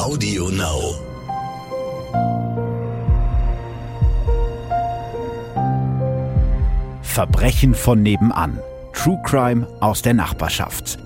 Audio 0.00 0.48
Now. 0.48 0.94
Verbrechen 7.02 7.74
von 7.74 8.02
nebenan. 8.02 8.58
True 8.94 9.20
Crime 9.26 9.68
aus 9.80 10.00
der 10.00 10.14
Nachbarschaft. 10.14 10.98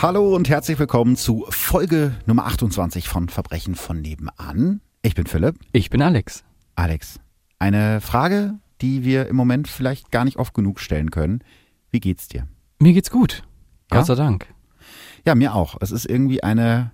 Hallo 0.00 0.36
und 0.36 0.48
herzlich 0.48 0.78
willkommen 0.78 1.16
zu 1.16 1.46
Folge 1.48 2.14
Nummer 2.26 2.46
28 2.46 3.08
von 3.08 3.28
Verbrechen 3.28 3.74
von 3.74 4.02
nebenan. 4.02 4.80
Ich 5.02 5.16
bin 5.16 5.26
Philipp. 5.26 5.56
Ich 5.72 5.90
bin 5.90 6.00
Alex. 6.00 6.44
Alex, 6.76 7.18
eine 7.58 8.00
Frage, 8.00 8.54
die 8.80 9.02
wir 9.02 9.26
im 9.26 9.34
Moment 9.34 9.66
vielleicht 9.66 10.12
gar 10.12 10.24
nicht 10.24 10.36
oft 10.36 10.54
genug 10.54 10.78
stellen 10.78 11.10
können. 11.10 11.42
Wie 11.90 11.98
geht's 11.98 12.28
dir? 12.28 12.46
Mir 12.84 12.92
geht's 12.92 13.10
gut. 13.10 13.44
Ja? 13.90 13.96
Gott 13.96 14.06
sei 14.08 14.14
Dank. 14.14 14.46
Ja, 15.24 15.34
mir 15.34 15.54
auch. 15.54 15.76
Es 15.80 15.90
ist 15.90 16.04
irgendwie 16.04 16.42
eine 16.42 16.92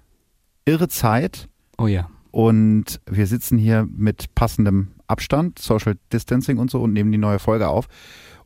irre 0.64 0.86
Zeit 0.86 1.48
Oh 1.78 1.88
ja. 1.88 2.08
und 2.30 3.00
wir 3.10 3.26
sitzen 3.26 3.58
hier 3.58 3.88
mit 3.90 4.32
passendem 4.36 4.92
Abstand, 5.08 5.58
Social 5.58 5.96
Distancing 6.12 6.58
und 6.58 6.70
so 6.70 6.80
und 6.80 6.92
nehmen 6.92 7.10
die 7.10 7.18
neue 7.18 7.40
Folge 7.40 7.66
auf. 7.66 7.88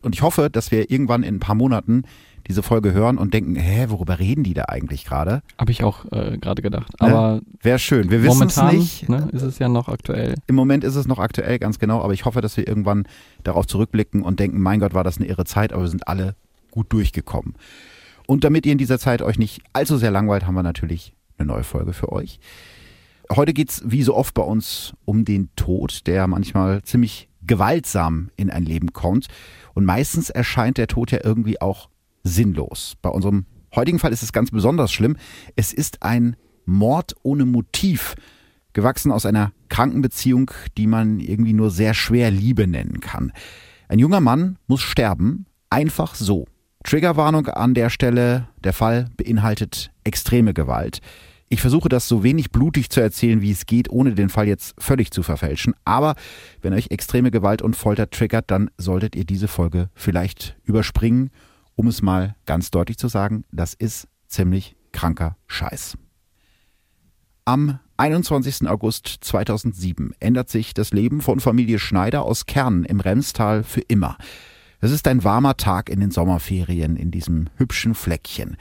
Und 0.00 0.14
ich 0.14 0.22
hoffe, 0.22 0.48
dass 0.48 0.70
wir 0.70 0.90
irgendwann 0.90 1.22
in 1.22 1.34
ein 1.34 1.40
paar 1.40 1.54
Monaten 1.54 2.04
diese 2.46 2.62
Folge 2.62 2.94
hören 2.94 3.18
und 3.18 3.34
denken, 3.34 3.56
hä, 3.56 3.86
worüber 3.90 4.18
reden 4.18 4.42
die 4.42 4.54
da 4.54 4.64
eigentlich 4.68 5.04
gerade? 5.04 5.42
Habe 5.58 5.70
ich 5.70 5.84
auch 5.84 6.10
äh, 6.12 6.38
gerade 6.38 6.62
gedacht. 6.62 6.94
Aber 6.98 7.42
Wäre 7.60 7.78
schön. 7.78 8.10
Wir 8.10 8.22
wissen 8.22 8.46
es 8.46 8.62
nicht. 8.62 9.06
Ne, 9.10 9.28
ist 9.32 9.42
es 9.42 9.58
ja 9.58 9.68
noch 9.68 9.90
aktuell. 9.90 10.36
Im 10.46 10.54
Moment 10.54 10.82
ist 10.82 10.96
es 10.96 11.06
noch 11.06 11.18
aktuell, 11.18 11.58
ganz 11.58 11.78
genau, 11.78 12.00
aber 12.00 12.14
ich 12.14 12.24
hoffe, 12.24 12.40
dass 12.40 12.56
wir 12.56 12.66
irgendwann 12.66 13.06
darauf 13.42 13.66
zurückblicken 13.66 14.22
und 14.22 14.40
denken, 14.40 14.62
mein 14.62 14.80
Gott, 14.80 14.94
war 14.94 15.04
das 15.04 15.18
eine 15.18 15.26
irre 15.26 15.44
Zeit, 15.44 15.74
aber 15.74 15.82
wir 15.82 15.90
sind 15.90 16.08
alle 16.08 16.36
gut 16.74 16.92
durchgekommen. 16.92 17.54
Und 18.26 18.42
damit 18.42 18.66
ihr 18.66 18.72
in 18.72 18.78
dieser 18.78 18.98
Zeit 18.98 19.22
euch 19.22 19.38
nicht 19.38 19.62
allzu 19.72 19.96
sehr 19.96 20.10
langweilt, 20.10 20.46
haben 20.46 20.54
wir 20.54 20.62
natürlich 20.62 21.14
eine 21.38 21.46
neue 21.46 21.62
Folge 21.62 21.92
für 21.92 22.10
euch. 22.10 22.40
Heute 23.30 23.54
geht's 23.54 23.82
wie 23.86 24.02
so 24.02 24.14
oft 24.14 24.34
bei 24.34 24.42
uns 24.42 24.92
um 25.04 25.24
den 25.24 25.50
Tod, 25.56 26.06
der 26.06 26.26
manchmal 26.26 26.82
ziemlich 26.82 27.28
gewaltsam 27.42 28.30
in 28.36 28.50
ein 28.50 28.64
Leben 28.64 28.92
kommt. 28.92 29.28
Und 29.72 29.84
meistens 29.84 30.30
erscheint 30.30 30.76
der 30.78 30.88
Tod 30.88 31.12
ja 31.12 31.20
irgendwie 31.22 31.60
auch 31.60 31.88
sinnlos. 32.24 32.96
Bei 33.02 33.10
unserem 33.10 33.46
heutigen 33.74 33.98
Fall 33.98 34.12
ist 34.12 34.22
es 34.22 34.32
ganz 34.32 34.50
besonders 34.50 34.92
schlimm. 34.92 35.16
Es 35.54 35.72
ist 35.72 36.02
ein 36.02 36.36
Mord 36.66 37.14
ohne 37.22 37.44
Motiv, 37.44 38.16
gewachsen 38.72 39.12
aus 39.12 39.26
einer 39.26 39.52
Krankenbeziehung, 39.68 40.50
die 40.76 40.86
man 40.86 41.20
irgendwie 41.20 41.52
nur 41.52 41.70
sehr 41.70 41.94
schwer 41.94 42.30
Liebe 42.30 42.66
nennen 42.66 43.00
kann. 43.00 43.32
Ein 43.88 43.98
junger 44.00 44.20
Mann 44.20 44.58
muss 44.66 44.82
sterben, 44.82 45.46
einfach 45.70 46.14
so. 46.14 46.46
Triggerwarnung 46.84 47.48
an 47.48 47.74
der 47.74 47.90
Stelle, 47.90 48.46
der 48.62 48.74
Fall 48.74 49.08
beinhaltet 49.16 49.90
extreme 50.04 50.52
Gewalt. 50.54 51.00
Ich 51.48 51.60
versuche 51.60 51.88
das 51.88 52.08
so 52.08 52.22
wenig 52.22 52.50
blutig 52.50 52.90
zu 52.90 53.00
erzählen, 53.00 53.40
wie 53.40 53.50
es 53.50 53.66
geht, 53.66 53.88
ohne 53.90 54.14
den 54.14 54.28
Fall 54.28 54.46
jetzt 54.46 54.74
völlig 54.78 55.10
zu 55.10 55.22
verfälschen. 55.22 55.74
Aber 55.84 56.14
wenn 56.62 56.74
euch 56.74 56.90
extreme 56.90 57.30
Gewalt 57.30 57.62
und 57.62 57.74
Folter 57.74 58.10
triggert, 58.10 58.50
dann 58.50 58.70
solltet 58.76 59.16
ihr 59.16 59.24
diese 59.24 59.48
Folge 59.48 59.88
vielleicht 59.94 60.56
überspringen, 60.64 61.30
um 61.74 61.86
es 61.86 62.02
mal 62.02 62.36
ganz 62.44 62.70
deutlich 62.70 62.98
zu 62.98 63.08
sagen. 63.08 63.44
Das 63.50 63.72
ist 63.74 64.08
ziemlich 64.26 64.76
kranker 64.92 65.36
Scheiß. 65.46 65.96
Am 67.46 67.78
21. 67.96 68.68
August 68.68 69.18
2007 69.20 70.12
ändert 70.18 70.50
sich 70.50 70.74
das 70.74 70.92
Leben 70.92 71.20
von 71.20 71.40
Familie 71.40 71.78
Schneider 71.78 72.22
aus 72.22 72.46
Kern 72.46 72.84
im 72.84 73.00
Remstal 73.00 73.62
für 73.62 73.82
immer. 73.82 74.18
Es 74.80 74.90
ist 74.90 75.08
ein 75.08 75.24
warmer 75.24 75.56
Tag 75.56 75.88
in 75.88 76.00
den 76.00 76.10
Sommerferien 76.10 76.96
in 76.96 77.10
diesem 77.10 77.48
hübschen 77.56 77.94
Fleckchen. 77.94 78.56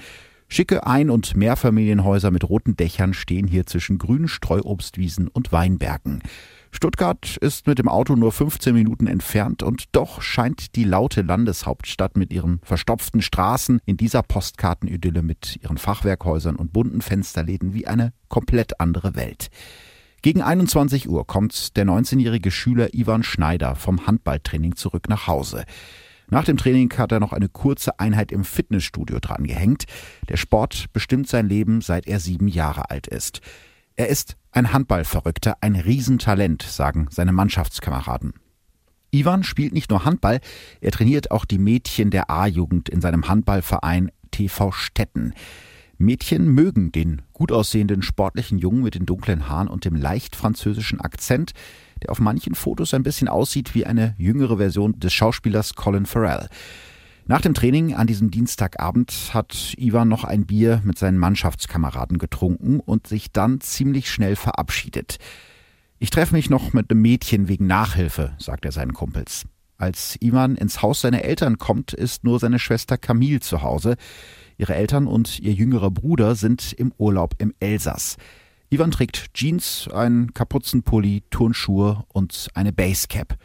Schicke 0.48 0.86
Ein- 0.86 1.10
und 1.10 1.36
Mehrfamilienhäuser 1.36 2.30
mit 2.30 2.48
roten 2.48 2.76
Dächern 2.76 3.14
stehen 3.14 3.48
hier 3.48 3.66
zwischen 3.66 3.98
grünen 3.98 4.28
Streuobstwiesen 4.28 5.28
und 5.28 5.52
Weinbergen. 5.52 6.22
Stuttgart 6.72 7.38
ist 7.38 7.68
mit 7.68 7.80
dem 7.80 7.88
Auto 7.88 8.16
nur 8.16 8.32
15 8.32 8.74
Minuten 8.74 9.08
entfernt 9.08 9.64
und 9.64 9.86
doch 9.92 10.22
scheint 10.22 10.76
die 10.76 10.84
laute 10.84 11.22
Landeshauptstadt 11.22 12.18
mit 12.18 12.32
ihren 12.32 12.60
verstopften 12.64 13.22
Straßen 13.22 13.80
in 13.86 13.98
dieser 13.98 14.24
Postkartenidylle 14.24 15.22
mit 15.22 15.60
ihren 15.62 15.78
Fachwerkhäusern 15.78 16.56
und 16.56 16.74
bunten 16.74 17.02
Fensterläden 17.02 17.74
wie 17.74 17.88
eine 17.88 18.14
komplett 18.28 18.80
andere 18.80 19.16
Welt. 19.16 19.50
Gegen 20.24 20.42
21 20.42 21.10
Uhr 21.10 21.28
kommt 21.28 21.76
der 21.76 21.86
19-jährige 21.86 22.50
Schüler 22.50 22.94
Ivan 22.94 23.24
Schneider 23.24 23.76
vom 23.76 24.08
Handballtraining 24.08 24.76
zurück 24.76 25.10
nach 25.10 25.28
Hause. 25.28 25.66
Nach 26.34 26.44
dem 26.44 26.58
Training 26.58 26.92
hat 26.98 27.12
er 27.12 27.20
noch 27.20 27.32
eine 27.32 27.48
kurze 27.48 28.00
Einheit 28.00 28.32
im 28.32 28.44
Fitnessstudio 28.44 29.20
drangehängt. 29.20 29.84
Der 30.30 30.38
Sport 30.38 30.88
bestimmt 30.92 31.28
sein 31.28 31.48
Leben, 31.48 31.82
seit 31.82 32.08
er 32.08 32.20
sieben 32.20 32.48
Jahre 32.48 32.90
alt 32.90 33.06
ist. 33.06 33.42
Er 33.96 34.08
ist 34.08 34.36
ein 34.52 34.74
Handballverrückter, 34.74 35.58
ein 35.62 35.76
Riesentalent, 35.76 36.64
sagen 36.64 37.06
seine 37.12 37.34
Mannschaftskameraden. 37.34 38.34
Ivan 39.12 39.44
spielt 39.44 39.74
nicht 39.74 39.92
nur 39.92 40.06
Handball, 40.06 40.40
er 40.82 40.90
trainiert 40.90 41.30
auch 41.30 41.46
die 41.46 41.60
Mädchen 41.60 42.10
der 42.10 42.32
A-Jugend 42.32 42.90
in 42.90 43.00
seinem 43.00 43.28
Handballverein 43.28 44.10
TV 44.32 44.72
Stetten. 44.72 45.36
Mädchen 46.00 46.48
mögen 46.48 46.92
den 46.92 47.22
gut 47.32 47.52
aussehenden 47.52 48.02
sportlichen 48.02 48.58
Jungen 48.58 48.82
mit 48.82 48.96
den 48.96 49.06
dunklen 49.06 49.50
Haaren 49.50 49.68
und 49.68 49.86
dem 49.86 49.96
leicht 49.96 50.36
französischen 50.36 51.00
Akzent, 51.00 51.52
der 52.04 52.12
auf 52.12 52.20
manchen 52.20 52.56
Fotos 52.56 52.94
ein 52.94 53.04
bisschen 53.04 53.28
aussieht 53.28 53.74
wie 53.76 53.86
eine 53.86 54.16
jüngere 54.18 54.58
Version 54.58 55.00
des 55.00 55.14
Schauspielers 55.14 55.76
Colin 55.76 56.06
Farrell. 56.06 56.50
Nach 57.26 57.40
dem 57.40 57.54
Training 57.54 57.94
an 57.94 58.06
diesem 58.06 58.32
Dienstagabend 58.32 59.32
hat 59.34 59.74
Ivan 59.78 60.10
noch 60.10 60.26
ein 60.26 60.46
Bier 60.46 60.82
mit 60.84 60.98
seinen 60.98 61.18
Mannschaftskameraden 61.18 62.18
getrunken 62.18 62.82
und 62.82 63.08
sich 63.08 63.32
dann 63.32 63.62
ziemlich 63.62 64.12
schnell 64.12 64.36
verabschiedet. 64.36 65.18
Ich 66.00 66.10
treffe 66.10 66.36
mich 66.36 66.50
noch 66.50 66.74
mit 66.74 66.92
einem 66.92 67.02
Mädchen 67.02 67.48
wegen 67.48 67.66
Nachhilfe, 67.66 68.34
sagt 68.38 68.66
er 68.66 68.74
seinen 68.74 68.94
Kumpels. 68.94 69.46
Als 69.78 70.18
Ivan 70.20 70.56
ins 70.56 70.82
Haus 70.82 71.00
seiner 71.02 71.24
Eltern 71.24 71.58
kommt, 71.58 71.94
ist 71.94 72.26
nur 72.26 72.40
seine 72.40 72.60
Schwester 72.60 72.98
Camille 72.98 73.40
zu 73.40 73.62
Hause. 73.62 73.96
Ihre 74.58 74.76
Eltern 74.76 75.08
und 75.08 75.40
ihr 75.40 75.54
jüngerer 75.54 75.92
Bruder 75.92 76.36
sind 76.36 76.74
im 76.74 76.92
Urlaub 76.98 77.36
im 77.38 77.54
Elsass. 77.62 78.18
Ivan 78.74 78.90
trägt 78.90 79.36
Jeans, 79.36 79.88
einen 79.94 80.34
Kapuzenpulli, 80.34 81.22
Turnschuhe 81.30 82.06
und 82.08 82.48
eine 82.56 82.74
Basecap. 82.74 83.38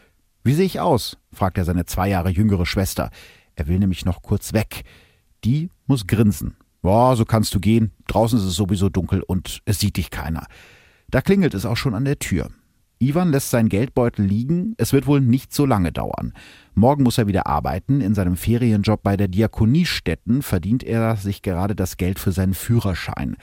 Wie 0.43 0.55
sehe 0.55 0.65
ich 0.65 0.81
aus? 0.81 1.19
fragt 1.35 1.59
er 1.59 1.67
seine 1.67 1.85
zwei 1.85 2.09
Jahre 2.09 2.31
jüngere 2.31 2.65
Schwester. 2.65 3.11
Er 3.55 3.67
will 3.67 3.79
nämlich 3.79 4.07
noch 4.07 4.23
kurz 4.23 4.55
weg. 4.55 4.85
Die 5.45 5.69
muss 5.87 6.07
grinsen. 6.07 6.57
Boah, 6.81 7.15
so 7.15 7.27
kannst 7.27 7.55
du 7.55 7.61
gehen. 7.61 7.93
Draußen 8.07 8.39
ist 8.39 8.47
es 8.47 8.55
sowieso 8.55 8.89
dunkel 8.89 9.23
und 9.23 9.61
es 9.67 9.79
sieht 9.79 9.99
dich 9.99 10.09
keiner. 10.09 10.47
Da 11.11 11.21
klingelt 11.21 11.53
es 11.53 11.67
auch 11.67 11.77
schon 11.77 11.95
an 11.95 12.07
der 12.07 12.19
Tür. 12.19 12.49
Ivan 12.99 13.31
lässt 13.31 13.51
seinen 13.51 13.69
Geldbeutel 13.69 14.25
liegen. 14.25 14.73
Es 14.79 14.95
wird 14.95 15.07
wohl 15.07 15.21
nicht 15.21 15.53
so 15.53 15.67
lange 15.67 15.93
dauern. 15.93 16.33
Morgen 16.75 17.03
muss 17.03 17.19
er 17.19 17.27
wieder 17.27 17.47
arbeiten. 17.47 18.01
In 18.01 18.15
seinem 18.15 18.39
Ferienjob 18.39 19.03
bei 19.03 19.19
der 19.19 19.29
Diakoniestätten 19.29 20.41
verdient 20.41 20.85
er 20.85 21.17
sich 21.17 21.43
gerade 21.43 21.77
das 21.77 21.99
Geld 21.99 22.19
für 22.19 22.33
seinen 22.33 22.55
Führerschein. 22.55 23.37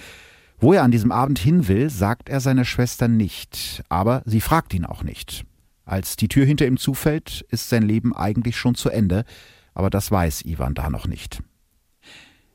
Wo 0.59 0.73
er 0.73 0.83
an 0.83 0.91
diesem 0.91 1.11
Abend 1.11 1.39
hin 1.39 1.67
will, 1.67 1.89
sagt 1.89 2.29
er 2.29 2.39
seiner 2.39 2.65
Schwester 2.65 3.07
nicht. 3.07 3.83
Aber 3.89 4.21
sie 4.25 4.41
fragt 4.41 4.73
ihn 4.73 4.85
auch 4.85 5.03
nicht. 5.03 5.45
Als 5.83 6.15
die 6.15 6.27
Tür 6.27 6.45
hinter 6.45 6.65
ihm 6.65 6.77
zufällt, 6.77 7.45
ist 7.49 7.69
sein 7.69 7.83
Leben 7.83 8.15
eigentlich 8.15 8.57
schon 8.57 8.75
zu 8.75 8.89
Ende. 8.89 9.25
Aber 9.73 9.89
das 9.89 10.11
weiß 10.11 10.45
Ivan 10.45 10.73
da 10.73 10.89
noch 10.89 11.07
nicht. 11.07 11.43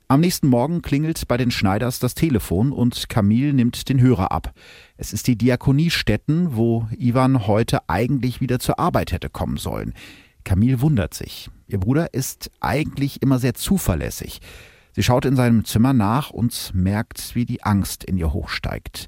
Am 0.08 0.20
nächsten 0.20 0.48
Morgen 0.48 0.82
klingelt 0.82 1.28
bei 1.28 1.36
den 1.36 1.52
Schneiders 1.52 2.00
das 2.00 2.16
Telefon 2.16 2.72
und 2.72 3.08
Camille 3.08 3.52
nimmt 3.52 3.88
den 3.88 4.00
Hörer 4.00 4.32
ab. 4.32 4.52
Es 4.96 5.12
ist 5.12 5.28
die 5.28 5.36
Diakoniestätten, 5.36 6.56
wo 6.56 6.88
Ivan 6.98 7.46
heute 7.46 7.88
eigentlich 7.88 8.40
wieder 8.40 8.58
zur 8.58 8.80
Arbeit 8.80 9.12
hätte 9.12 9.30
kommen 9.30 9.56
sollen. 9.56 9.94
Camille 10.42 10.80
wundert 10.80 11.14
sich. 11.14 11.48
Ihr 11.68 11.78
Bruder 11.78 12.12
ist 12.12 12.50
eigentlich 12.58 13.22
immer 13.22 13.38
sehr 13.38 13.54
zuverlässig. 13.54 14.40
Sie 15.00 15.04
schaut 15.04 15.24
in 15.24 15.34
seinem 15.34 15.64
Zimmer 15.64 15.94
nach 15.94 16.28
und 16.28 16.72
merkt, 16.74 17.34
wie 17.34 17.46
die 17.46 17.62
Angst 17.62 18.04
in 18.04 18.18
ihr 18.18 18.34
hochsteigt. 18.34 19.06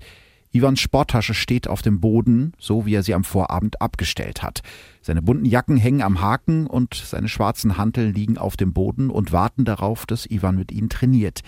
Ivans 0.51 0.81
Sporttasche 0.81 1.35
steht 1.35 1.69
auf 1.69 1.83
dem 1.83 2.01
Boden, 2.01 2.55
so 2.59 2.87
wie 2.87 2.95
er 2.95 3.03
sie 3.03 3.13
am 3.13 3.25
Vorabend 3.25 3.83
abgestellt 3.83 4.43
hat. 4.43 4.63
Seine 5.03 5.21
bunten 5.21 5.45
Jacken 5.45 5.77
hängen 5.77 6.01
am 6.01 6.23
Haken 6.23 6.67
und 6.67 6.95
seine 6.95 7.29
schwarzen 7.29 7.77
Hanteln 7.77 8.15
liegen 8.15 8.39
auf 8.39 8.57
dem 8.57 8.73
Boden 8.73 9.11
und 9.11 9.33
warten 9.33 9.67
darauf, 9.67 10.07
dass 10.07 10.25
Ivan 10.25 10.57
mit 10.57 10.73
ihnen 10.73 10.89
trainiert. 10.89 11.43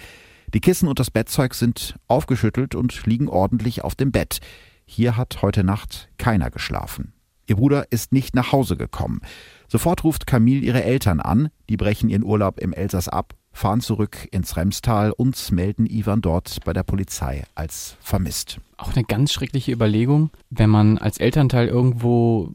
Die 0.53 0.61
Kissen 0.61 0.89
und 0.89 0.99
das 0.99 1.11
Bettzeug 1.11 1.55
sind 1.55 1.99
aufgeschüttelt 2.07 2.75
und 2.75 3.07
liegen 3.07 3.29
ordentlich 3.29 3.83
auf 3.83 3.95
dem 3.95 4.13
Bett. 4.13 4.41
Hier 4.85 5.17
hat 5.17 5.41
heute 5.41 5.65
Nacht 5.65 6.11
keiner 6.19 6.51
geschlafen. 6.51 7.15
Ihr 7.47 7.57
Bruder 7.57 7.91
ist 7.91 8.13
nicht 8.13 8.35
nach 8.35 8.53
Hause 8.53 8.77
gekommen. 8.77 9.23
Sofort 9.69 10.05
ruft 10.05 10.27
Camille 10.27 10.61
ihre 10.61 10.85
Eltern 10.85 11.21
an, 11.21 11.49
die 11.71 11.79
brechen 11.79 12.11
ihren 12.11 12.25
Urlaub 12.25 12.61
im 12.61 12.75
Elsass 12.75 13.09
ab, 13.09 13.35
fahren 13.55 13.81
zurück 13.81 14.29
ins 14.33 14.57
Remstal 14.57 15.13
und 15.13 15.51
melden 15.53 15.87
Ivan 15.87 16.21
dort 16.21 16.59
bei 16.65 16.73
der 16.75 16.83
Polizei 16.83 17.45
als 17.55 17.97
vermisst. 18.01 18.61
Auch 18.77 18.95
eine 18.95 19.05
ganz 19.05 19.33
schreckliche 19.33 19.73
Überlegung, 19.73 20.31
wenn 20.51 20.69
man 20.69 20.99
als 20.99 21.19
Elternteil 21.19 21.69
irgendwo 21.69 22.53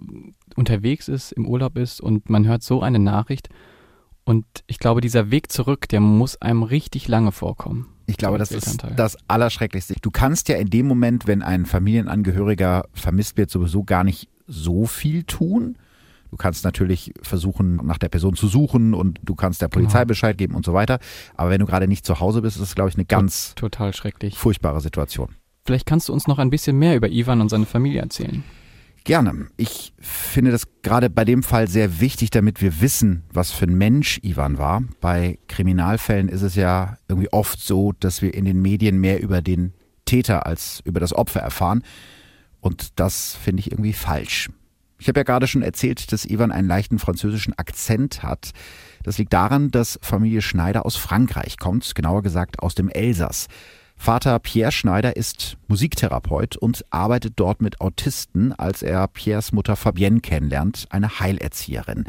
unterwegs 0.56 1.08
ist, 1.08 1.32
im 1.32 1.48
Urlaub 1.48 1.78
ist 1.78 2.02
und 2.02 2.30
man 2.30 2.46
hört 2.46 2.62
so 2.64 2.82
eine 2.82 3.00
Nachricht 3.00 3.50
Und 4.30 4.46
ich 4.68 4.78
glaube, 4.78 5.02
dieser 5.02 5.32
Weg 5.32 5.52
zurück, 5.52 5.90
der 5.90 6.02
muss 6.02 6.40
einem 6.40 6.62
richtig 6.62 7.08
lange 7.08 7.32
vorkommen. 7.32 7.88
Ich 8.06 8.16
glaube, 8.16 8.38
das 8.38 8.52
ist 8.52 8.86
das 8.96 9.18
Allerschrecklichste. 9.28 9.96
Du 10.04 10.12
kannst 10.12 10.50
ja 10.50 10.58
in 10.58 10.70
dem 10.70 10.86
Moment, 10.86 11.26
wenn 11.26 11.42
ein 11.42 11.66
Familienangehöriger 11.66 12.86
vermisst 12.94 13.38
wird, 13.38 13.50
sowieso 13.50 13.84
gar 13.84 14.04
nicht 14.04 14.30
so 14.46 14.86
viel 14.86 15.24
tun. 15.24 15.80
Du 16.32 16.38
kannst 16.38 16.64
natürlich 16.64 17.14
versuchen, 17.22 17.78
nach 17.78 17.98
der 17.98 18.10
Person 18.10 18.36
zu 18.36 18.48
suchen 18.48 18.94
und 18.94 19.20
du 19.24 19.36
kannst 19.36 19.62
der 19.62 19.68
Polizei 19.68 20.00
genau. 20.00 20.08
Bescheid 20.08 20.38
geben 20.38 20.56
und 20.56 20.66
so 20.66 20.74
weiter. 20.74 21.00
Aber 21.36 21.50
wenn 21.50 21.60
du 21.60 21.66
gerade 21.66 21.88
nicht 21.88 22.06
zu 22.06 22.20
Hause 22.20 22.42
bist, 22.42 22.58
ist 22.58 22.64
es, 22.64 22.76
glaube 22.76 22.90
ich, 22.90 22.96
eine 22.96 23.06
ganz 23.06 23.56
total 23.56 23.94
schrecklich. 23.94 24.38
furchtbare 24.38 24.82
Situation. 24.82 25.36
Vielleicht 25.66 25.86
kannst 25.86 26.10
du 26.10 26.14
uns 26.14 26.28
noch 26.28 26.40
ein 26.40 26.50
bisschen 26.50 26.78
mehr 26.78 26.96
über 26.96 27.10
Ivan 27.10 27.42
und 27.42 27.50
seine 27.50 27.66
Familie 27.66 28.02
erzählen. 28.02 28.44
Gerne. 29.04 29.48
Ich 29.58 29.94
finde 30.00 30.52
das 30.52 30.68
gerade 30.82 31.10
bei 31.10 31.26
dem 31.26 31.42
Fall 31.42 31.68
sehr 31.68 32.00
wichtig, 32.00 32.30
damit 32.32 32.62
wir 32.62 32.82
wissen, 32.82 33.24
was 33.32 33.52
für 33.52 33.66
ein 33.66 33.78
Mensch 33.78 34.20
Ivan 34.24 34.58
war. 34.58 34.84
Bei 35.02 35.40
Kriminalfällen 35.48 36.30
ist 36.30 36.42
es 36.42 36.56
ja 36.56 36.98
irgendwie 37.08 37.32
oft 37.32 37.60
so, 37.60 37.94
dass 37.94 38.22
wir 38.22 38.34
in 38.34 38.46
den 38.46 38.62
Medien 38.62 39.00
mehr 39.00 39.22
über 39.22 39.42
den 39.42 39.74
Täter 40.06 40.46
als 40.46 40.82
über 40.86 41.00
das 41.00 41.14
Opfer 41.14 41.40
erfahren. 41.40 41.84
Und 42.62 43.00
das 43.00 43.36
finde 43.36 43.62
ich 43.62 43.72
irgendwie 43.72 43.94
falsch. 43.94 44.50
Ich 45.00 45.08
habe 45.08 45.22
ja 45.22 45.24
gerade 45.24 45.48
schon 45.48 45.62
erzählt, 45.62 46.12
dass 46.12 46.26
Ivan 46.26 46.52
einen 46.52 46.68
leichten 46.68 47.00
französischen 47.00 47.58
Akzent 47.58 48.22
hat. 48.22 48.52
Das 49.04 49.18
liegt 49.18 49.34
daran, 49.34 49.72
dass 49.72 49.98
Familie 50.02 50.42
Schneider 50.42 50.86
aus 50.86 50.98
Frankreich 50.98 51.58
kommt, 51.58 51.96
genauer 51.96 52.22
gesagt 52.22 52.60
aus 52.60 52.76
dem 52.76 52.90
Elsass. 52.90 53.48
Vater 53.96 54.40
Pierre 54.40 54.72
Schneider 54.72 55.16
ist 55.16 55.58
Musiktherapeut 55.68 56.58
und 56.58 56.86
arbeitet 56.90 57.34
dort 57.38 57.62
mit 57.62 57.82
Autisten, 57.82 58.54
als 58.54 58.82
er 58.82 59.08
Pierres 59.08 59.52
Mutter 59.52 59.76
Fabienne 59.76 60.22
kennenlernt, 60.22 60.88
eine 60.90 61.20
Heilerzieherin. 61.20 62.06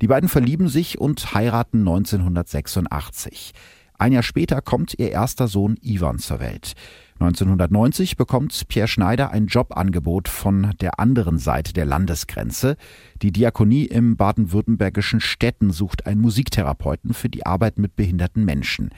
Die 0.00 0.06
beiden 0.06 0.28
verlieben 0.28 0.68
sich 0.68 0.98
und 0.98 1.34
heiraten 1.34 1.80
1986. 1.80 3.52
Ein 4.00 4.12
Jahr 4.12 4.22
später 4.22 4.62
kommt 4.62 4.94
ihr 4.98 5.10
erster 5.10 5.46
Sohn 5.46 5.76
Ivan 5.82 6.18
zur 6.18 6.40
Welt. 6.40 6.72
1990 7.18 8.16
bekommt 8.16 8.66
Pierre 8.68 8.88
Schneider 8.88 9.30
ein 9.30 9.46
Jobangebot 9.46 10.26
von 10.26 10.72
der 10.80 10.98
anderen 10.98 11.36
Seite 11.36 11.74
der 11.74 11.84
Landesgrenze. 11.84 12.78
Die 13.20 13.30
Diakonie 13.30 13.84
im 13.84 14.16
baden-württembergischen 14.16 15.20
Städten 15.20 15.70
sucht 15.70 16.06
einen 16.06 16.22
Musiktherapeuten 16.22 17.12
für 17.12 17.28
die 17.28 17.44
Arbeit 17.44 17.78
mit 17.78 17.94
behinderten 17.94 18.46
Menschen. 18.46 18.88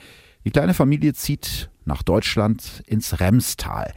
Die 0.45 0.51
kleine 0.51 0.73
Familie 0.73 1.13
zieht 1.13 1.69
nach 1.83 2.01
Deutschland 2.01 2.81
ins 2.87 3.19
Remstal. 3.19 3.91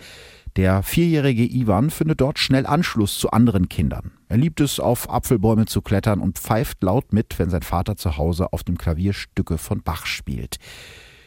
Der 0.56 0.82
vierjährige 0.82 1.44
Ivan 1.44 1.90
findet 1.90 2.22
dort 2.22 2.38
schnell 2.38 2.64
Anschluss 2.64 3.18
zu 3.18 3.30
anderen 3.30 3.68
Kindern. 3.68 4.12
Er 4.30 4.38
liebt 4.38 4.62
es, 4.62 4.80
auf 4.80 5.10
Apfelbäume 5.10 5.66
zu 5.66 5.82
klettern 5.82 6.18
und 6.18 6.38
pfeift 6.38 6.82
laut 6.82 7.12
mit, 7.12 7.38
wenn 7.38 7.50
sein 7.50 7.60
Vater 7.60 7.96
zu 7.96 8.16
Hause 8.16 8.54
auf 8.54 8.64
dem 8.64 8.78
Klavier 8.78 9.12
Stücke 9.12 9.58
von 9.58 9.82
Bach 9.82 10.06
spielt. 10.06 10.56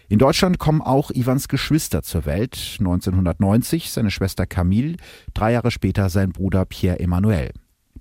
In 0.07 0.17
Deutschland 0.17 0.57
kommen 0.57 0.81
auch 0.81 1.11
Ivans 1.11 1.47
Geschwister 1.47 2.01
zur 2.01 2.25
Welt. 2.25 2.77
1990 2.79 3.91
seine 3.91 4.09
Schwester 4.09 4.47
Camille, 4.47 4.97
drei 5.35 5.51
Jahre 5.51 5.69
später 5.69 6.09
sein 6.09 6.31
Bruder 6.31 6.65
Pierre 6.65 6.99
Emmanuel. 6.99 7.51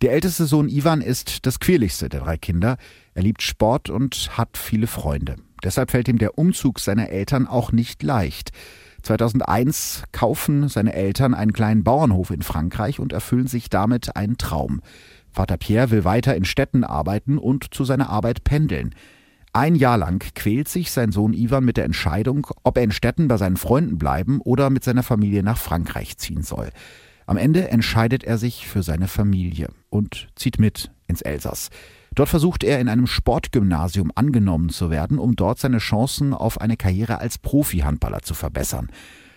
Der 0.00 0.12
älteste 0.12 0.46
Sohn 0.46 0.70
Ivan 0.70 1.02
ist 1.02 1.44
das 1.44 1.60
quirligste 1.60 2.08
der 2.08 2.20
drei 2.20 2.38
Kinder. 2.38 2.78
Er 3.12 3.22
liebt 3.22 3.42
Sport 3.42 3.90
und 3.90 4.38
hat 4.38 4.56
viele 4.56 4.86
Freunde. 4.86 5.36
Deshalb 5.62 5.90
fällt 5.90 6.08
ihm 6.08 6.18
der 6.18 6.38
Umzug 6.38 6.80
seiner 6.80 7.10
Eltern 7.10 7.46
auch 7.46 7.72
nicht 7.72 8.02
leicht. 8.02 8.52
2001 9.08 10.02
kaufen 10.12 10.68
seine 10.68 10.92
Eltern 10.92 11.32
einen 11.32 11.54
kleinen 11.54 11.82
Bauernhof 11.82 12.30
in 12.30 12.42
Frankreich 12.42 13.00
und 13.00 13.14
erfüllen 13.14 13.46
sich 13.46 13.70
damit 13.70 14.16
einen 14.16 14.36
Traum. 14.36 14.82
Vater 15.30 15.56
Pierre 15.56 15.90
will 15.90 16.04
weiter 16.04 16.36
in 16.36 16.44
Städten 16.44 16.84
arbeiten 16.84 17.38
und 17.38 17.72
zu 17.72 17.84
seiner 17.84 18.10
Arbeit 18.10 18.44
pendeln. 18.44 18.94
Ein 19.54 19.76
Jahr 19.76 19.96
lang 19.96 20.22
quält 20.34 20.68
sich 20.68 20.90
sein 20.90 21.10
Sohn 21.10 21.32
Ivan 21.32 21.64
mit 21.64 21.78
der 21.78 21.86
Entscheidung, 21.86 22.48
ob 22.64 22.76
er 22.76 22.84
in 22.84 22.90
Städten 22.90 23.28
bei 23.28 23.38
seinen 23.38 23.56
Freunden 23.56 23.96
bleiben 23.96 24.42
oder 24.42 24.68
mit 24.68 24.84
seiner 24.84 25.02
Familie 25.02 25.42
nach 25.42 25.56
Frankreich 25.56 26.18
ziehen 26.18 26.42
soll. 26.42 26.68
Am 27.24 27.38
Ende 27.38 27.68
entscheidet 27.70 28.24
er 28.24 28.36
sich 28.36 28.66
für 28.66 28.82
seine 28.82 29.08
Familie 29.08 29.68
und 29.88 30.28
zieht 30.36 30.58
mit 30.58 30.90
ins 31.06 31.22
Elsass. 31.22 31.70
Dort 32.18 32.30
versucht 32.30 32.64
er 32.64 32.80
in 32.80 32.88
einem 32.88 33.06
Sportgymnasium 33.06 34.10
angenommen 34.12 34.70
zu 34.70 34.90
werden, 34.90 35.20
um 35.20 35.36
dort 35.36 35.60
seine 35.60 35.78
Chancen 35.78 36.34
auf 36.34 36.60
eine 36.60 36.76
Karriere 36.76 37.20
als 37.20 37.38
Profi-Handballer 37.38 38.22
zu 38.22 38.34
verbessern. 38.34 38.88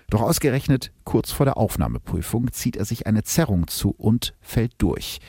Doch 0.10 0.24
ausgerechnet 0.24 0.92
kurz 1.04 1.32
vor 1.32 1.46
der 1.46 1.58
Aufnahmeprüfung 1.58 2.52
zieht 2.52 2.76
er 2.76 2.86
sich 2.86 3.06
eine 3.06 3.22
Zerrung 3.22 3.68
zu 3.68 3.92
und 3.92 4.34
fällt 4.42 4.72
durch. 4.80 5.20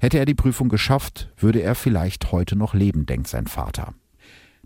Hätte 0.00 0.18
er 0.18 0.24
die 0.24 0.34
Prüfung 0.34 0.68
geschafft, 0.68 1.30
würde 1.36 1.62
er 1.62 1.76
vielleicht 1.76 2.32
heute 2.32 2.56
noch 2.56 2.74
leben, 2.74 3.06
denkt 3.06 3.28
sein 3.28 3.46
Vater. 3.46 3.94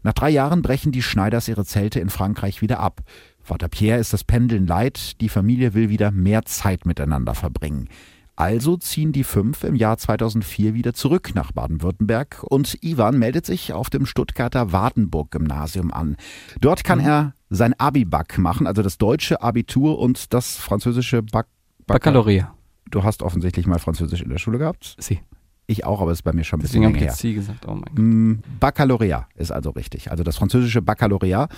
Nach 0.02 0.14
drei 0.14 0.30
Jahren 0.30 0.62
brechen 0.62 0.92
die 0.92 1.02
Schneiders 1.02 1.46
ihre 1.46 1.66
Zelte 1.66 2.00
in 2.00 2.08
Frankreich 2.08 2.62
wieder 2.62 2.80
ab. 2.80 3.02
Vater 3.42 3.68
Pierre 3.68 4.00
ist 4.00 4.14
das 4.14 4.24
Pendeln 4.24 4.66
leid, 4.66 5.20
die 5.20 5.28
Familie 5.28 5.74
will 5.74 5.90
wieder 5.90 6.10
mehr 6.10 6.46
Zeit 6.46 6.86
miteinander 6.86 7.34
verbringen. 7.34 7.90
Also 8.36 8.76
ziehen 8.76 9.12
die 9.12 9.22
fünf 9.22 9.62
im 9.62 9.76
Jahr 9.76 9.96
2004 9.96 10.74
wieder 10.74 10.92
zurück 10.92 11.32
nach 11.34 11.52
Baden-Württemberg 11.52 12.42
und 12.42 12.82
Ivan 12.82 13.18
meldet 13.18 13.46
sich 13.46 13.72
auf 13.72 13.90
dem 13.90 14.06
Stuttgarter 14.06 14.72
Wartenburg-Gymnasium 14.72 15.92
an. 15.92 16.16
Dort 16.60 16.82
kann 16.82 16.98
mhm. 16.98 17.06
er 17.06 17.34
sein 17.50 17.74
Abibac 17.78 18.38
machen, 18.38 18.66
also 18.66 18.82
das 18.82 18.98
deutsche 18.98 19.40
Abitur 19.40 20.00
und 20.00 20.34
das 20.34 20.56
französische 20.56 21.22
Bac 21.22 21.46
Baccalaureat. 21.86 22.50
Du 22.90 23.04
hast 23.04 23.22
offensichtlich 23.22 23.66
mal 23.66 23.78
Französisch 23.78 24.22
in 24.22 24.30
der 24.30 24.38
Schule 24.38 24.58
gehabt? 24.58 24.96
Sie. 24.98 25.20
Ich 25.66 25.84
auch, 25.84 26.00
aber 26.00 26.10
es 26.10 26.18
ist 26.18 26.22
bei 26.22 26.32
mir 26.32 26.44
schon 26.44 26.58
ein 26.58 26.62
bisschen 26.62 26.82
Deswegen 26.82 26.94
länger 26.94 27.06
her. 27.06 27.14
Sie 27.14 27.34
gesagt, 27.34 27.66
oh 27.66 27.74
mein 27.74 27.84
Gott. 27.84 27.98
Mm, 27.98 28.32
Baccalaureat 28.60 29.26
ist 29.34 29.50
also 29.50 29.70
richtig. 29.70 30.10
Also 30.10 30.22
das 30.22 30.36
französische 30.36 30.82
Baccalaureat, 30.82 31.50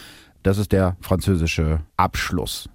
das 0.42 0.58
ist 0.58 0.72
der 0.72 0.96
französische 1.00 1.80
Abschluss. 1.96 2.68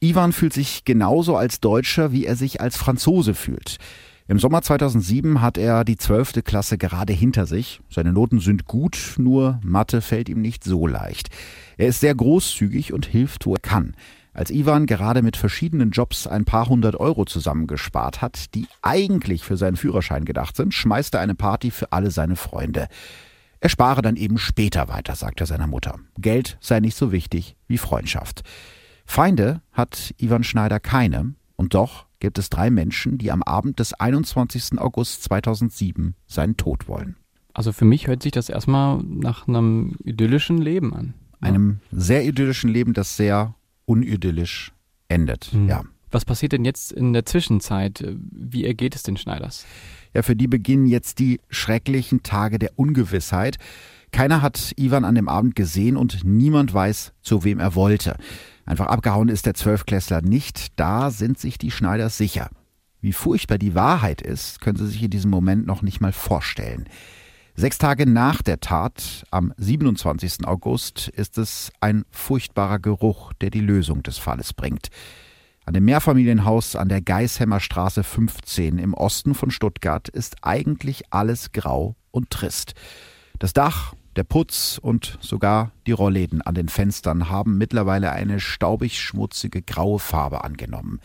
Ivan 0.00 0.32
fühlt 0.32 0.52
sich 0.52 0.84
genauso 0.84 1.36
als 1.36 1.60
Deutscher, 1.60 2.12
wie 2.12 2.26
er 2.26 2.36
sich 2.36 2.60
als 2.60 2.76
Franzose 2.76 3.34
fühlt. 3.34 3.78
Im 4.26 4.38
Sommer 4.38 4.62
2007 4.62 5.42
hat 5.42 5.58
er 5.58 5.84
die 5.84 5.96
zwölfte 5.96 6.42
Klasse 6.42 6.78
gerade 6.78 7.12
hinter 7.12 7.44
sich. 7.44 7.80
Seine 7.90 8.12
Noten 8.12 8.40
sind 8.40 8.64
gut, 8.64 9.16
nur 9.18 9.60
Mathe 9.62 10.00
fällt 10.00 10.30
ihm 10.30 10.40
nicht 10.40 10.64
so 10.64 10.86
leicht. 10.86 11.28
Er 11.76 11.88
ist 11.88 12.00
sehr 12.00 12.14
großzügig 12.14 12.94
und 12.94 13.04
hilft, 13.04 13.44
wo 13.44 13.54
er 13.54 13.60
kann. 13.60 13.94
Als 14.32 14.50
Ivan 14.50 14.86
gerade 14.86 15.20
mit 15.20 15.36
verschiedenen 15.36 15.90
Jobs 15.90 16.26
ein 16.26 16.46
paar 16.46 16.68
hundert 16.68 16.96
Euro 16.96 17.26
zusammengespart 17.26 18.22
hat, 18.22 18.54
die 18.54 18.66
eigentlich 18.80 19.44
für 19.44 19.56
seinen 19.58 19.76
Führerschein 19.76 20.24
gedacht 20.24 20.56
sind, 20.56 20.72
schmeißt 20.72 21.14
er 21.14 21.20
eine 21.20 21.34
Party 21.34 21.70
für 21.70 21.92
alle 21.92 22.10
seine 22.10 22.36
Freunde. 22.36 22.88
Er 23.60 23.68
spare 23.68 24.02
dann 24.02 24.16
eben 24.16 24.38
später 24.38 24.88
weiter, 24.88 25.14
sagt 25.16 25.40
er 25.40 25.46
seiner 25.46 25.66
Mutter. 25.66 25.98
Geld 26.18 26.56
sei 26.60 26.80
nicht 26.80 26.96
so 26.96 27.12
wichtig 27.12 27.56
wie 27.68 27.78
Freundschaft. 27.78 28.42
Feinde 29.04 29.60
hat 29.72 30.14
Ivan 30.18 30.44
Schneider 30.44 30.80
keine, 30.80 31.34
und 31.56 31.74
doch 31.74 32.06
gibt 32.20 32.38
es 32.38 32.50
drei 32.50 32.70
Menschen, 32.70 33.18
die 33.18 33.30
am 33.30 33.42
Abend 33.42 33.78
des 33.78 33.94
21. 33.94 34.78
August 34.78 35.22
2007 35.24 36.14
seinen 36.26 36.56
Tod 36.56 36.88
wollen. 36.88 37.16
Also 37.52 37.72
für 37.72 37.84
mich 37.84 38.06
hört 38.06 38.22
sich 38.22 38.32
das 38.32 38.48
erstmal 38.48 39.02
nach 39.02 39.46
einem 39.46 39.96
idyllischen 40.02 40.58
Leben 40.58 40.92
an. 40.94 41.14
Ja? 41.40 41.48
Einem 41.48 41.78
sehr 41.92 42.24
idyllischen 42.24 42.70
Leben, 42.70 42.94
das 42.94 43.16
sehr 43.16 43.54
unidyllisch 43.84 44.72
endet, 45.08 45.52
mhm. 45.52 45.68
ja. 45.68 45.82
Was 46.10 46.24
passiert 46.24 46.52
denn 46.52 46.64
jetzt 46.64 46.92
in 46.92 47.12
der 47.12 47.26
Zwischenzeit? 47.26 48.04
Wie 48.30 48.64
ergeht 48.64 48.94
es 48.94 49.02
den 49.02 49.16
Schneiders? 49.16 49.66
Ja, 50.14 50.22
für 50.22 50.36
die 50.36 50.46
beginnen 50.46 50.86
jetzt 50.86 51.18
die 51.18 51.40
schrecklichen 51.50 52.22
Tage 52.22 52.60
der 52.60 52.70
Ungewissheit. 52.76 53.56
Keiner 54.12 54.40
hat 54.40 54.74
Ivan 54.76 55.04
an 55.04 55.16
dem 55.16 55.28
Abend 55.28 55.56
gesehen 55.56 55.96
und 55.96 56.22
niemand 56.24 56.72
weiß, 56.72 57.14
zu 57.20 57.42
wem 57.42 57.58
er 57.58 57.74
wollte. 57.74 58.16
Einfach 58.66 58.86
abgehauen 58.86 59.28
ist 59.28 59.46
der 59.46 59.54
Zwölfklässler 59.54 60.22
nicht, 60.22 60.78
da 60.78 61.10
sind 61.10 61.38
sich 61.38 61.58
die 61.58 61.70
Schneiders 61.70 62.16
sicher. 62.16 62.48
Wie 63.00 63.12
furchtbar 63.12 63.58
die 63.58 63.74
Wahrheit 63.74 64.22
ist, 64.22 64.60
können 64.60 64.78
sie 64.78 64.86
sich 64.86 65.02
in 65.02 65.10
diesem 65.10 65.30
Moment 65.30 65.66
noch 65.66 65.82
nicht 65.82 66.00
mal 66.00 66.12
vorstellen. 66.12 66.88
Sechs 67.54 67.78
Tage 67.78 68.06
nach 68.06 68.42
der 68.42 68.60
Tat, 68.60 69.24
am 69.30 69.52
27. 69.58 70.46
August, 70.46 71.08
ist 71.08 71.38
es 71.38 71.70
ein 71.80 72.04
furchtbarer 72.10 72.78
Geruch, 72.78 73.32
der 73.34 73.50
die 73.50 73.60
Lösung 73.60 74.02
des 74.02 74.18
Falles 74.18 74.52
bringt. 74.54 74.88
An 75.66 75.74
dem 75.74 75.84
Mehrfamilienhaus 75.84 76.76
an 76.76 76.88
der 76.88 77.00
Geishemmer 77.00 77.60
Straße 77.60 78.02
15 78.02 78.78
im 78.78 78.92
Osten 78.92 79.34
von 79.34 79.50
Stuttgart 79.50 80.08
ist 80.08 80.36
eigentlich 80.42 81.04
alles 81.12 81.52
grau 81.52 81.96
und 82.10 82.30
trist. 82.30 82.74
Das 83.38 83.52
Dach 83.52 83.94
der 84.16 84.24
Putz 84.24 84.78
und 84.80 85.18
sogar 85.20 85.72
die 85.86 85.92
Rollläden 85.92 86.42
an 86.42 86.54
den 86.54 86.68
Fenstern 86.68 87.28
haben 87.28 87.58
mittlerweile 87.58 88.12
eine 88.12 88.40
staubig 88.40 89.00
schmutzige 89.00 89.62
graue 89.62 89.98
Farbe 89.98 90.44
angenommen. 90.44 91.00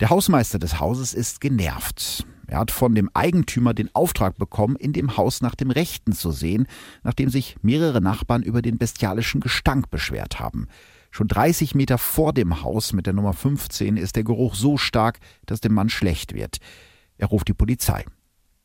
Der 0.00 0.10
Hausmeister 0.10 0.58
des 0.58 0.80
Hauses 0.80 1.14
ist 1.14 1.40
genervt. 1.40 2.26
Er 2.46 2.58
hat 2.58 2.70
von 2.70 2.94
dem 2.94 3.10
Eigentümer 3.14 3.74
den 3.74 3.94
Auftrag 3.94 4.36
bekommen, 4.36 4.76
in 4.76 4.92
dem 4.92 5.16
Haus 5.16 5.40
nach 5.40 5.54
dem 5.54 5.70
Rechten 5.70 6.12
zu 6.12 6.32
sehen, 6.32 6.66
nachdem 7.02 7.28
sich 7.28 7.56
mehrere 7.62 8.00
Nachbarn 8.00 8.42
über 8.42 8.62
den 8.62 8.78
bestialischen 8.78 9.40
Gestank 9.40 9.90
beschwert 9.90 10.38
haben. 10.40 10.68
Schon 11.10 11.28
30 11.28 11.74
Meter 11.74 11.98
vor 11.98 12.32
dem 12.32 12.62
Haus 12.62 12.92
mit 12.92 13.06
der 13.06 13.12
Nummer 13.12 13.32
15 13.32 13.96
ist 13.96 14.16
der 14.16 14.24
Geruch 14.24 14.54
so 14.54 14.76
stark, 14.76 15.18
dass 15.46 15.60
dem 15.60 15.74
Mann 15.74 15.88
schlecht 15.88 16.34
wird. 16.34 16.58
Er 17.18 17.28
ruft 17.28 17.48
die 17.48 17.54
Polizei. 17.54 18.04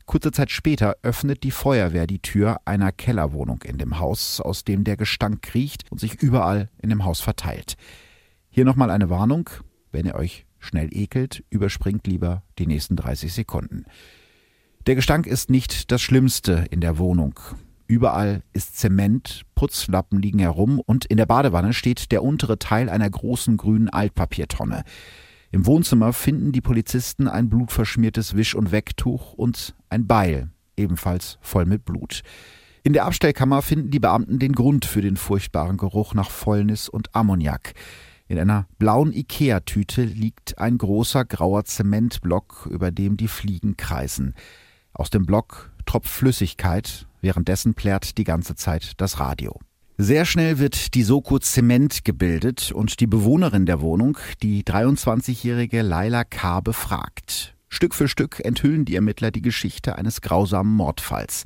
Kurze 0.08 0.32
Zeit 0.32 0.52
später 0.52 0.96
öffnet 1.02 1.44
die 1.44 1.52
Feuerwehr 1.52 2.08
die 2.08 2.22
Tür 2.22 2.62
einer 2.64 2.94
Kellerwohnung 2.94 3.62
in 3.64 3.78
dem 3.78 4.00
Haus, 4.00 4.40
aus 4.40 4.64
dem 4.64 4.86
der 4.86 4.96
Gestank 4.96 5.42
kriecht 5.42 5.84
und 5.92 6.00
sich 6.00 6.16
überall 6.24 6.70
in 6.82 6.90
dem 6.90 7.04
Haus 7.04 7.20
verteilt. 7.20 7.76
Hier 8.50 8.64
nochmal 8.64 8.90
eine 8.90 9.10
Warnung, 9.10 9.50
wenn 9.92 10.06
ihr 10.06 10.16
euch 10.16 10.46
schnell 10.60 10.88
ekelt, 10.96 11.44
überspringt 11.50 12.08
lieber 12.08 12.44
die 12.58 12.68
nächsten 12.68 12.96
30 12.96 13.34
Sekunden. 13.34 13.84
Der 14.88 14.96
Gestank 14.96 15.28
ist 15.28 15.50
nicht 15.50 15.92
das 15.92 16.02
Schlimmste 16.02 16.66
in 16.72 16.80
der 16.80 16.98
Wohnung. 16.98 17.38
Überall 17.86 18.44
ist 18.54 18.78
Zement, 18.78 19.42
Putzlappen 19.56 20.22
liegen 20.22 20.40
herum 20.40 20.80
und 20.80 21.04
in 21.04 21.18
der 21.18 21.26
Badewanne 21.26 21.74
steht 21.74 22.14
der 22.14 22.24
untere 22.24 22.60
Teil 22.60 22.90
einer 22.90 23.10
großen 23.10 23.58
grünen 23.58 23.90
Altpapiertonne. 23.90 24.86
Im 25.52 25.66
Wohnzimmer 25.66 26.12
finden 26.14 26.52
die 26.52 26.62
Polizisten 26.62 27.28
ein 27.28 27.50
blutverschmiertes 27.50 28.36
Wisch- 28.36 28.56
und 28.56 28.72
Wegtuch 28.72 29.34
und 29.34 29.76
ein 29.90 30.06
Beil, 30.06 30.50
ebenfalls 30.76 31.38
voll 31.42 31.66
mit 31.66 31.86
Blut. 31.86 32.22
In 32.84 32.94
der 32.94 33.06
Abstellkammer 33.06 33.62
finden 33.62 33.92
die 33.92 34.00
Beamten 34.00 34.40
den 34.40 34.54
Grund 34.54 34.86
für 34.86 35.02
den 35.02 35.18
furchtbaren 35.18 35.78
Geruch 35.78 36.14
nach 36.14 36.30
Fäulnis 36.30 36.90
und 36.90 37.16
Ammoniak. 37.16 37.74
In 38.28 38.40
einer 38.40 38.68
blauen 38.78 39.14
Ikea-Tüte 39.14 40.04
liegt 40.04 40.58
ein 40.58 40.78
großer 40.78 41.24
grauer 41.24 41.64
Zementblock, 41.64 42.68
über 42.70 42.92
dem 42.92 43.16
die 43.16 43.30
Fliegen 43.30 43.78
kreisen. 43.78 44.36
Aus 44.94 45.10
dem 45.10 45.26
Block 45.26 45.72
tropft 45.86 46.10
Flüssigkeit, 46.10 47.08
währenddessen 47.22 47.74
plärt 47.74 48.18
die 48.18 48.26
ganze 48.26 48.56
Zeit 48.56 48.94
das 48.98 49.20
Radio. 49.20 49.60
Sehr 50.00 50.26
schnell 50.26 50.60
wird 50.60 50.94
die 50.94 51.02
Soko 51.02 51.40
Zement 51.40 52.06
gebildet 52.06 52.72
und 52.72 53.00
die 53.00 53.08
Bewohnerin 53.08 53.66
der 53.66 53.82
Wohnung, 53.82 54.20
die 54.44 54.64
23-jährige 54.64 55.82
Laila 55.82 56.24
K. 56.24 56.62
befragt. 56.62 57.56
Stück 57.68 57.96
für 57.96 58.08
Stück 58.08 58.40
enthüllen 58.46 58.86
die 58.86 58.94
Ermittler 58.94 59.32
die 59.32 59.42
Geschichte 59.42 59.96
eines 59.96 60.22
grausamen 60.22 60.72
Mordfalls. 60.72 61.46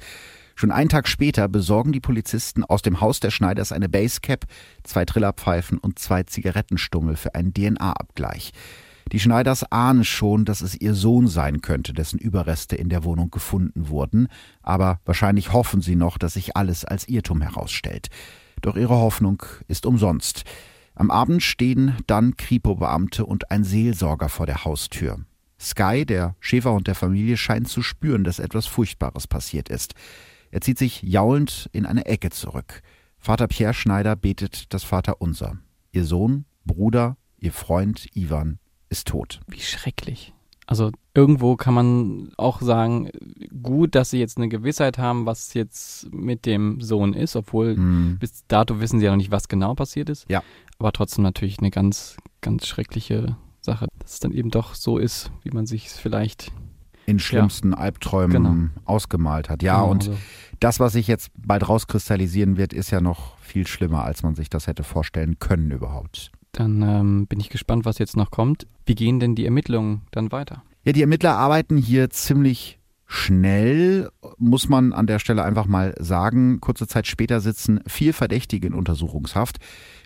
Schon 0.55 0.73
einen 0.73 0.89
Tag 0.89 1.07
später 1.07 1.47
besorgen 1.47 1.93
die 1.93 2.01
Polizisten 2.01 2.65
aus 2.65 2.81
dem 2.81 2.99
Haus 2.99 3.21
der 3.21 3.31
Schneiders 3.31 3.71
eine 3.71 3.87
Basecap, 3.87 4.45
zwei 4.83 5.05
Trillerpfeifen 5.05 5.77
und 5.77 5.97
zwei 5.97 6.23
Zigarettenstummel 6.23 7.15
für 7.15 7.35
einen 7.35 7.53
DNA-Abgleich. 7.53 8.51
Die 9.13 9.19
Schneiders 9.21 9.63
ahnen 9.71 10.03
schon, 10.03 10.43
dass 10.43 10.59
es 10.61 10.79
ihr 10.79 10.93
Sohn 10.93 11.27
sein 11.27 11.61
könnte, 11.61 11.93
dessen 11.93 12.19
Überreste 12.19 12.75
in 12.75 12.89
der 12.89 13.05
Wohnung 13.05 13.31
gefunden 13.31 13.87
wurden, 13.87 14.27
aber 14.61 14.99
wahrscheinlich 15.05 15.53
hoffen 15.53 15.81
sie 15.81 15.95
noch, 15.95 16.17
dass 16.17 16.33
sich 16.33 16.57
alles 16.57 16.83
als 16.83 17.07
Irrtum 17.07 17.41
herausstellt. 17.41 18.09
Doch 18.61 18.75
ihre 18.75 18.95
Hoffnung 18.95 19.43
ist 19.67 19.85
umsonst. 19.85 20.43
Am 20.95 21.09
Abend 21.09 21.41
stehen 21.41 21.97
dann 22.07 22.37
Kripo-Beamte 22.37 23.25
und 23.25 23.49
ein 23.49 23.63
Seelsorger 23.63 24.29
vor 24.29 24.45
der 24.45 24.65
Haustür. 24.65 25.19
Sky, 25.59 26.05
der 26.05 26.35
Schäferhund 26.39 26.87
der 26.87 26.95
Familie, 26.95 27.37
scheint 27.37 27.69
zu 27.69 27.81
spüren, 27.81 28.23
dass 28.23 28.39
etwas 28.39 28.65
Furchtbares 28.65 29.27
passiert 29.27 29.69
ist. 29.69 29.93
Er 30.49 30.61
zieht 30.61 30.77
sich 30.77 31.01
jaulend 31.01 31.69
in 31.71 31.85
eine 31.85 32.05
Ecke 32.05 32.29
zurück. 32.29 32.81
Vater 33.17 33.47
Pierre 33.47 33.73
Schneider 33.73 34.15
betet 34.15 34.73
das 34.73 34.83
Vaterunser. 34.83 35.57
Ihr 35.91 36.03
Sohn, 36.03 36.45
Bruder, 36.65 37.17
ihr 37.37 37.53
Freund 37.53 38.07
Ivan 38.15 38.59
ist 38.89 39.07
tot. 39.07 39.39
Wie 39.47 39.61
schrecklich. 39.61 40.33
Also 40.67 40.91
irgendwo 41.13 41.55
kann 41.55 41.73
man 41.73 42.31
auch 42.37 42.61
sagen, 42.61 43.09
gut, 43.61 43.95
dass 43.95 44.09
sie 44.11 44.19
jetzt 44.19 44.37
eine 44.37 44.47
Gewissheit 44.49 44.97
haben, 44.97 45.25
was 45.25 45.53
jetzt 45.53 46.11
mit 46.13 46.45
dem 46.45 46.81
Sohn 46.81 47.13
ist, 47.13 47.35
obwohl 47.35 47.75
Hm. 47.75 48.17
bis 48.19 48.45
dato 48.47 48.79
wissen 48.79 48.99
sie 48.99 49.05
ja 49.05 49.11
noch 49.11 49.17
nicht, 49.17 49.31
was 49.31 49.47
genau 49.47 49.73
passiert 49.75 50.09
ist. 50.09 50.25
Ja. 50.29 50.41
Aber 50.79 50.91
trotzdem 50.91 51.23
natürlich 51.23 51.59
eine 51.59 51.69
ganz, 51.71 52.17
ganz 52.41 52.65
schreckliche 52.67 53.35
Sache, 53.61 53.87
dass 53.99 54.13
es 54.13 54.19
dann 54.19 54.31
eben 54.31 54.49
doch 54.51 54.73
so 54.73 54.97
ist, 54.97 55.31
wie 55.43 55.51
man 55.51 55.65
sich 55.65 55.87
es 55.87 55.99
vielleicht 55.99 56.51
In 57.05 57.19
schlimmsten 57.19 57.73
Albträumen 57.73 58.43
Genau. 58.43 58.69
ausgemalt 58.85 59.49
hat. 59.49 59.61
Ja, 59.63 59.75
Genau, 59.81 59.91
und 59.91 60.07
also, 60.09 60.17
das, 60.59 60.79
was 60.79 60.93
sich 60.93 61.07
jetzt 61.07 61.29
bald 61.35 61.67
rauskristallisieren 61.67 62.55
wird, 62.57 62.71
ist 62.73 62.89
ja 62.91 63.01
noch 63.01 63.37
viel 63.39 63.67
schlimmer, 63.67 64.03
als 64.05 64.23
man 64.23 64.35
sich 64.35 64.49
das 64.49 64.67
hätte 64.67 64.83
vorstellen 64.83 65.37
können 65.39 65.71
überhaupt. 65.71 66.31
dann 66.53 66.81
ähm, 66.81 67.27
bin 67.27 67.39
ich 67.39 67.49
gespannt, 67.49 67.85
was 67.85 67.97
jetzt 67.97 68.15
noch 68.17 68.29
kommt. 68.31 68.65
Wie 68.85 68.95
gehen 68.95 69.19
denn 69.19 69.35
die 69.35 69.45
Ermittlungen 69.45 70.01
dann 70.11 70.31
weiter? 70.31 70.63
Ja, 70.83 70.93
die 70.93 71.01
Ermittler 71.01 71.35
arbeiten 71.37 71.77
hier 71.77 72.09
ziemlich 72.09 72.79
schnell, 73.05 74.09
muss 74.37 74.67
man 74.67 74.93
an 74.93 75.05
der 75.05 75.19
Stelle 75.19 75.43
einfach 75.43 75.67
mal 75.67 75.93
sagen. 75.99 76.59
Kurze 76.59 76.87
Zeit 76.87 77.05
später 77.05 77.39
sitzen 77.39 77.81
vier 77.85 78.15
Verdächtige 78.15 78.65
in 78.65 78.73
Untersuchungshaft. 78.73 79.57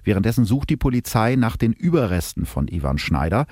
Währenddessen 0.04 0.44
sucht 0.44 0.70
die 0.70 0.76
Polizei 0.76 1.36
nach 1.36 1.56
den 1.56 1.72
Überresten 1.72 2.46
von 2.46 2.68
Ivan 2.68 2.98
Schneider. 2.98 3.46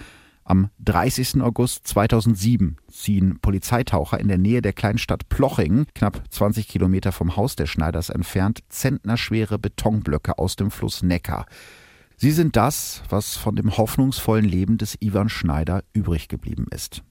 Am 0.44 0.70
30. 0.80 1.42
August 1.42 1.88
2007 1.88 2.76
ziehen 2.92 3.40
Polizeitaucher 3.40 4.20
in 4.20 4.28
der 4.28 4.38
Nähe 4.38 4.62
der 4.62 4.74
Kleinstadt 4.74 5.30
Ploching, 5.30 5.86
knapp 5.96 6.24
20 6.30 6.68
Kilometer 6.68 7.14
vom 7.14 7.38
Haus 7.38 7.56
der 7.56 7.68
Schneiders 7.68 8.10
entfernt, 8.10 8.60
zentnerschwere 8.68 9.60
Betonblöcke 9.60 10.38
aus 10.38 10.58
dem 10.58 10.72
Fluss 10.72 11.04
Neckar. 11.04 11.46
Sie 12.18 12.32
sind 12.32 12.58
das, 12.58 13.04
was 13.08 13.38
von 13.38 13.56
dem 13.56 13.78
hoffnungsvollen 13.78 14.46
Leben 14.46 14.78
des 14.78 14.98
Ivan 15.00 15.30
Schneider 15.30 15.84
übrig 15.94 16.28
geblieben 16.28 16.66
ist. 16.70 17.04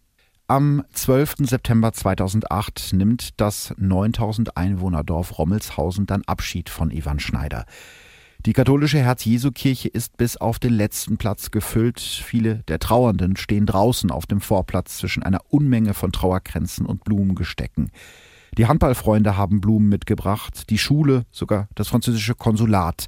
Am 0.52 0.84
12. 0.92 1.48
September 1.48 1.94
2008 1.94 2.92
nimmt 2.92 3.40
das 3.40 3.72
9000 3.78 4.54
Einwohnerdorf 4.54 5.38
Rommelshausen 5.38 6.04
dann 6.04 6.24
Abschied 6.26 6.68
von 6.68 6.90
Ivan 6.90 7.20
Schneider. 7.20 7.64
Die 8.44 8.52
katholische 8.52 8.98
Herz-Jesu-Kirche 8.98 9.88
ist 9.88 10.18
bis 10.18 10.36
auf 10.36 10.58
den 10.58 10.74
letzten 10.74 11.16
Platz 11.16 11.52
gefüllt. 11.52 12.00
Viele 12.00 12.56
der 12.68 12.80
Trauernden 12.80 13.38
stehen 13.38 13.64
draußen 13.64 14.10
auf 14.10 14.26
dem 14.26 14.42
Vorplatz 14.42 14.98
zwischen 14.98 15.22
einer 15.22 15.40
Unmenge 15.48 15.94
von 15.94 16.12
Trauerkränzen 16.12 16.84
und 16.84 17.02
Blumengestecken. 17.02 17.90
Die 18.58 18.66
Handballfreunde 18.66 19.38
haben 19.38 19.62
Blumen 19.62 19.88
mitgebracht, 19.88 20.68
die 20.68 20.76
Schule, 20.76 21.24
sogar 21.30 21.70
das 21.74 21.88
französische 21.88 22.34
Konsulat. 22.34 23.06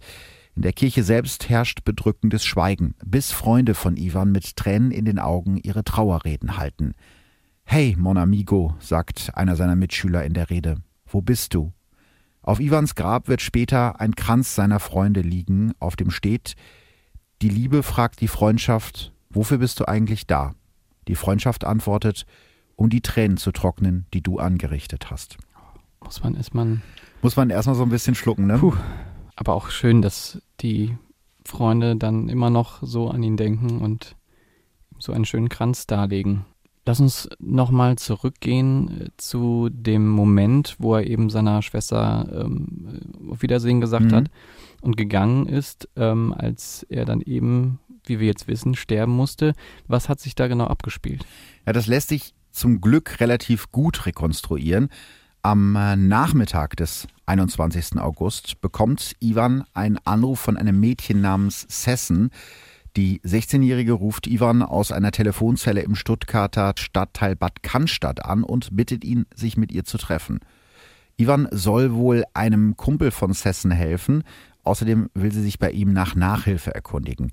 In 0.57 0.63
der 0.63 0.73
Kirche 0.73 1.03
selbst 1.03 1.51
herrscht 1.51 1.85
bedrückendes 1.85 2.43
Schweigen, 2.43 2.95
bis 3.05 3.33
Freunde 3.33 3.75
von 3.75 3.99
Ivan 3.99 4.33
mit 4.33 4.57
Tränen 4.57 4.93
in 4.93 5.05
den 5.05 5.19
Augen 5.19 5.59
ihre 5.59 5.85
Trauerreden 5.85 6.57
halten. 6.57 6.95
Hey, 7.65 7.97
mon 7.99 8.17
amigo, 8.19 8.75
sagt 8.79 9.33
einer 9.35 9.57
seiner 9.57 9.75
Mitschüler 9.75 10.25
in 10.25 10.33
der 10.33 10.51
Rede, 10.51 10.77
wo 11.07 11.23
bist 11.23 11.55
du? 11.55 11.73
Auf 12.43 12.61
Ivans 12.61 12.95
Grab 12.95 13.27
wird 13.27 13.41
später 13.41 14.01
ein 14.01 14.15
Kranz 14.15 14.55
seiner 14.55 14.79
Freunde 14.79 15.23
liegen, 15.23 15.73
auf 15.81 15.97
dem 15.97 16.11
steht 16.11 16.55
Die 17.43 17.49
Liebe 17.49 17.83
fragt 17.83 18.21
die 18.21 18.29
Freundschaft, 18.29 19.13
wofür 19.31 19.59
bist 19.59 19.81
du 19.81 19.89
eigentlich 19.89 20.27
da? 20.27 20.55
Die 21.09 21.17
Freundschaft 21.17 21.65
antwortet, 21.65 22.27
um 22.77 22.91
die 22.91 23.01
Tränen 23.01 23.39
zu 23.39 23.51
trocknen, 23.51 24.07
die 24.15 24.23
du 24.23 24.39
angerichtet 24.39 25.11
hast. 25.11 25.37
Muss 26.03 26.23
man, 26.23 26.35
ist 26.35 26.55
man 26.55 26.83
Muss 27.23 27.37
man 27.37 27.51
erstmal 27.51 27.77
so 27.77 27.83
ein 27.83 27.89
bisschen 27.89 28.15
schlucken, 28.15 28.47
ne? 28.47 28.59
Puh. 28.59 28.75
Aber 29.37 29.55
auch 29.55 29.71
schön, 29.71 30.01
dass 30.01 30.41
die 30.61 30.97
Freunde 31.45 31.97
dann 31.97 32.29
immer 32.29 32.51
noch 32.51 32.83
so 32.83 33.11
an 33.11 33.23
ihn 33.23 33.37
denken 33.37 33.81
und 33.81 34.17
so 34.99 35.13
einen 35.13 35.25
schönen 35.25 35.49
Kranz 35.49 35.87
darlegen. 35.87 36.45
Lass 36.87 37.01
uns 37.01 37.29
nochmal 37.39 37.97
zurückgehen 37.97 39.01
äh, 39.01 39.09
zu 39.17 39.69
dem 39.71 40.09
Moment, 40.09 40.77
wo 40.79 40.95
er 40.97 41.07
eben 41.07 41.31
seiner 41.31 41.63
Schwester 41.63 42.45
ähm, 42.45 43.01
auf 43.31 43.43
Wiedersehen 43.43 43.81
gesagt 43.81 44.07
Mhm. 44.07 44.15
hat 44.15 44.31
und 44.83 44.97
gegangen 44.97 45.47
ist, 45.47 45.89
ähm, 45.97 46.35
als 46.37 46.85
er 46.91 47.07
dann 47.07 47.23
eben, 47.23 47.79
wie 48.05 48.21
wir 48.21 48.27
jetzt 48.27 48.49
wissen, 48.49 48.75
sterben 48.75 49.13
musste. 49.13 49.55
Was 49.87 50.09
hat 50.11 50.21
sich 50.21 50.35
da 50.35 50.47
genau 50.47 50.67
abgespielt? 50.67 51.25
Ja, 51.67 51.73
das 51.73 51.87
lässt 51.87 52.09
sich 52.09 52.35
zum 52.51 52.81
Glück 52.83 53.19
relativ 53.21 53.73
gut 53.73 54.05
rekonstruieren. 54.07 54.91
Am 55.43 55.77
äh, 55.77 55.97
Nachmittag 55.97 56.77
des 56.77 57.07
21. 57.27 57.99
August 57.99 58.61
bekommt 58.61 59.15
Ivan 59.21 59.65
einen 59.73 59.99
Anruf 60.05 60.41
von 60.41 60.57
einem 60.57 60.79
Mädchen 60.81 61.21
namens 61.23 61.67
Sessen. 61.69 62.31
Die 62.97 63.21
16-Jährige 63.23 63.93
ruft 63.93 64.29
Ivan 64.29 64.63
aus 64.63 64.93
einer 64.93 65.11
Telefonzelle 65.11 65.81
im 65.81 65.97
Stuttgarter 65.97 66.75
Stadtteil 66.79 67.35
Bad 67.35 67.65
Cannstatt 67.65 68.25
an 68.25 68.45
und 68.45 68.77
bittet 68.77 69.05
ihn, 69.05 69.27
sich 69.35 69.57
mit 69.57 69.73
ihr 69.73 69.83
zu 69.83 69.99
treffen. 69.99 70.39
Ivan 71.17 71.49
soll 71.51 71.95
wohl 71.95 72.23
einem 72.35 72.77
Kumpel 72.77 73.11
von 73.11 73.33
Sessen 73.33 73.73
helfen. 73.73 74.23
Außerdem 74.63 75.11
will 75.13 75.33
sie 75.33 75.43
sich 75.43 75.59
bei 75.59 75.73
ihm 75.73 75.93
nach 75.93 76.15
Nachhilfe 76.15 76.73
erkundigen. 76.73 77.33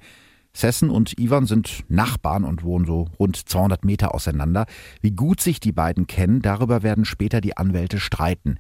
Sessen 0.52 0.90
und 0.90 1.20
Ivan 1.20 1.46
sind 1.46 1.84
Nachbarn 1.90 2.44
und 2.44 2.64
wohnen 2.64 2.86
so 2.86 3.08
rund 3.20 3.38
200 3.38 3.86
Meter 3.86 4.16
auseinander. 4.16 4.66
Wie 5.02 5.12
gut 5.12 5.42
sich 5.42 5.60
die 5.60 5.72
beiden 5.72 6.08
kennen, 6.08 6.42
darüber 6.42 6.82
werden 6.82 7.06
später 7.06 7.40
die 7.40 7.56
Anwälte 7.56 8.00
streiten. 8.00 8.58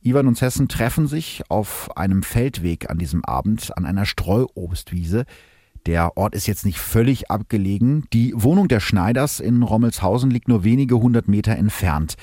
Ivan 0.00 0.28
und 0.28 0.38
Sessen 0.38 0.68
treffen 0.68 1.08
sich 1.08 1.42
auf 1.48 1.96
einem 1.96 2.22
Feldweg 2.22 2.88
an 2.88 2.98
diesem 2.98 3.24
Abend 3.24 3.76
an 3.76 3.84
einer 3.84 4.06
Streuobstwiese. 4.06 5.24
Der 5.86 6.16
Ort 6.16 6.34
ist 6.34 6.48
jetzt 6.48 6.66
nicht 6.66 6.80
völlig 6.80 7.30
abgelegen. 7.30 8.06
Die 8.12 8.32
Wohnung 8.34 8.66
der 8.66 8.80
Schneiders 8.80 9.38
in 9.38 9.62
Rommelshausen 9.62 10.30
liegt 10.30 10.48
nur 10.48 10.64
wenige 10.64 10.96
hundert 10.96 11.28
Meter 11.28 11.54
entfernt. 11.54 12.16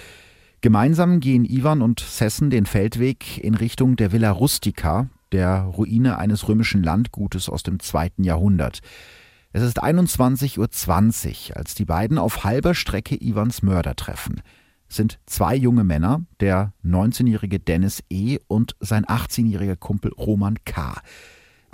Gemeinsam 0.60 1.22
gehen 1.22 1.46
Ivan 1.46 1.82
und 1.82 2.01
Sessen 2.01 2.50
den 2.50 2.65
Feldweg 2.65 3.38
in 3.38 3.55
Richtung 3.55 3.96
der 3.96 4.12
Villa 4.12 4.32
Rustica, 4.32 5.08
der 5.32 5.62
Ruine 5.62 6.17
eines 6.17 6.48
römischen 6.50 6.84
Landgutes 6.84 7.48
aus 7.48 7.63
dem 7.63 7.79
zweiten 7.79 8.25
Jahrhundert. 8.25 8.79
Es 9.53 9.63
ist 9.63 9.82
21.20 9.82 11.51
Uhr, 11.51 11.58
als 11.58 11.74
die 11.74 11.86
beiden 11.86 12.17
auf 12.17 12.43
halber 12.43 12.75
Strecke 12.75 13.15
Ivans 13.15 13.62
Mörder 13.62 13.96
treffen. 13.96 14.41
sind 14.89 15.20
zwei 15.25 15.55
junge 15.55 15.84
Männer, 15.84 16.22
der 16.39 16.74
19-jährige 16.86 17.60
Dennis 17.60 18.03
E. 18.10 18.39
und 18.48 18.75
sein 18.79 19.05
18-jähriger 19.05 19.75
Kumpel 19.75 20.12
Roman 20.12 20.58
K. 20.65 21.01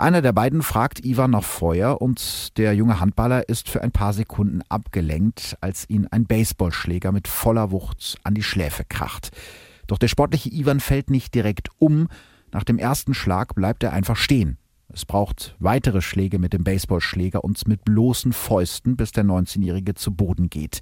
Einer 0.00 0.22
der 0.22 0.32
beiden 0.32 0.62
fragt 0.62 1.04
Ivan 1.04 1.32
nach 1.32 1.44
Feuer 1.44 2.00
und 2.00 2.56
der 2.56 2.72
junge 2.72 3.00
Handballer 3.00 3.50
ist 3.50 3.68
für 3.68 3.82
ein 3.82 3.92
paar 3.92 4.14
Sekunden 4.14 4.62
abgelenkt, 4.70 5.58
als 5.60 5.90
ihn 5.90 6.06
ein 6.06 6.24
Baseballschläger 6.24 7.12
mit 7.12 7.28
voller 7.28 7.70
Wucht 7.70 8.16
an 8.24 8.32
die 8.32 8.42
Schläfe 8.42 8.84
kracht. 8.88 9.28
Doch 9.88 9.98
der 9.98 10.08
sportliche 10.08 10.50
Ivan 10.50 10.80
fällt 10.80 11.10
nicht 11.10 11.34
direkt 11.34 11.68
um. 11.76 12.08
Nach 12.50 12.64
dem 12.64 12.78
ersten 12.78 13.12
Schlag 13.12 13.54
bleibt 13.54 13.82
er 13.82 13.92
einfach 13.92 14.16
stehen. 14.16 14.56
Es 14.88 15.04
braucht 15.04 15.54
weitere 15.58 16.00
Schläge 16.00 16.38
mit 16.38 16.54
dem 16.54 16.64
Baseballschläger 16.64 17.44
und 17.44 17.68
mit 17.68 17.84
bloßen 17.84 18.32
Fäusten, 18.32 18.96
bis 18.96 19.12
der 19.12 19.24
19-Jährige 19.24 19.92
zu 19.92 20.12
Boden 20.12 20.48
geht. 20.48 20.80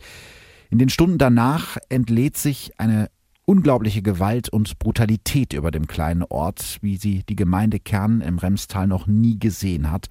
In 0.70 0.78
den 0.78 0.90
Stunden 0.90 1.18
danach 1.18 1.76
entlädt 1.88 2.36
sich 2.36 2.70
eine 2.78 3.10
unglaubliche 3.48 4.02
Gewalt 4.02 4.50
und 4.50 4.78
Brutalität 4.78 5.54
über 5.54 5.70
dem 5.70 5.86
kleinen 5.86 6.22
Ort, 6.22 6.76
wie 6.82 6.98
sie 6.98 7.22
die 7.26 7.34
Gemeinde 7.34 7.80
Kern 7.80 8.20
im 8.20 8.36
Remstal 8.36 8.86
noch 8.86 9.06
nie 9.06 9.38
gesehen 9.38 9.90
hat. 9.90 10.08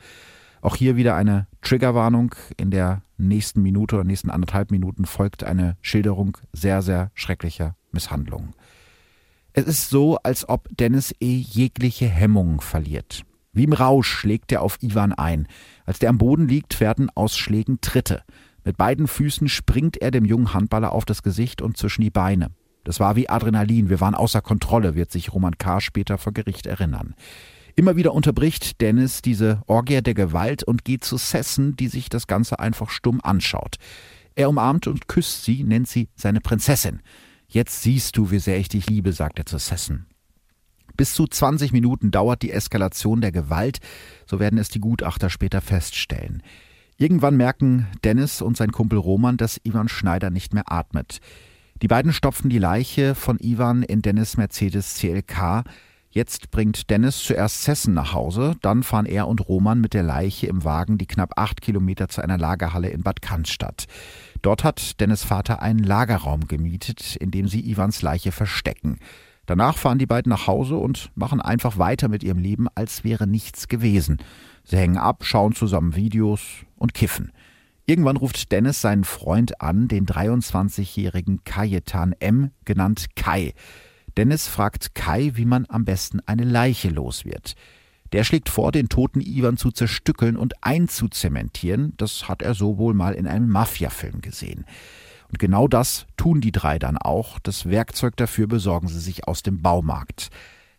Auch 0.60 0.76
hier 0.76 0.96
wieder 0.96 1.16
eine 1.16 1.46
Triggerwarnung. 1.62 2.34
In 2.58 2.72
der 2.72 3.04
nächsten 3.16 3.62
Minute 3.62 3.96
oder 3.96 4.06
nächsten 4.06 4.32
anderthalb 4.32 4.72
Minuten 4.72 5.06
folgt 5.06 5.44
eine 5.44 5.78
Schilderung 5.82 6.40
sehr, 6.52 6.82
sehr 6.82 7.12
schrecklicher 7.14 7.76
Misshandlungen. 7.92 8.56
Es 9.54 9.68
ist 9.68 9.92
so, 9.92 10.18
als 10.18 10.50
ob 10.50 10.68
Dennis 10.76 11.14
E. 11.20 11.38
jegliche 11.38 12.08
Hemmung 12.08 12.60
verliert. 12.60 13.22
Wie 13.54 13.66
im 13.66 13.74
Rausch 13.74 14.08
schlägt 14.08 14.52
er 14.52 14.64
auf 14.64 14.82
Ivan 14.82 15.14
ein. 15.14 15.48
Als 15.86 16.00
der 16.00 16.10
am 16.10 16.18
Boden 16.18 16.48
liegt, 16.48 16.80
werden 16.80 17.12
aus 17.14 17.38
Schlägen 17.38 17.82
Tritte. 17.82 18.24
Mit 18.64 18.78
beiden 18.78 19.08
Füßen 19.08 19.48
springt 19.48 19.98
er 19.98 20.10
dem 20.10 20.26
jungen 20.26 20.56
Handballer 20.56 20.92
auf 20.92 21.06
das 21.06 21.22
Gesicht 21.22 21.62
und 21.62 21.78
zwischen 21.78 22.02
die 22.02 22.10
Beine. 22.10 22.50
Das 22.88 23.02
war 23.02 23.18
wie 23.18 23.28
Adrenalin, 23.28 23.90
wir 23.90 24.00
waren 24.00 24.16
außer 24.16 24.42
Kontrolle, 24.42 24.96
wird 24.96 25.12
sich 25.12 25.34
Roman 25.34 25.58
K. 25.58 25.82
später 25.82 26.18
vor 26.18 26.32
Gericht 26.32 26.68
erinnern. 26.68 27.16
Immer 27.76 27.98
wieder 27.98 28.14
unterbricht 28.14 28.80
Dennis 28.80 29.22
diese 29.22 29.62
Orgie 29.68 30.02
der 30.02 30.14
Gewalt 30.14 30.64
und 30.64 30.86
geht 30.86 31.04
zu 31.04 31.18
Sessen, 31.18 31.76
die 31.76 31.90
sich 31.90 32.08
das 32.08 32.28
Ganze 32.28 32.60
einfach 32.60 32.90
stumm 32.90 33.20
anschaut. 33.22 33.76
Er 34.36 34.48
umarmt 34.48 34.88
und 34.88 35.10
küsst 35.10 35.44
sie, 35.44 35.66
nennt 35.66 35.90
sie 35.90 36.08
seine 36.16 36.40
Prinzessin. 36.40 37.02
Jetzt 37.50 37.82
siehst 37.82 38.16
du, 38.16 38.32
wie 38.32 38.40
sehr 38.40 38.58
ich 38.58 38.70
dich 38.70 38.90
liebe, 38.90 39.12
sagt 39.12 39.38
er 39.38 39.46
zu 39.46 39.58
Sessen. 39.58 40.06
Bis 40.96 41.14
zu 41.14 41.28
20 41.28 41.74
Minuten 41.74 42.10
dauert 42.10 42.42
die 42.42 42.54
Eskalation 42.54 43.20
der 43.20 43.34
Gewalt, 43.34 43.80
so 44.26 44.40
werden 44.40 44.58
es 44.58 44.70
die 44.70 44.80
Gutachter 44.80 45.30
später 45.30 45.60
feststellen. 45.60 46.42
Irgendwann 46.96 47.36
merken 47.36 47.88
Dennis 48.06 48.42
und 48.42 48.56
sein 48.56 48.72
Kumpel 48.72 48.98
Roman, 48.98 49.36
dass 49.36 49.60
Ivan 49.66 49.90
Schneider 49.90 50.30
nicht 50.30 50.54
mehr 50.54 50.72
atmet. 50.72 51.20
Die 51.84 51.88
beiden 51.88 52.12
stopfen 52.12 52.50
die 52.50 52.58
Leiche 52.58 53.14
von 53.14 53.38
Ivan 53.40 53.84
in 53.84 54.02
Dennis 54.02 54.36
Mercedes 54.36 54.96
CLK. 54.96 55.64
Jetzt 56.10 56.50
bringt 56.50 56.90
Dennis 56.90 57.24
zuerst 57.24 57.62
Sessen 57.62 57.94
nach 57.94 58.14
Hause, 58.14 58.56
dann 58.64 58.82
fahren 58.82 59.06
er 59.06 59.28
und 59.28 59.48
Roman 59.48 59.80
mit 59.80 59.94
der 59.94 60.02
Leiche 60.02 60.48
im 60.48 60.64
Wagen 60.64 60.98
die 60.98 61.06
knapp 61.06 61.34
acht 61.36 61.62
Kilometer 61.62 62.08
zu 62.08 62.24
einer 62.24 62.40
Lagerhalle 62.40 62.90
in 62.90 63.04
Bad 63.04 63.22
Cannstatt. 63.22 63.86
Dort 64.42 64.64
hat 64.64 65.00
Dennis 65.00 65.24
Vater 65.24 65.62
einen 65.62 65.84
Lagerraum 65.84 66.48
gemietet, 66.48 67.16
in 67.18 67.30
dem 67.30 67.48
sie 67.48 67.60
Ivans 67.70 68.02
Leiche 68.02 68.32
verstecken. 68.32 68.98
Danach 69.46 69.78
fahren 69.78 70.00
die 70.00 70.08
beiden 70.08 70.32
nach 70.32 70.48
Hause 70.48 70.78
und 70.78 71.12
machen 71.14 71.42
einfach 71.42 71.78
weiter 71.78 72.08
mit 72.08 72.24
ihrem 72.24 72.40
Leben, 72.40 72.68
als 72.74 73.04
wäre 73.04 73.28
nichts 73.28 73.68
gewesen. 73.68 74.18
Sie 74.64 74.78
hängen 74.78 74.98
ab, 74.98 75.24
schauen 75.26 75.54
zusammen 75.54 75.96
Videos 75.96 76.42
und 76.76 76.96
kiffen. 76.96 77.32
Irgendwann 77.90 78.18
ruft 78.18 78.52
Dennis 78.52 78.82
seinen 78.82 79.06
Freund 79.06 79.62
an, 79.62 79.88
den 79.88 80.06
23-jährigen 80.06 81.46
Kajetan 81.46 82.14
M., 82.20 82.52
genannt 82.66 83.16
Kai. 83.16 83.54
Dennis 84.18 84.46
fragt 84.46 84.94
Kai, 84.94 85.32
wie 85.36 85.46
man 85.46 85.66
am 85.70 85.86
besten 85.86 86.20
eine 86.26 86.44
Leiche 86.44 86.90
los 86.90 87.24
wird. 87.24 87.56
Der 88.12 88.26
schlägt 88.26 88.50
vor, 88.50 88.74
den 88.74 88.90
toten 88.90 89.22
Ivan 89.22 89.56
zu 89.56 89.72
zerstückeln 89.72 90.36
und 90.36 90.54
einzuzementieren. 90.66 91.94
Das 91.96 92.28
hat 92.28 92.42
er 92.42 92.56
so 92.56 92.78
wohl 92.78 92.94
mal 92.94 93.14
in 93.14 93.26
einem 93.26 93.48
Mafia-Film 93.48 94.20
gesehen. 94.20 94.66
Und 95.30 95.40
genau 95.40 95.70
das 95.70 96.08
tun 96.18 96.42
die 96.42 96.52
drei 96.52 96.80
dann 96.80 96.98
auch. 96.98 97.40
Das 97.40 97.70
Werkzeug 97.70 98.18
dafür 98.18 98.48
besorgen 98.48 98.90
sie 98.90 99.00
sich 99.00 99.30
aus 99.30 99.44
dem 99.44 99.62
Baumarkt. 99.62 100.28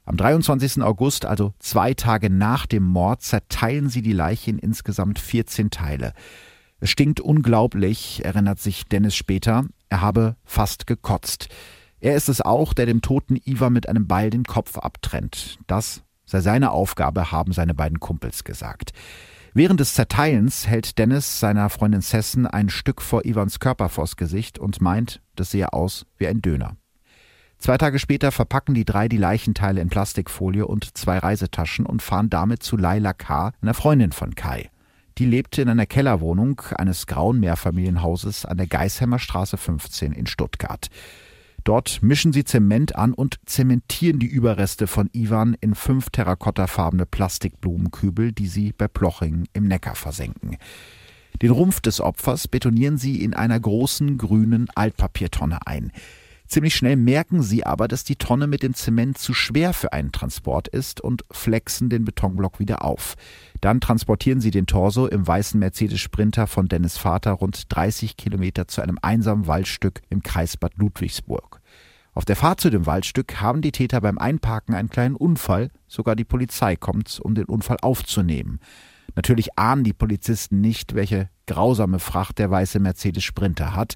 Am 0.04 0.18
23. 0.18 0.82
August, 0.82 1.24
also 1.24 1.54
zwei 1.58 1.94
Tage 1.94 2.28
nach 2.28 2.66
dem 2.66 2.82
Mord, 2.82 3.22
zerteilen 3.22 3.88
sie 3.88 4.02
die 4.02 4.12
Leiche 4.12 4.50
in 4.50 4.58
insgesamt 4.58 5.18
14 5.18 5.70
Teile. 5.70 6.12
Es 6.80 6.90
stinkt 6.90 7.20
unglaublich, 7.20 8.24
erinnert 8.24 8.60
sich 8.60 8.84
Dennis 8.84 9.16
später. 9.16 9.64
Er 9.88 10.00
habe 10.00 10.36
fast 10.44 10.86
gekotzt. 10.86 11.48
Er 12.00 12.14
ist 12.14 12.28
es 12.28 12.40
auch, 12.40 12.72
der 12.72 12.86
dem 12.86 13.02
toten 13.02 13.36
Iva 13.36 13.70
mit 13.70 13.88
einem 13.88 14.06
Beil 14.06 14.30
den 14.30 14.44
Kopf 14.44 14.78
abtrennt. 14.78 15.58
Das 15.66 16.02
sei 16.24 16.40
seine 16.40 16.70
Aufgabe, 16.70 17.32
haben 17.32 17.52
seine 17.52 17.74
beiden 17.74 17.98
Kumpels 17.98 18.44
gesagt. 18.44 18.92
Während 19.54 19.80
des 19.80 19.94
Zerteilens 19.94 20.68
hält 20.68 20.98
Dennis 20.98 21.40
seiner 21.40 21.68
Freundin 21.70 22.02
Sessen 22.02 22.46
ein 22.46 22.68
Stück 22.68 23.02
vor 23.02 23.24
Ivans 23.24 23.58
Körper 23.58 23.88
vors 23.88 24.16
Gesicht 24.16 24.58
und 24.58 24.80
meint, 24.80 25.20
das 25.34 25.50
sehe 25.50 25.72
aus 25.72 26.06
wie 26.16 26.28
ein 26.28 26.42
Döner. 26.42 26.76
Zwei 27.58 27.76
Tage 27.76 27.98
später 27.98 28.30
verpacken 28.30 28.74
die 28.74 28.84
drei 28.84 29.08
die 29.08 29.16
Leichenteile 29.16 29.80
in 29.80 29.88
Plastikfolie 29.88 30.64
und 30.64 30.96
zwei 30.96 31.18
Reisetaschen 31.18 31.86
und 31.86 32.02
fahren 32.02 32.30
damit 32.30 32.62
zu 32.62 32.76
Laila 32.76 33.14
K., 33.14 33.52
einer 33.60 33.74
Freundin 33.74 34.12
von 34.12 34.36
Kai. 34.36 34.70
Die 35.18 35.26
lebte 35.26 35.62
in 35.62 35.68
einer 35.68 35.86
Kellerwohnung 35.86 36.60
eines 36.76 37.08
grauen 37.08 37.40
Mehrfamilienhauses 37.40 38.44
an 38.44 38.56
der 38.56 38.68
Geisheimer 38.68 39.18
Straße 39.18 39.56
15 39.56 40.12
in 40.12 40.28
Stuttgart. 40.28 40.90
Dort 41.64 42.04
mischen 42.04 42.32
sie 42.32 42.44
Zement 42.44 42.94
an 42.94 43.14
und 43.14 43.40
zementieren 43.44 44.20
die 44.20 44.28
Überreste 44.28 44.86
von 44.86 45.10
Ivan 45.12 45.56
in 45.60 45.74
fünf 45.74 46.10
terrakottafarbene 46.10 47.04
Plastikblumenkübel, 47.04 48.30
die 48.30 48.46
sie 48.46 48.72
bei 48.72 48.86
Ploching 48.86 49.48
im 49.54 49.66
Neckar 49.66 49.96
versenken. 49.96 50.56
Den 51.42 51.50
Rumpf 51.50 51.80
des 51.80 52.00
Opfers 52.00 52.46
betonieren 52.46 52.96
sie 52.96 53.20
in 53.22 53.34
einer 53.34 53.58
großen 53.58 54.18
grünen 54.18 54.68
Altpapiertonne 54.76 55.66
ein. 55.66 55.90
Ziemlich 56.48 56.76
schnell 56.76 56.96
merken 56.96 57.42
sie 57.42 57.66
aber, 57.66 57.88
dass 57.88 58.04
die 58.04 58.16
Tonne 58.16 58.46
mit 58.46 58.62
dem 58.62 58.72
Zement 58.72 59.18
zu 59.18 59.34
schwer 59.34 59.74
für 59.74 59.92
einen 59.92 60.12
Transport 60.12 60.66
ist 60.66 61.00
und 61.02 61.24
flexen 61.30 61.90
den 61.90 62.06
Betonblock 62.06 62.58
wieder 62.58 62.84
auf. 62.84 63.16
Dann 63.60 63.80
transportieren 63.80 64.40
sie 64.40 64.50
den 64.50 64.66
Torso 64.66 65.06
im 65.06 65.26
weißen 65.26 65.58
Mercedes 65.58 66.00
Sprinter 66.00 66.46
von 66.46 66.68
Dennis 66.68 66.96
Vater 66.96 67.32
rund 67.32 67.64
30 67.68 68.16
Kilometer 68.16 68.68
zu 68.68 68.82
einem 68.82 68.98
einsamen 69.02 69.46
Waldstück 69.46 70.02
im 70.10 70.22
Kreis 70.22 70.56
Bad 70.56 70.72
Ludwigsburg. 70.76 71.60
Auf 72.14 72.24
der 72.24 72.36
Fahrt 72.36 72.60
zu 72.60 72.70
dem 72.70 72.86
Waldstück 72.86 73.40
haben 73.40 73.62
die 73.62 73.72
Täter 73.72 74.00
beim 74.00 74.18
Einparken 74.18 74.74
einen 74.74 74.90
kleinen 74.90 75.14
Unfall. 75.14 75.70
Sogar 75.86 76.16
die 76.16 76.24
Polizei 76.24 76.74
kommt, 76.74 77.20
um 77.22 77.34
den 77.34 77.44
Unfall 77.44 77.76
aufzunehmen. 77.80 78.60
Natürlich 79.14 79.58
ahnen 79.58 79.84
die 79.84 79.92
Polizisten 79.92 80.60
nicht, 80.60 80.94
welche 80.94 81.28
grausame 81.46 81.98
Fracht 81.98 82.38
der 82.38 82.50
weiße 82.50 82.80
Mercedes 82.80 83.24
Sprinter 83.24 83.74
hat. 83.74 83.94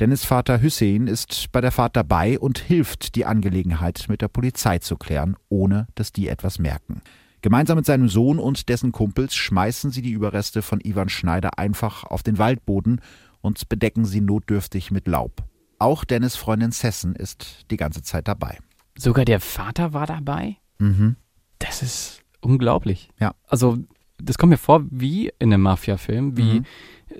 Dennis 0.00 0.24
Vater 0.24 0.62
Hussein 0.62 1.06
ist 1.06 1.52
bei 1.52 1.60
der 1.60 1.70
Fahrt 1.70 1.96
dabei 1.96 2.38
und 2.38 2.58
hilft, 2.58 3.14
die 3.14 3.26
Angelegenheit 3.26 4.06
mit 4.08 4.22
der 4.22 4.28
Polizei 4.28 4.78
zu 4.78 4.96
klären, 4.96 5.36
ohne 5.48 5.86
dass 5.94 6.12
die 6.12 6.28
etwas 6.28 6.58
merken. 6.58 7.02
Gemeinsam 7.42 7.76
mit 7.76 7.86
seinem 7.86 8.08
Sohn 8.08 8.38
und 8.38 8.68
dessen 8.68 8.92
Kumpels 8.92 9.34
schmeißen 9.34 9.90
sie 9.90 10.02
die 10.02 10.12
Überreste 10.12 10.62
von 10.62 10.80
Ivan 10.80 11.08
Schneider 11.08 11.58
einfach 11.58 12.04
auf 12.04 12.22
den 12.22 12.38
Waldboden 12.38 13.00
und 13.40 13.68
bedecken 13.68 14.04
sie 14.04 14.20
notdürftig 14.20 14.90
mit 14.90 15.06
Laub. 15.06 15.44
Auch 15.78 16.04
Dennis 16.04 16.36
Freundin 16.36 16.70
Sessen 16.70 17.16
ist 17.16 17.66
die 17.70 17.76
ganze 17.76 18.02
Zeit 18.02 18.28
dabei. 18.28 18.58
Sogar 18.96 19.24
der 19.24 19.40
Vater 19.40 19.92
war 19.92 20.06
dabei? 20.06 20.56
Mhm. 20.78 21.16
Das 21.58 21.82
ist 21.82 22.22
unglaublich. 22.40 23.10
Ja. 23.18 23.34
Also, 23.48 23.78
das 24.18 24.38
kommt 24.38 24.50
mir 24.50 24.58
vor 24.58 24.84
wie 24.90 25.32
in 25.38 25.52
einem 25.52 25.62
Mafia-Film, 25.62 26.36
wie 26.36 26.60
mhm 26.60 26.66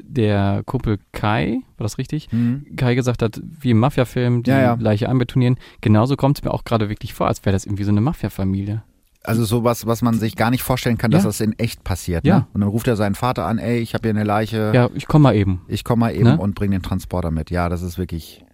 der 0.00 0.62
Kumpel 0.64 0.98
Kai, 1.12 1.61
war 1.76 1.85
das 1.85 1.98
richtig? 1.98 2.32
Mhm. 2.32 2.76
Kai 2.76 2.94
gesagt 2.94 3.22
hat, 3.22 3.40
wie 3.42 3.70
im 3.70 3.78
Mafia-Film, 3.78 4.42
die 4.42 4.50
ja, 4.50 4.61
ja. 4.61 4.76
Leiche 4.78 5.08
einbetonieren. 5.08 5.56
Genauso 5.80 6.16
kommt 6.16 6.38
es 6.38 6.44
mir 6.44 6.52
auch 6.52 6.64
gerade 6.64 6.88
wirklich 6.88 7.14
vor, 7.14 7.28
als 7.28 7.44
wäre 7.44 7.52
das 7.52 7.66
irgendwie 7.66 7.85
so 7.85 7.90
eine 7.90 8.00
Mafia-Familie. 8.00 8.82
Also 9.24 9.44
sowas, 9.44 9.87
was 9.87 10.02
man 10.02 10.18
sich 10.18 10.37
gar 10.37 10.50
nicht 10.50 10.62
vorstellen 10.62 10.98
kann, 10.98 11.11
dass 11.11 11.22
ja. 11.22 11.28
das 11.28 11.40
in 11.40 11.58
echt 11.58 11.85
passiert. 11.85 12.24
Ne? 12.24 12.30
Ja. 12.30 12.48
Und 12.52 12.61
dann 12.61 12.68
ruft 12.68 12.88
er 12.88 12.96
seinen 12.96 13.14
Vater 13.14 13.46
an, 13.46 13.58
ey, 13.58 13.78
ich 13.78 13.94
habe 13.94 14.08
hier 14.08 14.11
eine 14.11 14.24
Leiche. 14.24 14.72
Ja, 14.74 14.90
ich 14.94 15.06
komme 15.06 15.24
mal 15.24 15.37
eben. 15.37 15.62
Ich 15.68 15.85
komme 15.85 16.00
mal 16.00 16.14
eben 16.14 16.24
ne? 16.24 16.38
und 16.38 16.54
bring 16.54 16.70
den 16.70 16.82
Transporter 16.82 17.30
mit. 17.30 17.50
Ja, 17.50 17.68
das 17.68 17.82
ist 17.82 17.98
wirklich 17.98 18.44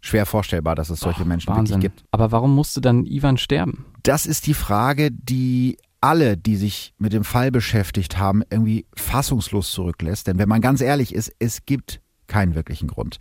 schwer 0.00 0.24
vorstellbar, 0.24 0.74
dass 0.74 0.90
es 0.90 1.00
solche 1.00 1.22
Och, 1.22 1.26
Menschen 1.26 1.54
Wahnsinn. 1.54 1.82
wirklich 1.82 1.96
gibt. 1.96 2.08
Aber 2.12 2.32
warum 2.32 2.54
musste 2.54 2.80
dann 2.80 3.04
Ivan 3.04 3.36
sterben? 3.36 3.86
Das 4.02 4.24
ist 4.24 4.46
die 4.46 4.54
Frage, 4.54 5.10
die 5.10 5.76
alle, 6.00 6.36
die 6.36 6.56
sich 6.56 6.94
mit 6.98 7.12
dem 7.12 7.24
Fall 7.24 7.50
beschäftigt 7.50 8.18
haben, 8.18 8.42
irgendwie 8.50 8.86
fassungslos 8.94 9.72
zurücklässt. 9.72 10.26
Denn 10.26 10.38
wenn 10.38 10.48
man 10.48 10.60
ganz 10.60 10.80
ehrlich 10.80 11.14
ist, 11.14 11.32
es 11.38 11.66
gibt 11.66 12.00
keinen 12.26 12.54
wirklichen 12.54 12.88
Grund. 12.88 13.18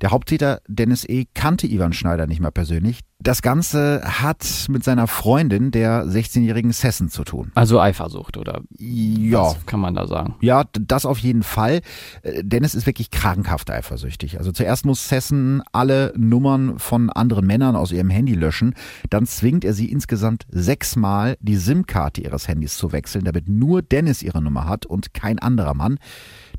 Der 0.00 0.10
Haupttäter 0.10 0.60
Dennis 0.68 1.04
E. 1.04 1.26
kannte 1.34 1.66
Ivan 1.66 1.92
Schneider 1.92 2.26
nicht 2.26 2.40
mehr 2.40 2.50
persönlich. 2.50 3.00
Das 3.20 3.42
Ganze 3.42 4.00
hat 4.04 4.66
mit 4.68 4.84
seiner 4.84 5.08
Freundin, 5.08 5.72
der 5.72 6.04
16-jährigen 6.04 6.70
Sessen, 6.70 7.08
zu 7.08 7.24
tun. 7.24 7.50
Also 7.56 7.80
Eifersucht, 7.80 8.36
oder? 8.36 8.60
Ja. 8.78 9.42
Was 9.42 9.66
kann 9.66 9.80
man 9.80 9.94
da 9.96 10.06
sagen? 10.06 10.36
Ja, 10.40 10.64
das 10.72 11.04
auf 11.04 11.18
jeden 11.18 11.42
Fall. 11.42 11.80
Äh, 12.22 12.44
Dennis 12.44 12.76
ist 12.76 12.86
wirklich 12.86 13.10
krankhaft 13.10 13.70
eifersüchtig. 13.70 14.38
Also 14.38 14.52
zuerst 14.52 14.86
muss 14.86 15.08
Sessen 15.08 15.62
alle 15.72 16.12
Nummern 16.16 16.78
von 16.78 17.10
anderen 17.10 17.44
Männern 17.44 17.74
aus 17.74 17.90
ihrem 17.90 18.10
Handy 18.10 18.34
löschen. 18.34 18.74
Dann 19.10 19.26
zwingt 19.26 19.64
er 19.64 19.72
sie 19.72 19.90
insgesamt 19.90 20.46
sechsmal, 20.50 21.36
die 21.40 21.56
SIM-Karte 21.56 22.20
ihres 22.20 22.46
Handys 22.46 22.76
zu 22.76 22.92
wechseln, 22.92 23.24
damit 23.24 23.48
nur 23.48 23.82
Dennis 23.82 24.22
ihre 24.22 24.40
Nummer 24.40 24.66
hat 24.66 24.86
und 24.86 25.12
kein 25.12 25.40
anderer 25.40 25.74
Mann. 25.74 25.98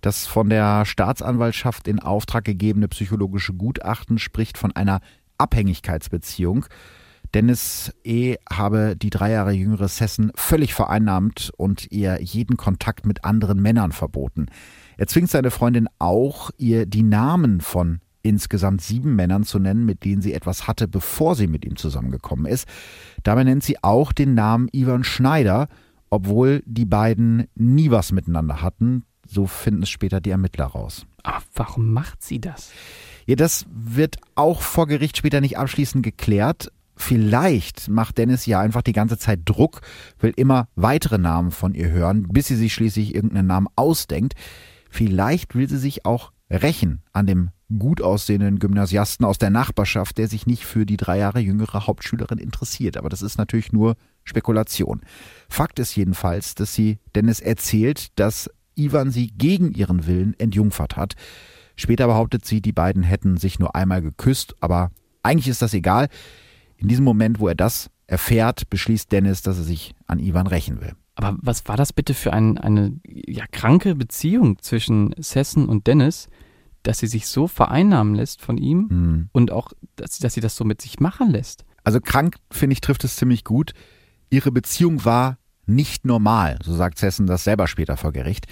Das 0.02 0.28
von 0.28 0.50
der 0.50 0.86
Staatsanwaltschaft 0.86 1.88
in 1.88 2.00
Auftrag 2.00 2.46
gegebene 2.46 2.88
psychologische 2.88 3.54
Gutachten 3.54 4.18
spricht 4.18 4.58
von 4.58 4.76
einer 4.76 5.02
Abhängigkeitsbeziehung. 5.38 6.66
Dennis 7.34 7.94
E. 8.04 8.38
habe 8.52 8.96
die 8.96 9.12
drei 9.12 9.32
Jahre 9.32 9.52
jüngere 9.52 9.88
Sessen 9.88 10.32
völlig 10.36 10.74
vereinnahmt 10.74 11.52
und 11.58 11.92
ihr 11.92 12.20
jeden 12.22 12.58
Kontakt 12.58 13.06
mit 13.06 13.24
anderen 13.24 13.62
Männern 13.62 13.92
verboten. 13.92 14.48
Er 14.98 15.08
zwingt 15.08 15.30
seine 15.30 15.52
Freundin 15.52 15.88
auch, 16.00 16.50
ihr 16.58 16.86
die 16.86 17.04
Namen 17.04 17.62
von 17.62 18.00
insgesamt 18.22 18.82
sieben 18.82 19.16
Männern 19.16 19.44
zu 19.44 19.60
nennen, 19.60 19.86
mit 19.86 20.04
denen 20.04 20.22
sie 20.22 20.34
etwas 20.34 20.68
hatte, 20.68 20.88
bevor 20.88 21.36
sie 21.36 21.48
mit 21.48 21.66
ihm 21.66 21.76
zusammengekommen 21.76 22.46
ist. 22.46 22.68
Dabei 23.24 23.44
nennt 23.44 23.64
sie 23.64 23.82
auch 23.84 24.12
den 24.12 24.34
Namen 24.34 24.68
Ivan 24.72 25.04
Schneider, 25.04 25.68
obwohl 26.10 26.64
die 26.66 26.86
beiden 26.86 27.48
nie 27.56 27.92
was 27.92 28.12
miteinander 28.12 28.62
hatten. 28.62 29.06
So 29.30 29.46
finden 29.46 29.84
es 29.84 29.90
später 29.90 30.22
die 30.22 30.32
Ermittler 30.32 30.66
raus. 30.66 31.06
Aber 31.24 31.44
warum 31.54 31.94
macht 31.94 32.24
sie 32.24 32.42
das? 32.42 32.72
Ja, 33.28 33.36
das 33.36 33.66
wird 33.70 34.18
auch 34.34 34.62
vor 34.62 34.88
Gericht 34.88 35.18
später 35.18 35.40
nicht 35.40 35.58
abschließend 35.58 36.04
geklärt. 36.04 36.72
Vielleicht 36.96 37.88
macht 37.88 38.18
Dennis 38.18 38.46
ja 38.46 38.60
einfach 38.60 38.82
die 38.82 38.92
ganze 38.92 39.18
Zeit 39.18 39.42
Druck, 39.46 39.82
will 40.20 40.34
immer 40.36 40.68
weitere 40.76 41.18
Namen 41.18 41.52
von 41.52 41.76
ihr 41.76 41.90
hören, 41.90 42.24
bis 42.24 42.48
sie 42.48 42.56
sich 42.56 42.74
schließlich 42.74 43.14
irgendeinen 43.14 43.48
Namen 43.48 43.68
ausdenkt. 43.76 44.34
Vielleicht 44.90 45.56
will 45.56 45.70
sie 45.70 45.78
sich 45.78 46.06
auch 46.06 46.32
rächen 46.50 47.04
an 47.14 47.28
dem 47.28 47.52
gut 47.78 48.02
aussehenden 48.02 48.58
Gymnasiasten 48.58 49.26
aus 49.26 49.38
der 49.38 49.52
Nachbarschaft, 49.52 50.18
der 50.18 50.28
sich 50.28 50.48
nicht 50.48 50.66
für 50.66 50.86
die 50.86 50.98
drei 50.98 51.20
Jahre 51.20 51.40
jüngere 51.40 51.86
Hauptschülerin 51.86 52.40
interessiert. 52.40 52.98
Aber 52.98 53.10
das 53.10 53.22
ist 53.22 53.38
natürlich 53.38 53.72
nur 53.72 53.96
Spekulation. 54.24 55.02
Fakt 55.48 55.80
ist 55.80 55.96
jedenfalls, 55.96 56.56
dass 56.56 56.74
sie 56.74 56.98
Dennis 57.16 57.40
erzählt, 57.40 58.20
dass 58.20 58.50
Ivan 58.80 59.12
sie 59.12 59.28
gegen 59.28 59.74
ihren 59.74 60.08
Willen 60.08 60.34
entjungfert 60.40 60.96
hat. 60.98 61.14
Später 61.76 62.08
behauptet 62.08 62.46
sie, 62.46 62.62
die 62.62 62.72
beiden 62.72 63.04
hätten 63.04 63.38
sich 63.38 63.60
nur 63.60 63.76
einmal 63.76 64.02
geküsst, 64.02 64.56
aber 64.60 64.92
eigentlich 65.24 65.48
ist 65.48 65.62
das 65.62 65.74
egal. 65.74 66.08
In 66.78 66.88
diesem 66.88 67.06
Moment, 67.06 67.40
wo 67.40 67.48
er 67.48 67.56
das 67.56 67.90
erfährt, 68.08 68.70
beschließt 68.70 69.12
Dennis, 69.12 69.42
dass 69.42 69.58
er 69.58 69.64
sich 69.64 69.94
an 70.08 70.20
Ivan 70.20 70.48
rächen 70.48 70.82
will. 70.82 70.94
Aber 71.16 71.38
was 71.42 71.68
war 71.68 71.76
das 71.78 71.92
bitte 71.94 72.14
für 72.14 72.32
ein, 72.34 72.58
eine 72.58 72.94
ja, 73.06 73.46
kranke 73.52 73.96
Beziehung 73.96 74.58
zwischen 74.62 75.14
Sessen 75.18 75.68
und 75.68 75.88
Dennis, 75.88 76.30
dass 76.84 77.00
sie 77.00 77.08
sich 77.08 77.28
so 77.28 77.48
vereinnahmen 77.48 78.16
lässt 78.16 78.42
von 78.42 78.58
ihm 78.58 78.90
Hm. 78.90 79.30
und 79.34 79.52
auch, 79.52 79.74
dass, 79.98 80.18
dass 80.20 80.34
sie 80.34 80.40
das 80.42 80.56
so 80.56 80.64
mit 80.64 80.82
sich 80.82 81.00
machen 81.02 81.30
lässt? 81.30 81.66
Also 81.84 82.00
krank, 82.00 82.38
finde 82.52 82.74
ich, 82.74 82.82
trifft 82.82 83.04
es 83.04 83.18
ziemlich 83.18 83.44
gut. 83.44 83.74
Ihre 84.30 84.52
Beziehung 84.52 85.04
war 85.06 85.38
nicht 85.70 86.06
normal, 86.06 86.60
so 86.64 86.74
sagt 86.74 86.98
Sessen 86.98 87.28
das 87.28 87.44
selber 87.44 87.68
später 87.68 87.96
vor 87.98 88.12
Gericht. 88.12 88.48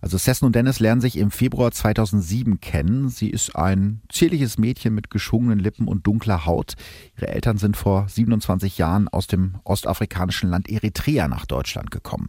Also 0.00 0.18
Sessen 0.18 0.46
und 0.46 0.56
Dennis 0.56 0.80
lernen 0.80 1.00
sich 1.00 1.16
im 1.16 1.30
Februar 1.30 1.70
2007 1.70 2.60
kennen. 2.60 3.08
Sie 3.08 3.30
ist 3.30 3.54
ein 3.54 4.02
zierliches 4.10 4.58
Mädchen 4.58 4.94
mit 4.94 5.10
geschwungenen 5.10 5.60
Lippen 5.60 5.86
und 5.86 6.04
dunkler 6.08 6.44
Haut. 6.44 6.74
Ihre 7.16 7.28
Eltern 7.28 7.56
sind 7.56 7.76
vor 7.76 8.08
27 8.08 8.78
Jahren 8.78 9.06
aus 9.06 9.28
dem 9.28 9.54
ostafrikanischen 9.62 10.50
Land 10.50 10.68
Eritrea 10.68 11.28
nach 11.28 11.46
Deutschland 11.46 11.92
gekommen. 11.92 12.26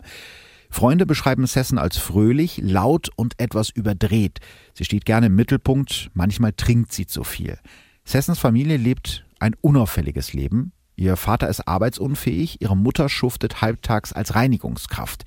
Freunde 0.69 1.07
beschreiben 1.07 1.47
Sessen 1.47 1.79
als 1.79 1.97
fröhlich, 1.97 2.59
laut 2.63 3.09
und 3.15 3.39
etwas 3.39 3.69
überdreht. 3.69 4.39
Sie 4.75 4.85
steht 4.85 5.05
gerne 5.05 5.27
im 5.27 5.35
Mittelpunkt, 5.35 6.11
manchmal 6.13 6.53
trinkt 6.53 6.91
sie 6.91 7.07
zu 7.07 7.23
viel. 7.23 7.57
Sessens 8.05 8.37
Familie 8.37 8.77
lebt 8.77 9.25
ein 9.39 9.55
unauffälliges 9.61 10.33
Leben. 10.33 10.73
Ihr 10.95 11.15
Vater 11.15 11.49
ist 11.49 11.67
arbeitsunfähig, 11.67 12.61
ihre 12.61 12.77
Mutter 12.77 13.09
schuftet 13.09 13.61
halbtags 13.61 14.13
als 14.13 14.35
Reinigungskraft. 14.35 15.25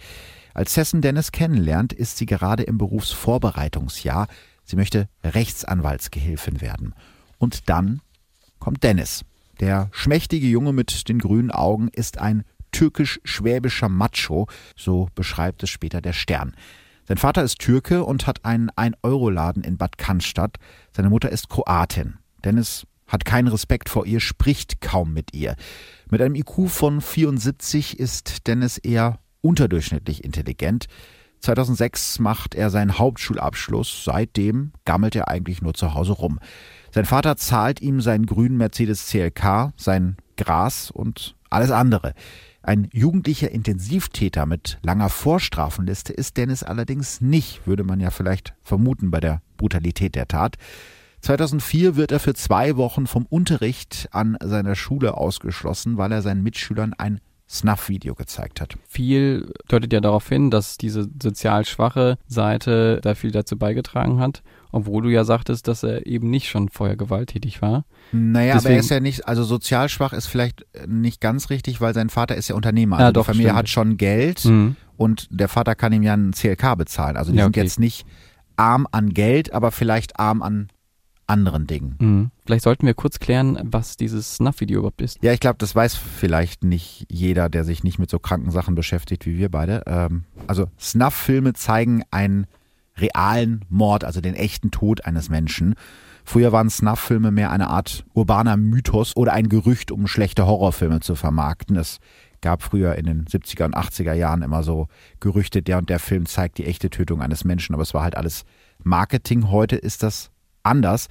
Als 0.55 0.75
Sessen 0.75 1.03
Dennis 1.03 1.33
kennenlernt, 1.33 1.93
ist 1.93 2.17
sie 2.17 2.27
gerade 2.27 2.63
im 2.63 2.79
Berufsvorbereitungsjahr. 2.79 4.29
Sie 4.65 4.77
möchte 4.77 5.09
Rechtsanwaltsgehilfin 5.23 6.61
werden. 6.61 6.95
Und 7.39 7.69
dann 7.69 8.01
kommt 8.59 8.83
Dennis. 8.83 9.25
Der 9.61 9.89
schmächtige 9.93 10.47
Junge 10.47 10.73
mit 10.73 11.09
den 11.09 11.19
grünen 11.19 11.51
Augen 11.51 11.89
ist 11.89 12.19
ein 12.19 12.45
türkisch-schwäbischer 12.73 13.89
Macho, 13.89 14.49
so 14.77 15.09
beschreibt 15.15 15.63
es 15.63 15.71
später 15.71 16.01
der 16.01 16.13
Stern. 16.13 16.55
Sein 17.09 17.19
Vater 17.19 17.43
ist 17.43 17.59
Türke 17.61 18.05
und 18.05 18.27
hat 18.27 18.45
einen 18.45 18.71
1-Euro-Laden 18.71 19.63
in 19.63 19.79
Bad 19.79 19.97
Cannstatt. 19.97 20.57
Seine 20.91 21.09
Mutter 21.09 21.31
ist 21.31 21.49
Kroatin. 21.49 22.19
Dennis 22.45 22.87
hat 23.07 23.25
keinen 23.25 23.49
Respekt 23.49 23.89
vor 23.89 24.07
ihr, 24.07 24.21
spricht 24.21 24.81
kaum 24.81 25.13
mit 25.13 25.35
ihr. 25.35 25.57
Mit 26.11 26.21
einem 26.21 26.35
IQ 26.35 26.69
von 26.69 27.01
74 27.01 27.99
ist 27.99 28.47
Dennis 28.47 28.79
eher 28.79 29.19
unterdurchschnittlich 29.41 30.25
intelligent. 30.25 30.87
2006 31.41 32.19
macht 32.19 32.55
er 32.55 32.71
seinen 32.71 32.99
Hauptschulabschluss. 32.99 34.05
Seitdem 34.05 34.73
gammelt 34.85 35.15
er 35.15 35.29
eigentlich 35.29 35.63
nur 35.63 35.75
zu 35.75 35.95
Hause 35.95 36.13
rum. 36.13 36.41
Sein 36.91 37.05
Vater 37.05 37.37
zahlt 37.37 37.81
ihm 37.81 38.01
seinen 38.01 38.27
grünen 38.27 38.57
Mercedes 38.57 39.07
CLK, 39.07 39.73
sein 39.77 40.17
Gras 40.37 40.91
und 40.91 41.37
alles 41.51 41.71
andere. 41.71 42.15
Ein 42.63 42.89
jugendlicher 42.93 43.51
Intensivtäter 43.51 44.45
mit 44.45 44.79
langer 44.83 45.09
Vorstrafenliste 45.09 46.13
ist 46.13 46.37
Dennis 46.37 46.65
allerdings 46.65 47.21
nicht, 47.21 47.67
würde 47.67 47.85
man 47.85 48.01
ja 48.01 48.11
vielleicht 48.11 48.55
vermuten 48.63 49.13
bei 49.13 49.21
der 49.21 49.41
Brutalität 49.57 50.17
der 50.17 50.27
Tat. 50.27 50.57
2004 51.27 51.97
wird 51.97 52.13
er 52.13 52.21
für 52.21 52.35
zwei 52.35 52.77
Wochen 52.77 53.09
vom 53.09 53.27
Unterricht 53.27 54.09
an 54.13 54.37
seiner 54.41 54.77
Schule 54.77 55.17
ausgeschlossen, 55.17 55.97
weil 55.99 56.13
er 56.13 56.23
seinen 56.23 56.45
Mitschülern 56.45 56.93
ein 56.95 57.21
Snuff-Video 57.49 58.15
gezeigt 58.15 58.61
hat. 58.61 58.75
Viel 58.89 59.53
deutet 59.69 59.93
ja 59.93 60.01
darauf 60.01 60.29
hin, 60.29 60.53
dass 60.53 60.79
diese 60.79 61.09
sozial 61.21 61.65
schwache 61.65 62.19
Seite 62.29 63.01
da 63.03 63.17
viel 63.17 63.33
dazu 63.33 63.59
beigetragen 63.59 64.21
hat, 64.21 64.45
obwohl 64.71 65.03
du 65.03 65.09
ja 65.09 65.25
sagtest, 65.25 65.67
dass 65.67 65.83
er 65.83 66.07
eben 66.07 66.31
nicht 66.31 66.49
schon 66.49 66.69
vorher 66.69 66.97
gewalttätig 66.97 67.61
war. 67.61 67.85
Naja, 68.13 68.53
aber 68.53 68.61
Deswegen- 68.61 68.75
er 68.75 68.81
ist 68.81 68.91
ja 68.91 69.01
nicht, 69.01 69.27
also 69.27 69.43
sozial 69.43 69.89
schwach 69.89 70.13
ist 70.13 70.27
vielleicht 70.29 70.65
nicht 70.87 71.21
ganz 71.21 71.51
richtig, 71.51 71.81
weil 71.81 71.93
sein 71.93 72.09
Vater 72.09 72.37
ist 72.37 72.47
ja 72.49 72.55
Unternehmer. 72.55 72.99
Ja, 73.01 73.07
Also 73.07 73.13
doch, 73.15 73.23
die 73.25 73.33
Familie 73.33 73.49
stimmt. 73.49 73.59
hat 73.59 73.69
schon 73.69 73.97
Geld 73.97 74.45
Mhm. 74.45 74.77
und 74.97 75.27
der 75.31 75.49
Vater 75.49 75.75
kann 75.75 75.93
ihm 75.93 76.05
ja 76.05 76.13
einen 76.13 76.33
CLK 76.35 76.77
bezahlen. 76.77 77.17
Also 77.17 77.33
die 77.33 77.39
Ja, 77.39 77.45
sind 77.45 77.57
okay. 77.57 77.63
jetzt 77.63 77.81
nicht 77.81 78.07
arm 78.57 78.87
an 78.93 79.11
Geld, 79.11 79.53
aber 79.53 79.73
vielleicht 79.73 80.19
arm 80.21 80.41
an 80.43 80.69
anderen 81.27 81.67
Dingen. 81.67 81.97
Mhm. 81.99 82.31
Vielleicht 82.45 82.65
sollten 82.65 82.87
wir 82.87 82.95
kurz 82.95 83.19
klären, 83.19 83.59
was 83.65 83.97
dieses 83.97 84.37
Snuff-Video 84.37 84.79
überhaupt 84.79 85.01
ist. 85.01 85.23
Ja, 85.23 85.33
ich 85.33 85.41
glaube, 85.41 85.59
das 85.59 85.75
weiß 85.75 85.95
vielleicht 85.95 86.65
nicht 86.65 87.07
jeder, 87.11 87.49
der 87.49 87.65
sich 87.65 87.83
nicht 87.85 87.99
mit 87.99 88.11
so 88.11 88.19
kranken 88.19 88.51
Sachen 88.51 88.75
beschäftigt 88.75 89.27
wie 89.27 89.39
wir 89.39 89.51
beide. 89.51 89.83
Ähm, 89.87 90.25
also 90.47 90.67
Snuff-Filme 90.79 91.53
zeigen 91.55 92.05
einen 92.11 92.47
realen 92.97 93.65
Mord, 93.69 94.05
also 94.05 94.21
den 94.21 94.35
echten 94.35 94.71
Tod 94.71 95.05
eines 95.05 95.29
Menschen. 95.29 95.75
Früher 96.25 96.51
waren 96.53 96.71
Snuff-Filme 96.71 97.31
mehr 97.31 97.51
eine 97.51 97.69
Art 97.69 98.05
urbaner 98.15 98.57
Mythos 98.57 99.15
oder 99.17 99.33
ein 99.33 99.49
Gerücht, 99.49 99.91
um 99.91 100.07
schlechte 100.07 100.47
Horrorfilme 100.47 101.01
zu 101.01 101.15
vermarkten. 101.15 101.77
Es 101.77 101.99
gab 102.41 102.63
früher 102.63 102.97
in 102.97 103.07
den 103.07 103.25
70er 103.25 103.65
und 103.65 103.77
80er 103.77 104.13
Jahren 104.13 104.43
immer 104.43 104.63
so 104.63 104.89
Gerüchte, 105.21 105.63
der 105.63 105.79
und 105.79 105.91
der 105.91 105.99
Film 105.99 106.27
zeigt 106.27 106.59
die 106.59 106.67
echte 106.67 106.91
Tötung 106.91 107.23
eines 107.23 107.45
Menschen, 107.45 107.75
aber 107.75 107.83
es 107.83 107.95
war 107.95 108.03
halt 108.03 108.17
alles 108.17 108.45
Marketing. 108.83 109.51
Heute 109.51 109.77
ist 109.77 110.03
das 110.03 110.31
anders. 110.67 111.09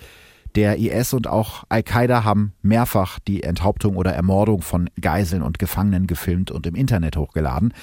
Der 0.56 0.78
IS 0.78 1.14
und 1.14 1.28
auch 1.28 1.66
Al-Qaida 1.68 2.24
haben 2.24 2.54
mehrfach 2.62 3.20
die 3.20 3.44
Enthauptung 3.44 3.98
oder 3.98 4.14
Ermordung 4.14 4.62
von 4.62 4.90
Geiseln 5.02 5.42
und 5.42 5.60
Gefangenen 5.60 6.08
gefilmt 6.08 6.50
und 6.50 6.66
im 6.66 6.76
Internet 6.76 7.18
hochgeladen. 7.18 7.74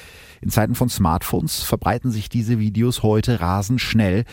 In 0.41 0.49
Zeiten 0.49 0.75
von 0.75 0.89
Smartphones 0.89 1.63
verbreiten 1.63 2.11
sich 2.11 2.31
diese 2.31 2.59
Videos 2.59 3.03
heute 3.03 3.41
rasend 3.41 3.83
schnell. 3.83 4.25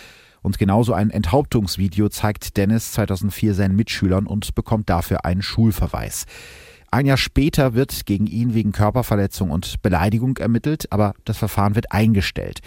Und 0.41 0.58
genauso 0.58 0.93
ein 0.93 1.10
Enthauptungsvideo 1.10 2.08
zeigt 2.08 2.56
Dennis 2.56 2.93
2004 2.93 3.54
seinen 3.54 3.75
Mitschülern 3.75 4.25
und 4.25 4.56
bekommt 4.56 4.89
dafür 4.89 5.25
einen 5.25 5.41
Schulverweis. 5.41 6.25
Ein 6.91 7.06
Jahr 7.06 7.17
später 7.17 7.73
wird 7.73 8.06
gegen 8.06 8.25
ihn 8.25 8.54
wegen 8.54 8.71
Körperverletzung 8.71 9.52
und 9.52 9.82
Beleidigung 9.82 10.38
ermittelt, 10.38 10.91
aber 10.91 11.13
das 11.25 11.38
Verfahren 11.38 11.75
wird 11.75 11.91
eingestellt. 11.91 12.62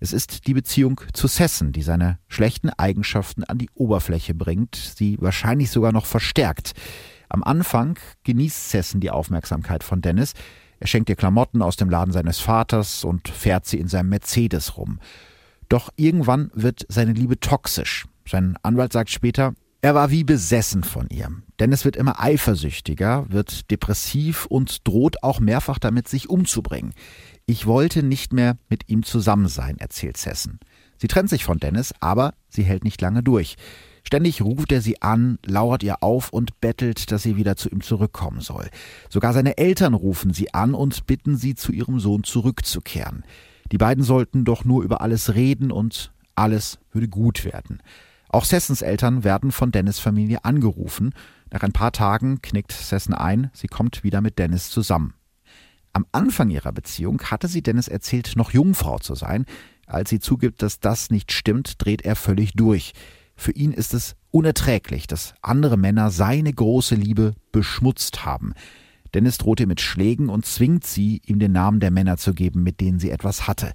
Es 0.00 0.12
ist 0.12 0.46
die 0.46 0.54
Beziehung 0.54 1.00
zu 1.12 1.26
Sessen, 1.26 1.72
die 1.72 1.82
seine 1.82 2.18
schlechten 2.28 2.70
Eigenschaften 2.70 3.44
an 3.44 3.58
die 3.58 3.70
Oberfläche 3.74 4.34
bringt, 4.34 4.74
sie 4.76 5.16
wahrscheinlich 5.20 5.70
sogar 5.70 5.92
noch 5.92 6.06
verstärkt. 6.06 6.72
Am 7.28 7.42
Anfang 7.42 7.98
genießt 8.24 8.70
Sessen 8.70 9.00
die 9.00 9.10
Aufmerksamkeit 9.10 9.82
von 9.82 10.02
Dennis. 10.02 10.34
Er 10.78 10.86
schenkt 10.86 11.08
ihr 11.08 11.16
Klamotten 11.16 11.62
aus 11.62 11.76
dem 11.76 11.90
Laden 11.90 12.12
seines 12.12 12.38
Vaters 12.38 13.04
und 13.04 13.28
fährt 13.28 13.66
sie 13.66 13.78
in 13.78 13.88
seinem 13.88 14.10
Mercedes 14.10 14.76
rum. 14.76 15.00
Doch 15.68 15.90
irgendwann 15.96 16.50
wird 16.54 16.86
seine 16.88 17.12
Liebe 17.12 17.40
toxisch. 17.40 18.06
Sein 18.28 18.56
Anwalt 18.62 18.92
sagt 18.92 19.10
später, 19.10 19.54
er 19.80 19.94
war 19.94 20.10
wie 20.10 20.24
besessen 20.24 20.84
von 20.84 21.08
ihr. 21.10 21.30
Dennis 21.60 21.84
wird 21.84 21.96
immer 21.96 22.20
eifersüchtiger, 22.20 23.26
wird 23.28 23.70
depressiv 23.70 24.46
und 24.46 24.86
droht 24.86 25.22
auch 25.22 25.40
mehrfach 25.40 25.78
damit, 25.78 26.08
sich 26.08 26.28
umzubringen. 26.28 26.92
Ich 27.48 27.64
wollte 27.64 28.02
nicht 28.02 28.32
mehr 28.32 28.58
mit 28.68 28.88
ihm 28.88 29.04
zusammen 29.04 29.46
sein, 29.46 29.78
erzählt 29.78 30.16
Sessen. 30.16 30.58
Sie 30.98 31.06
trennt 31.06 31.30
sich 31.30 31.44
von 31.44 31.60
Dennis, 31.60 31.94
aber 32.00 32.34
sie 32.48 32.64
hält 32.64 32.82
nicht 32.82 33.00
lange 33.00 33.22
durch. 33.22 33.54
Ständig 34.02 34.42
ruft 34.42 34.72
er 34.72 34.80
sie 34.80 35.00
an, 35.00 35.38
lauert 35.46 35.84
ihr 35.84 36.02
auf 36.02 36.30
und 36.30 36.60
bettelt, 36.60 37.12
dass 37.12 37.22
sie 37.22 37.36
wieder 37.36 37.54
zu 37.54 37.68
ihm 37.68 37.82
zurückkommen 37.82 38.40
soll. 38.40 38.68
Sogar 39.08 39.32
seine 39.32 39.58
Eltern 39.58 39.94
rufen 39.94 40.32
sie 40.32 40.54
an 40.54 40.74
und 40.74 41.06
bitten 41.06 41.36
sie, 41.36 41.54
zu 41.54 41.70
ihrem 41.70 42.00
Sohn 42.00 42.24
zurückzukehren. 42.24 43.24
Die 43.70 43.78
beiden 43.78 44.02
sollten 44.02 44.44
doch 44.44 44.64
nur 44.64 44.82
über 44.82 45.00
alles 45.00 45.34
reden 45.34 45.70
und 45.70 46.12
alles 46.34 46.80
würde 46.90 47.08
gut 47.08 47.44
werden. 47.44 47.80
Auch 48.28 48.44
Sessens 48.44 48.82
Eltern 48.82 49.22
werden 49.22 49.52
von 49.52 49.70
Dennis 49.70 50.00
Familie 50.00 50.44
angerufen. 50.44 51.14
Nach 51.52 51.62
ein 51.62 51.72
paar 51.72 51.92
Tagen 51.92 52.42
knickt 52.42 52.72
Sessen 52.72 53.14
ein, 53.14 53.50
sie 53.52 53.68
kommt 53.68 54.02
wieder 54.02 54.20
mit 54.20 54.40
Dennis 54.40 54.68
zusammen. 54.68 55.14
Am 55.96 56.04
Anfang 56.12 56.50
ihrer 56.50 56.72
Beziehung 56.72 57.22
hatte 57.22 57.48
sie 57.48 57.62
Dennis 57.62 57.88
erzählt, 57.88 58.34
noch 58.36 58.50
Jungfrau 58.50 58.98
zu 58.98 59.14
sein. 59.14 59.46
Als 59.86 60.10
sie 60.10 60.20
zugibt, 60.20 60.60
dass 60.60 60.78
das 60.78 61.08
nicht 61.08 61.32
stimmt, 61.32 61.82
dreht 61.82 62.02
er 62.02 62.16
völlig 62.16 62.52
durch. 62.52 62.92
Für 63.34 63.52
ihn 63.52 63.72
ist 63.72 63.94
es 63.94 64.14
unerträglich, 64.30 65.06
dass 65.06 65.32
andere 65.40 65.78
Männer 65.78 66.10
seine 66.10 66.52
große 66.52 66.96
Liebe 66.96 67.32
beschmutzt 67.50 68.26
haben. 68.26 68.52
Dennis 69.14 69.38
droht 69.38 69.58
ihr 69.58 69.66
mit 69.66 69.80
Schlägen 69.80 70.28
und 70.28 70.44
zwingt 70.44 70.84
sie, 70.84 71.22
ihm 71.24 71.38
den 71.38 71.52
Namen 71.52 71.80
der 71.80 71.90
Männer 71.90 72.18
zu 72.18 72.34
geben, 72.34 72.62
mit 72.62 72.82
denen 72.82 72.98
sie 72.98 73.08
etwas 73.08 73.48
hatte. 73.48 73.72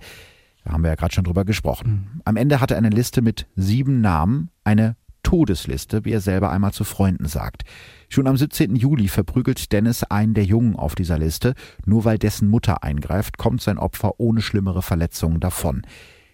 Da 0.64 0.74
haben 0.74 0.84
wir 0.84 0.92
ja 0.92 0.96
gerade 0.96 1.16
schon 1.16 1.24
drüber 1.24 1.44
gesprochen. 1.44 2.12
Mhm. 2.14 2.22
Am 2.24 2.36
Ende 2.36 2.62
hatte 2.62 2.76
er 2.76 2.78
eine 2.78 2.90
Liste 2.90 3.24
mit 3.24 3.48
sieben 3.56 4.00
Namen, 4.00 4.52
eine 4.64 4.96
Todesliste, 5.24 6.06
wie 6.06 6.12
er 6.12 6.22
selber 6.22 6.52
einmal 6.52 6.74
zu 6.74 6.84
Freunden 6.84 7.28
sagt. 7.28 7.64
Schon 8.10 8.28
am 8.28 8.38
17. 8.38 8.76
Juli 8.76 9.08
verprügelt 9.08 9.72
Dennis 9.72 10.04
einen 10.04 10.34
der 10.34 10.46
Jungen 10.46 10.76
auf 10.76 10.96
dieser 10.96 11.18
Liste. 11.18 11.54
Nur 11.86 12.06
weil 12.06 12.18
dessen 12.18 12.50
Mutter 12.50 12.84
eingreift, 12.84 13.38
kommt 13.38 13.62
sein 13.62 13.78
Opfer 13.78 14.20
ohne 14.20 14.42
schlimmere 14.42 14.82
Verletzungen 14.82 15.40
davon. 15.40 15.84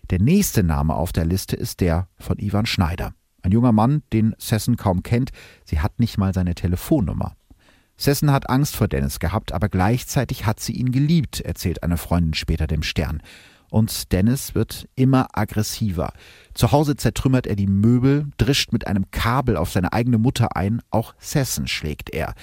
Der 0.10 0.19
nächste 0.19 0.63
Name 0.63 0.95
auf 0.95 1.12
der 1.12 1.26
Liste 1.26 1.56
ist 1.56 1.82
der 1.82 2.08
von 2.17 2.39
Ivan 2.39 2.65
Schneider. 2.65 3.13
Ein 3.41 3.52
junger 3.52 3.71
Mann, 3.71 4.04
den 4.13 4.36
Sessen 4.38 4.78
kaum 4.78 5.04
kennt. 5.04 5.32
Sie 5.65 5.80
hat 5.80 6.00
nicht 6.00 6.17
mal 6.17 6.34
seine 6.34 6.56
Telefonnummer. 6.56 7.36
Sessen 7.97 8.32
hat 8.32 8.50
Angst 8.50 8.76
vor 8.76 8.88
Dennis 8.88 9.19
gehabt, 9.19 9.52
aber 9.52 9.69
gleichzeitig 9.69 10.45
hat 10.45 10.60
sie 10.60 10.73
ihn 10.73 10.91
geliebt, 10.91 11.41
erzählt 11.41 11.82
eine 11.82 11.97
Freundin 11.97 12.36
später 12.36 12.67
dem 12.67 12.84
Stern. 12.84 13.21
Und 13.69 14.12
Dennis 14.12 14.56
wird 14.56 14.88
immer 14.95 15.27
aggressiver. 15.34 16.13
Zu 16.53 16.71
Hause 16.71 16.95
zertrümmert 16.95 17.47
er 17.47 17.56
die 17.56 17.67
Möbel, 17.67 18.27
drischt 18.38 18.71
mit 18.71 18.88
einem 18.88 19.12
Kabel 19.12 19.58
auf 19.58 19.71
seine 19.71 19.93
eigene 19.93 20.17
Mutter 20.17 20.56
ein, 20.56 20.82
auch 20.89 21.13
Sessen 21.19 21.67
schlägt 21.67 22.10
er. 22.12 22.34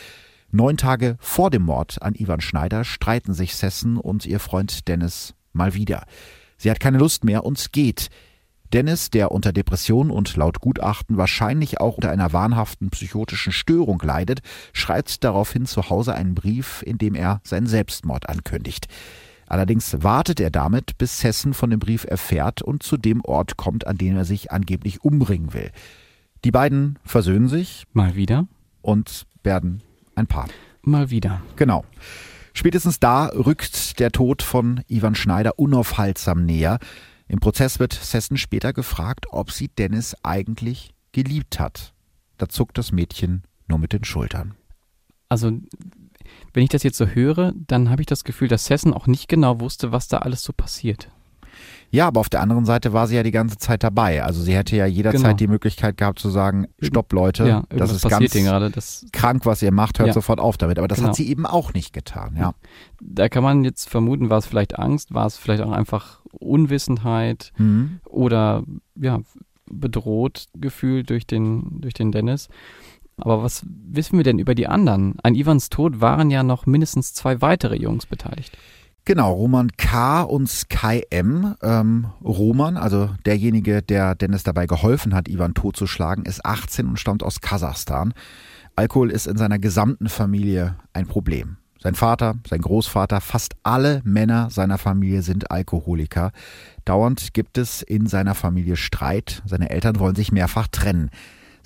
Neun 0.50 0.76
Tage 0.76 1.16
vor 1.18 1.50
dem 1.50 1.62
Mord 1.62 2.00
an 2.02 2.14
Ivan 2.14 2.40
Schneider 2.40 2.84
streiten 2.84 3.34
sich 3.34 3.56
Sessen 3.56 3.96
und 3.96 4.26
ihr 4.26 4.38
Freund 4.38 4.86
Dennis 4.86 5.34
mal 5.52 5.74
wieder. 5.74 6.04
Sie 6.58 6.70
hat 6.70 6.78
keine 6.78 6.98
Lust 6.98 7.24
mehr 7.24 7.44
und 7.44 7.72
geht. 7.72 8.08
Dennis, 8.72 9.10
der 9.10 9.30
unter 9.30 9.52
Depression 9.52 10.10
und 10.10 10.36
laut 10.36 10.60
Gutachten 10.60 11.16
wahrscheinlich 11.16 11.80
auch 11.80 11.96
unter 11.96 12.10
einer 12.10 12.32
wahnhaften 12.32 12.90
psychotischen 12.90 13.52
Störung 13.52 14.00
leidet, 14.02 14.40
schreibt 14.72 15.22
daraufhin 15.22 15.66
zu 15.66 15.90
Hause 15.90 16.14
einen 16.14 16.34
Brief, 16.34 16.82
in 16.84 16.98
dem 16.98 17.14
er 17.14 17.40
seinen 17.44 17.66
Selbstmord 17.66 18.28
ankündigt. 18.28 18.88
Allerdings 19.46 20.02
wartet 20.02 20.40
er 20.40 20.50
damit, 20.50 20.98
bis 20.98 21.22
Hessen 21.22 21.54
von 21.54 21.70
dem 21.70 21.80
Brief 21.80 22.04
erfährt 22.04 22.62
und 22.62 22.82
zu 22.82 22.96
dem 22.96 23.22
Ort 23.24 23.56
kommt, 23.56 23.86
an 23.86 23.98
dem 23.98 24.16
er 24.16 24.24
sich 24.24 24.52
angeblich 24.52 25.04
umbringen 25.04 25.52
will. 25.52 25.70
Die 26.44 26.50
beiden 26.50 26.98
versöhnen 27.04 27.48
sich. 27.48 27.84
Mal 27.92 28.16
wieder. 28.16 28.46
Und 28.82 29.26
werden 29.42 29.82
ein 30.14 30.26
Paar. 30.26 30.48
Mal 30.82 31.10
wieder. 31.10 31.42
Genau. 31.56 31.84
Spätestens 32.52 33.00
da 33.00 33.26
rückt 33.26 33.98
der 33.98 34.12
Tod 34.12 34.42
von 34.42 34.82
Ivan 34.88 35.14
Schneider 35.14 35.58
unaufhaltsam 35.58 36.44
näher. 36.44 36.78
Im 37.26 37.40
Prozess 37.40 37.80
wird 37.80 37.92
Sessen 37.92 38.36
später 38.36 38.72
gefragt, 38.72 39.26
ob 39.30 39.50
sie 39.50 39.68
Dennis 39.68 40.14
eigentlich 40.22 40.94
geliebt 41.12 41.58
hat. 41.58 41.94
Da 42.38 42.48
zuckt 42.48 42.78
das 42.78 42.92
Mädchen 42.92 43.42
nur 43.66 43.78
mit 43.78 43.92
den 43.92 44.04
Schultern. 44.04 44.54
Also 45.28 45.58
wenn 46.52 46.62
ich 46.62 46.68
das 46.68 46.82
jetzt 46.82 46.98
so 46.98 47.06
höre, 47.06 47.52
dann 47.66 47.90
habe 47.90 48.02
ich 48.02 48.06
das 48.06 48.24
Gefühl, 48.24 48.48
dass 48.48 48.66
Sessen 48.66 48.94
auch 48.94 49.06
nicht 49.06 49.28
genau 49.28 49.60
wusste, 49.60 49.92
was 49.92 50.08
da 50.08 50.18
alles 50.18 50.42
so 50.42 50.52
passiert. 50.52 51.08
Ja, 51.90 52.08
aber 52.08 52.18
auf 52.18 52.28
der 52.28 52.40
anderen 52.40 52.64
Seite 52.64 52.92
war 52.92 53.06
sie 53.06 53.14
ja 53.14 53.22
die 53.22 53.30
ganze 53.30 53.56
Zeit 53.56 53.84
dabei. 53.84 54.24
Also 54.24 54.42
sie 54.42 54.56
hätte 54.56 54.74
ja 54.74 54.84
jederzeit 54.84 55.22
genau. 55.22 55.36
die 55.36 55.46
Möglichkeit 55.46 55.96
gehabt 55.96 56.18
zu 56.18 56.28
sagen, 56.28 56.66
stopp 56.80 57.12
Leute, 57.12 57.46
ja, 57.46 57.62
das 57.68 57.92
ist 57.92 58.08
ganz 58.08 58.32
gerade, 58.32 58.70
das 58.70 59.06
krank, 59.12 59.46
was 59.46 59.62
ihr 59.62 59.70
macht, 59.70 60.00
hört 60.00 60.08
ja. 60.08 60.12
sofort 60.12 60.40
auf 60.40 60.56
damit. 60.56 60.78
Aber 60.78 60.88
das 60.88 60.98
genau. 60.98 61.10
hat 61.10 61.16
sie 61.16 61.28
eben 61.28 61.46
auch 61.46 61.72
nicht 61.72 61.92
getan, 61.92 62.36
ja. 62.36 62.54
Da 63.00 63.28
kann 63.28 63.44
man 63.44 63.62
jetzt 63.62 63.88
vermuten, 63.88 64.28
war 64.28 64.38
es 64.38 64.46
vielleicht 64.46 64.76
Angst, 64.76 65.14
war 65.14 65.26
es 65.26 65.36
vielleicht 65.36 65.62
auch 65.62 65.70
einfach 65.70 66.20
Unwissenheit 66.32 67.52
mhm. 67.58 68.00
oder 68.06 68.64
ja, 68.96 69.20
bedroht 69.70 70.46
gefühlt 70.54 71.10
durch 71.10 71.28
den, 71.28 71.80
durch 71.80 71.94
den 71.94 72.10
Dennis. 72.10 72.48
Aber 73.16 73.42
was 73.42 73.64
wissen 73.66 74.16
wir 74.16 74.24
denn 74.24 74.38
über 74.38 74.54
die 74.54 74.66
anderen? 74.66 75.14
An 75.22 75.34
Ivans 75.34 75.70
Tod 75.70 76.00
waren 76.00 76.30
ja 76.30 76.42
noch 76.42 76.66
mindestens 76.66 77.14
zwei 77.14 77.40
weitere 77.40 77.76
Jungs 77.76 78.06
beteiligt. 78.06 78.56
Genau, 79.06 79.34
Roman 79.34 79.70
K. 79.76 80.22
und 80.22 80.48
Sky 80.48 81.02
M. 81.10 81.54
Ähm, 81.62 82.06
Roman, 82.24 82.78
also 82.78 83.10
derjenige, 83.26 83.82
der 83.82 84.14
Dennis 84.14 84.44
dabei 84.44 84.66
geholfen 84.66 85.14
hat, 85.14 85.28
Ivan 85.28 85.52
totzuschlagen, 85.52 86.24
ist 86.24 86.44
18 86.44 86.86
und 86.88 86.98
stammt 86.98 87.22
aus 87.22 87.42
Kasachstan. 87.42 88.14
Alkohol 88.76 89.10
ist 89.10 89.26
in 89.26 89.36
seiner 89.36 89.58
gesamten 89.58 90.08
Familie 90.08 90.76
ein 90.94 91.06
Problem. 91.06 91.58
Sein 91.82 91.94
Vater, 91.94 92.36
sein 92.48 92.62
Großvater, 92.62 93.20
fast 93.20 93.56
alle 93.62 94.00
Männer 94.04 94.48
seiner 94.48 94.78
Familie 94.78 95.20
sind 95.20 95.50
Alkoholiker. 95.50 96.32
Dauernd 96.86 97.34
gibt 97.34 97.58
es 97.58 97.82
in 97.82 98.06
seiner 98.06 98.34
Familie 98.34 98.76
Streit. 98.76 99.42
Seine 99.44 99.68
Eltern 99.68 99.98
wollen 99.98 100.14
sich 100.14 100.32
mehrfach 100.32 100.66
trennen. 100.68 101.10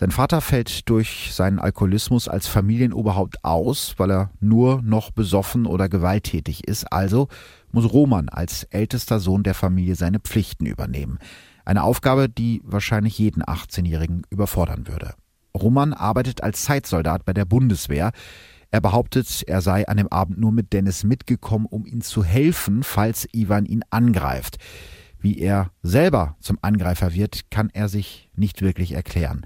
Sein 0.00 0.12
Vater 0.12 0.40
fällt 0.40 0.88
durch 0.88 1.30
seinen 1.32 1.58
Alkoholismus 1.58 2.28
als 2.28 2.46
Familienoberhaupt 2.46 3.44
aus, 3.44 3.94
weil 3.96 4.12
er 4.12 4.30
nur 4.38 4.80
noch 4.82 5.10
besoffen 5.10 5.66
oder 5.66 5.88
gewalttätig 5.88 6.68
ist. 6.68 6.92
Also 6.92 7.26
muss 7.72 7.92
Roman 7.92 8.28
als 8.28 8.62
ältester 8.64 9.18
Sohn 9.18 9.42
der 9.42 9.54
Familie 9.54 9.96
seine 9.96 10.20
Pflichten 10.20 10.66
übernehmen. 10.66 11.18
Eine 11.64 11.82
Aufgabe, 11.82 12.28
die 12.28 12.62
wahrscheinlich 12.64 13.18
jeden 13.18 13.42
18-Jährigen 13.42 14.22
überfordern 14.30 14.86
würde. 14.86 15.14
Roman 15.52 15.92
arbeitet 15.92 16.44
als 16.44 16.62
Zeitsoldat 16.62 17.24
bei 17.24 17.32
der 17.32 17.44
Bundeswehr. 17.44 18.12
Er 18.70 18.80
behauptet, 18.80 19.42
er 19.48 19.62
sei 19.62 19.88
an 19.88 19.96
dem 19.96 20.12
Abend 20.12 20.38
nur 20.38 20.52
mit 20.52 20.72
Dennis 20.72 21.02
mitgekommen, 21.02 21.66
um 21.66 21.86
ihm 21.86 22.02
zu 22.02 22.22
helfen, 22.22 22.84
falls 22.84 23.26
Ivan 23.32 23.66
ihn 23.66 23.82
angreift. 23.90 24.58
Wie 25.18 25.40
er 25.40 25.72
selber 25.82 26.36
zum 26.38 26.56
Angreifer 26.62 27.14
wird, 27.14 27.50
kann 27.50 27.68
er 27.72 27.88
sich 27.88 28.30
nicht 28.36 28.62
wirklich 28.62 28.92
erklären. 28.92 29.44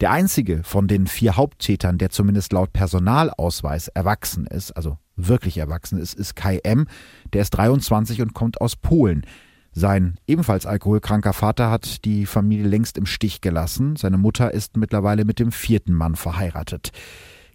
Der 0.00 0.10
einzige 0.10 0.64
von 0.64 0.88
den 0.88 1.06
vier 1.06 1.36
Haupttätern, 1.36 1.98
der 1.98 2.10
zumindest 2.10 2.52
laut 2.52 2.72
Personalausweis 2.72 3.88
erwachsen 3.88 4.46
ist, 4.46 4.72
also 4.72 4.98
wirklich 5.14 5.58
erwachsen 5.58 5.98
ist, 5.98 6.14
ist 6.14 6.34
Kai 6.34 6.58
M. 6.64 6.86
Der 7.32 7.42
ist 7.42 7.50
23 7.50 8.20
und 8.20 8.34
kommt 8.34 8.60
aus 8.60 8.74
Polen. 8.74 9.24
Sein 9.72 10.16
ebenfalls 10.26 10.66
alkoholkranker 10.66 11.32
Vater 11.32 11.70
hat 11.70 12.04
die 12.04 12.26
Familie 12.26 12.66
längst 12.66 12.98
im 12.98 13.06
Stich 13.06 13.40
gelassen. 13.40 13.96
Seine 13.96 14.18
Mutter 14.18 14.52
ist 14.52 14.76
mittlerweile 14.76 15.24
mit 15.24 15.38
dem 15.38 15.52
vierten 15.52 15.92
Mann 15.92 16.16
verheiratet. 16.16 16.90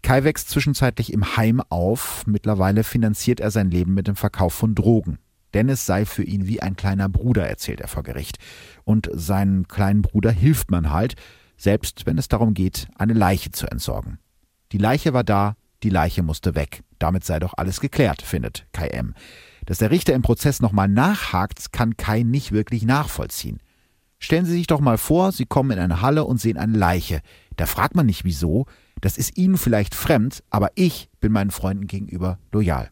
Kai 0.01 0.23
wächst 0.23 0.49
zwischenzeitlich 0.49 1.11
im 1.11 1.35
Heim 1.35 1.61
auf. 1.69 2.23
Mittlerweile 2.25 2.85
finanziert 2.85 3.41
er 3.41 3.51
sein 3.51 3.69
Leben 3.69 3.93
mit 3.93 4.07
dem 4.07 4.15
Verkauf 4.15 4.53
von 4.53 4.75
Drogen. 4.75 5.19
Dennis 5.53 5.85
sei 5.85 6.05
für 6.05 6.23
ihn 6.23 6.47
wie 6.47 6.61
ein 6.61 6.75
kleiner 6.75 7.09
Bruder, 7.09 7.47
erzählt 7.47 7.81
er 7.81 7.87
vor 7.87 8.03
Gericht. 8.03 8.37
Und 8.83 9.09
seinem 9.11 9.67
kleinen 9.67 10.01
Bruder 10.01 10.31
hilft 10.31 10.71
man 10.71 10.91
halt, 10.91 11.15
selbst 11.59 12.05
wenn 12.05 12.17
es 12.17 12.29
darum 12.29 12.53
geht, 12.53 12.87
eine 12.95 13.13
Leiche 13.13 13.51
zu 13.51 13.67
entsorgen. 13.67 14.17
Die 14.71 14.77
Leiche 14.77 15.13
war 15.13 15.23
da, 15.23 15.55
die 15.83 15.89
Leiche 15.89 16.23
musste 16.23 16.55
weg. 16.55 16.83
Damit 16.97 17.25
sei 17.25 17.39
doch 17.39 17.53
alles 17.57 17.81
geklärt, 17.81 18.21
findet 18.21 18.65
Kai 18.71 18.87
M. 18.87 19.13
Dass 19.65 19.77
der 19.77 19.91
Richter 19.91 20.13
im 20.13 20.21
Prozess 20.21 20.61
nochmal 20.61 20.87
nachhakt, 20.87 21.71
kann 21.71 21.97
Kai 21.97 22.23
nicht 22.23 22.51
wirklich 22.51 22.83
nachvollziehen. 22.83 23.59
Stellen 24.19 24.45
Sie 24.45 24.53
sich 24.53 24.67
doch 24.67 24.79
mal 24.79 24.97
vor, 24.97 25.31
Sie 25.31 25.45
kommen 25.45 25.71
in 25.71 25.79
eine 25.79 26.01
Halle 26.01 26.25
und 26.25 26.41
sehen 26.41 26.57
eine 26.57 26.77
Leiche. 26.77 27.21
Da 27.55 27.65
fragt 27.65 27.95
man 27.95 28.05
nicht 28.05 28.25
wieso, 28.25 28.65
das 29.01 29.17
ist 29.17 29.37
Ihnen 29.37 29.57
vielleicht 29.57 29.95
fremd, 29.95 30.43
aber 30.49 30.71
ich 30.75 31.09
bin 31.19 31.31
meinen 31.31 31.51
Freunden 31.51 31.87
gegenüber 31.87 32.39
loyal. 32.51 32.89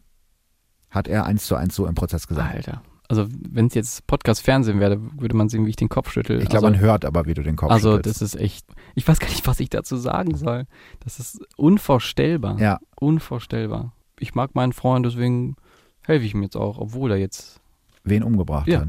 Hat 0.90 1.08
er 1.08 1.24
eins 1.24 1.46
zu 1.46 1.56
eins 1.56 1.74
so 1.74 1.86
im 1.86 1.94
Prozess 1.94 2.26
gesagt. 2.26 2.54
Alter 2.54 2.82
also 3.08 3.26
wenn 3.30 3.66
es 3.66 3.74
jetzt 3.74 4.06
Podcast-Fernsehen 4.06 4.80
wäre, 4.80 5.00
würde 5.18 5.34
man 5.34 5.48
sehen, 5.48 5.64
wie 5.64 5.70
ich 5.70 5.76
den 5.76 5.88
Kopf 5.88 6.10
schüttel. 6.10 6.42
Ich 6.42 6.48
glaube, 6.48 6.66
also, 6.66 6.76
man 6.76 6.80
hört 6.80 7.04
aber, 7.04 7.26
wie 7.26 7.34
du 7.34 7.42
den 7.42 7.56
Kopf 7.56 7.70
also, 7.70 7.96
schüttelst. 7.96 8.22
Also 8.22 8.26
das 8.26 8.34
ist 8.34 8.40
echt, 8.40 8.66
ich 8.94 9.08
weiß 9.08 9.18
gar 9.18 9.28
nicht, 9.28 9.46
was 9.46 9.60
ich 9.60 9.70
dazu 9.70 9.96
sagen 9.96 10.36
soll. 10.36 10.66
Das 11.00 11.18
ist 11.18 11.40
unvorstellbar. 11.56 12.60
Ja. 12.60 12.78
Unvorstellbar. 13.00 13.92
Ich 14.20 14.34
mag 14.34 14.54
meinen 14.54 14.72
Freund, 14.72 15.06
deswegen 15.06 15.56
helfe 16.02 16.26
ich 16.26 16.34
ihm 16.34 16.42
jetzt 16.42 16.56
auch, 16.56 16.78
obwohl 16.78 17.10
er 17.10 17.16
jetzt 17.16 17.60
wen 18.04 18.22
umgebracht 18.22 18.68
ja. 18.68 18.80
hat. 18.80 18.88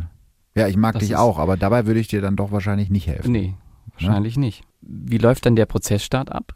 Ja, 0.56 0.68
ich 0.68 0.78
mag 0.78 0.94
das 0.94 1.04
dich 1.04 1.16
auch, 1.16 1.40
aber 1.40 1.56
dabei 1.56 1.86
würde 1.86 2.00
ich 2.00 2.08
dir 2.08 2.22
dann 2.22 2.36
doch 2.36 2.52
wahrscheinlich 2.52 2.90
nicht 2.90 3.08
helfen. 3.08 3.32
Nee, 3.32 3.56
Wahrscheinlich 3.94 4.38
ne? 4.38 4.46
nicht. 4.46 4.64
Wie 4.82 5.18
läuft 5.18 5.46
dann 5.46 5.56
der 5.56 5.66
Prozessstart 5.66 6.32
ab? 6.32 6.54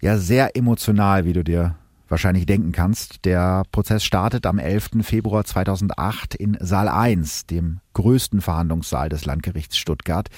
Ja, 0.00 0.16
sehr 0.16 0.56
emotional, 0.56 1.24
wie 1.24 1.32
du 1.32 1.44
dir 1.44 1.76
wahrscheinlich 2.12 2.46
denken 2.46 2.70
kannst. 2.70 3.24
Der 3.24 3.64
Prozess 3.72 4.04
startet 4.04 4.46
am 4.46 4.58
11. 4.60 4.90
Februar 5.02 5.44
2008 5.44 6.36
in 6.36 6.56
Saal 6.60 6.88
1, 6.88 7.46
dem 7.46 7.80
größten 7.94 8.40
Verhandlungssaal 8.40 9.08
des 9.08 9.24
Landgerichts 9.24 9.76
Stuttgart. 9.76 10.28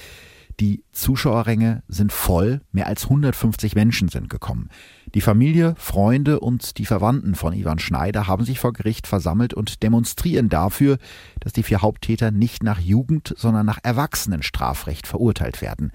Die 0.61 0.85
Zuschauerränge 0.93 1.83
sind 1.89 2.13
voll, 2.13 2.61
mehr 2.71 2.87
als 2.87 3.03
150 3.03 3.75
Menschen 3.75 4.07
sind 4.07 4.29
gekommen. 4.29 4.69
Die 5.13 5.19
Familie, 5.19 5.75
Freunde 5.77 6.39
und 6.39 6.77
die 6.77 6.85
Verwandten 6.85 7.35
von 7.35 7.53
Ivan 7.53 7.77
Schneider 7.77 8.25
haben 8.25 8.45
sich 8.45 8.61
vor 8.61 8.71
Gericht 8.71 9.05
versammelt 9.05 9.53
und 9.53 9.83
demonstrieren 9.83 10.47
dafür, 10.47 10.97
dass 11.41 11.51
die 11.51 11.63
vier 11.63 11.81
Haupttäter 11.81 12.31
nicht 12.31 12.63
nach 12.63 12.79
Jugend, 12.79 13.33
sondern 13.37 13.65
nach 13.65 13.79
Erwachsenenstrafrecht 13.83 15.07
verurteilt 15.07 15.61
werden. 15.61 15.91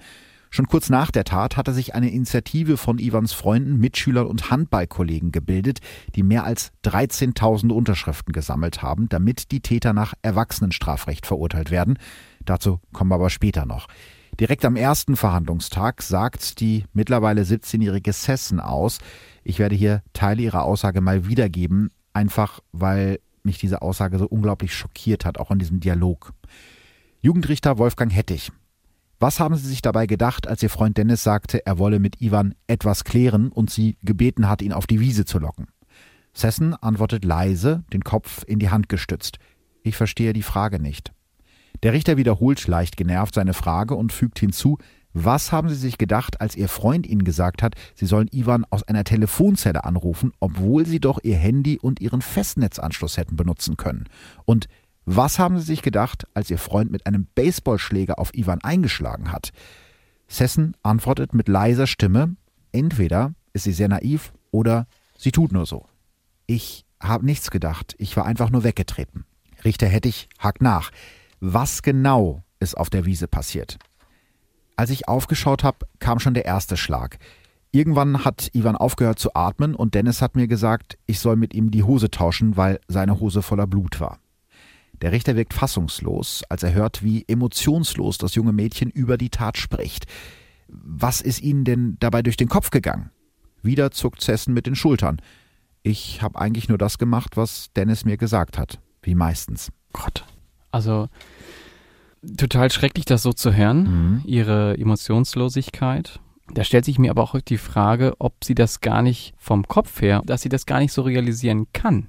Schon 0.53 0.67
kurz 0.67 0.89
nach 0.89 1.11
der 1.11 1.23
Tat 1.23 1.55
hatte 1.55 1.71
sich 1.71 1.95
eine 1.95 2.11
Initiative 2.11 2.75
von 2.75 2.99
Ivans 2.99 3.31
Freunden, 3.31 3.77
Mitschülern 3.77 4.27
und 4.27 4.51
Handballkollegen 4.51 5.31
gebildet, 5.31 5.79
die 6.13 6.23
mehr 6.23 6.43
als 6.43 6.73
13.000 6.83 7.71
Unterschriften 7.71 8.33
gesammelt 8.33 8.83
haben, 8.83 9.07
damit 9.07 9.51
die 9.51 9.61
Täter 9.61 9.93
nach 9.93 10.13
Erwachsenenstrafrecht 10.21 11.25
verurteilt 11.25 11.71
werden. 11.71 11.97
Dazu 12.43 12.81
kommen 12.91 13.11
wir 13.11 13.15
aber 13.15 13.29
später 13.29 13.65
noch. 13.65 13.87
Direkt 14.41 14.65
am 14.65 14.75
ersten 14.75 15.15
Verhandlungstag 15.15 16.01
sagt 16.01 16.59
die 16.59 16.83
mittlerweile 16.91 17.43
17-jährige 17.43 18.11
Sessen 18.11 18.59
aus. 18.59 18.99
Ich 19.45 19.57
werde 19.57 19.75
hier 19.75 20.03
Teile 20.11 20.41
ihrer 20.41 20.63
Aussage 20.63 20.99
mal 20.99 21.29
wiedergeben, 21.29 21.91
einfach 22.11 22.59
weil 22.73 23.21
mich 23.43 23.57
diese 23.57 23.81
Aussage 23.81 24.19
so 24.19 24.25
unglaublich 24.25 24.75
schockiert 24.75 25.23
hat, 25.23 25.37
auch 25.37 25.49
in 25.51 25.59
diesem 25.59 25.79
Dialog. 25.79 26.33
Jugendrichter 27.21 27.77
Wolfgang 27.77 28.13
Hettich. 28.13 28.51
Was 29.21 29.39
haben 29.39 29.55
Sie 29.55 29.67
sich 29.67 29.83
dabei 29.83 30.07
gedacht, 30.07 30.47
als 30.47 30.63
Ihr 30.63 30.71
Freund 30.71 30.97
Dennis 30.97 31.21
sagte, 31.21 31.63
er 31.63 31.77
wolle 31.77 31.99
mit 31.99 32.21
Ivan 32.21 32.55
etwas 32.65 33.03
klären 33.03 33.51
und 33.51 33.69
Sie 33.69 33.99
gebeten 34.01 34.49
hat, 34.49 34.63
ihn 34.63 34.73
auf 34.73 34.87
die 34.87 34.99
Wiese 34.99 35.25
zu 35.25 35.37
locken? 35.37 35.67
Sessen 36.33 36.73
antwortet 36.73 37.23
leise, 37.23 37.83
den 37.93 38.03
Kopf 38.03 38.43
in 38.47 38.57
die 38.57 38.71
Hand 38.71 38.89
gestützt. 38.89 39.37
Ich 39.83 39.95
verstehe 39.95 40.33
die 40.33 40.41
Frage 40.41 40.79
nicht. 40.79 41.13
Der 41.83 41.93
Richter 41.93 42.17
wiederholt 42.17 42.65
leicht 42.65 42.97
genervt 42.97 43.35
seine 43.35 43.53
Frage 43.53 43.93
und 43.93 44.11
fügt 44.11 44.39
hinzu, 44.39 44.79
was 45.13 45.51
haben 45.51 45.69
Sie 45.69 45.75
sich 45.75 45.99
gedacht, 45.99 46.41
als 46.41 46.55
Ihr 46.55 46.67
Freund 46.67 47.05
Ihnen 47.05 47.23
gesagt 47.23 47.61
hat, 47.61 47.75
Sie 47.93 48.07
sollen 48.07 48.29
Ivan 48.31 48.65
aus 48.71 48.81
einer 48.81 49.03
Telefonzelle 49.03 49.83
anrufen, 49.83 50.31
obwohl 50.39 50.87
Sie 50.87 50.99
doch 50.99 51.19
Ihr 51.21 51.37
Handy 51.37 51.77
und 51.77 52.01
Ihren 52.01 52.23
Festnetzanschluss 52.23 53.17
hätten 53.17 53.35
benutzen 53.35 53.77
können? 53.77 54.05
Und 54.45 54.67
was 55.05 55.39
haben 55.39 55.57
Sie 55.59 55.65
sich 55.65 55.81
gedacht, 55.81 56.27
als 56.33 56.49
Ihr 56.49 56.57
Freund 56.57 56.91
mit 56.91 57.05
einem 57.05 57.27
Baseballschläger 57.35 58.19
auf 58.19 58.33
Ivan 58.33 58.61
eingeschlagen 58.61 59.31
hat? 59.31 59.51
Sessen 60.27 60.77
antwortet 60.81 61.33
mit 61.33 61.47
leiser 61.47 61.87
Stimme, 61.87 62.35
entweder 62.71 63.33
ist 63.53 63.63
sie 63.63 63.73
sehr 63.73 63.89
naiv 63.89 64.31
oder 64.49 64.87
sie 65.17 65.31
tut 65.31 65.51
nur 65.51 65.65
so. 65.65 65.85
Ich 66.47 66.85
habe 67.01 67.25
nichts 67.25 67.51
gedacht, 67.51 67.95
ich 67.97 68.15
war 68.15 68.25
einfach 68.25 68.49
nur 68.49 68.63
weggetreten. 68.63 69.25
Richter 69.65 69.87
Hettich 69.87 70.29
hakt 70.39 70.61
nach. 70.61 70.91
Was 71.39 71.81
genau 71.81 72.43
ist 72.59 72.77
auf 72.77 72.89
der 72.89 73.05
Wiese 73.05 73.27
passiert? 73.27 73.77
Als 74.75 74.89
ich 74.89 75.07
aufgeschaut 75.07 75.63
habe, 75.63 75.85
kam 75.99 76.19
schon 76.19 76.33
der 76.33 76.45
erste 76.45 76.77
Schlag. 76.77 77.17
Irgendwann 77.71 78.25
hat 78.25 78.49
Ivan 78.53 78.75
aufgehört 78.75 79.19
zu 79.19 79.33
atmen 79.33 79.75
und 79.75 79.95
Dennis 79.95 80.21
hat 80.21 80.35
mir 80.35 80.47
gesagt, 80.47 80.97
ich 81.05 81.19
soll 81.19 81.35
mit 81.35 81.53
ihm 81.53 81.71
die 81.71 81.83
Hose 81.83 82.09
tauschen, 82.09 82.57
weil 82.57 82.79
seine 82.87 83.19
Hose 83.19 83.41
voller 83.41 83.67
Blut 83.67 83.99
war. 83.99 84.19
Der 85.01 85.11
Richter 85.11 85.35
wirkt 85.35 85.53
fassungslos, 85.53 86.43
als 86.49 86.63
er 86.63 86.73
hört, 86.73 87.03
wie 87.03 87.25
emotionslos 87.27 88.17
das 88.17 88.35
junge 88.35 88.53
Mädchen 88.53 88.89
über 88.89 89.17
die 89.17 89.29
Tat 89.29 89.57
spricht. 89.57 90.05
Was 90.67 91.21
ist 91.21 91.41
Ihnen 91.41 91.63
denn 91.65 91.97
dabei 91.99 92.21
durch 92.21 92.37
den 92.37 92.49
Kopf 92.49 92.69
gegangen? 92.69 93.09
Wieder 93.63 93.91
zuckt 93.91 94.21
Zessen 94.21 94.53
mit 94.53 94.67
den 94.67 94.75
Schultern. 94.75 95.21
Ich 95.83 96.21
habe 96.21 96.39
eigentlich 96.39 96.69
nur 96.69 96.77
das 96.77 96.97
gemacht, 96.97 97.35
was 97.35 97.71
Dennis 97.75 98.05
mir 98.05 98.17
gesagt 98.17 98.57
hat, 98.57 98.79
wie 99.01 99.15
meistens. 99.15 99.71
Gott. 99.93 100.23
Also 100.69 101.07
total 102.37 102.71
schrecklich, 102.71 103.05
das 103.05 103.23
so 103.23 103.33
zu 103.33 103.53
hören, 103.53 103.83
mhm. 103.83 104.21
ihre 104.25 104.77
Emotionslosigkeit. 104.77 106.19
Da 106.53 106.63
stellt 106.63 106.85
sich 106.85 106.99
mir 106.99 107.11
aber 107.11 107.23
auch 107.23 107.39
die 107.41 107.57
Frage, 107.57 108.13
ob 108.19 108.43
sie 108.43 108.55
das 108.55 108.81
gar 108.81 109.01
nicht 109.01 109.33
vom 109.37 109.67
Kopf 109.67 110.01
her, 110.01 110.21
dass 110.25 110.41
sie 110.41 110.49
das 110.49 110.65
gar 110.65 110.79
nicht 110.79 110.93
so 110.93 111.01
realisieren 111.01 111.67
kann. 111.73 112.07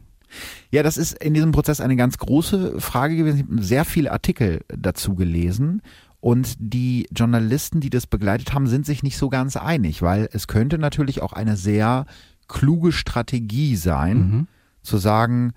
Ja, 0.71 0.83
das 0.83 0.97
ist 0.97 1.23
in 1.23 1.35
diesem 1.35 1.53
Prozess 1.53 1.81
eine 1.81 1.97
ganz 1.97 2.19
große 2.19 2.81
Frage 2.81 3.17
gewesen. 3.17 3.39
Ich 3.39 3.45
habe 3.45 3.63
sehr 3.63 3.85
viele 3.85 4.13
Artikel 4.13 4.61
dazu 4.69 5.15
gelesen. 5.15 5.83
Und 6.21 6.55
die 6.59 7.09
Journalisten, 7.11 7.81
die 7.81 7.91
das 7.91 8.07
begleitet 8.07 8.55
haben, 8.55 8.69
sind 8.69 8.87
sich 8.87 9.03
nicht 9.03 9.17
so 9.17 9.29
ganz 9.29 9.57
einig, 9.57 10.03
weil 10.03 10.29
es 10.33 10.47
könnte 10.47 10.79
natürlich 10.79 11.21
auch 11.21 11.33
eine 11.33 11.57
sehr 11.57 12.07
kluge 12.47 12.93
Strategie 12.93 13.75
sein, 13.75 14.17
mhm. 14.17 14.47
zu 14.83 14.99
sagen, 14.99 15.53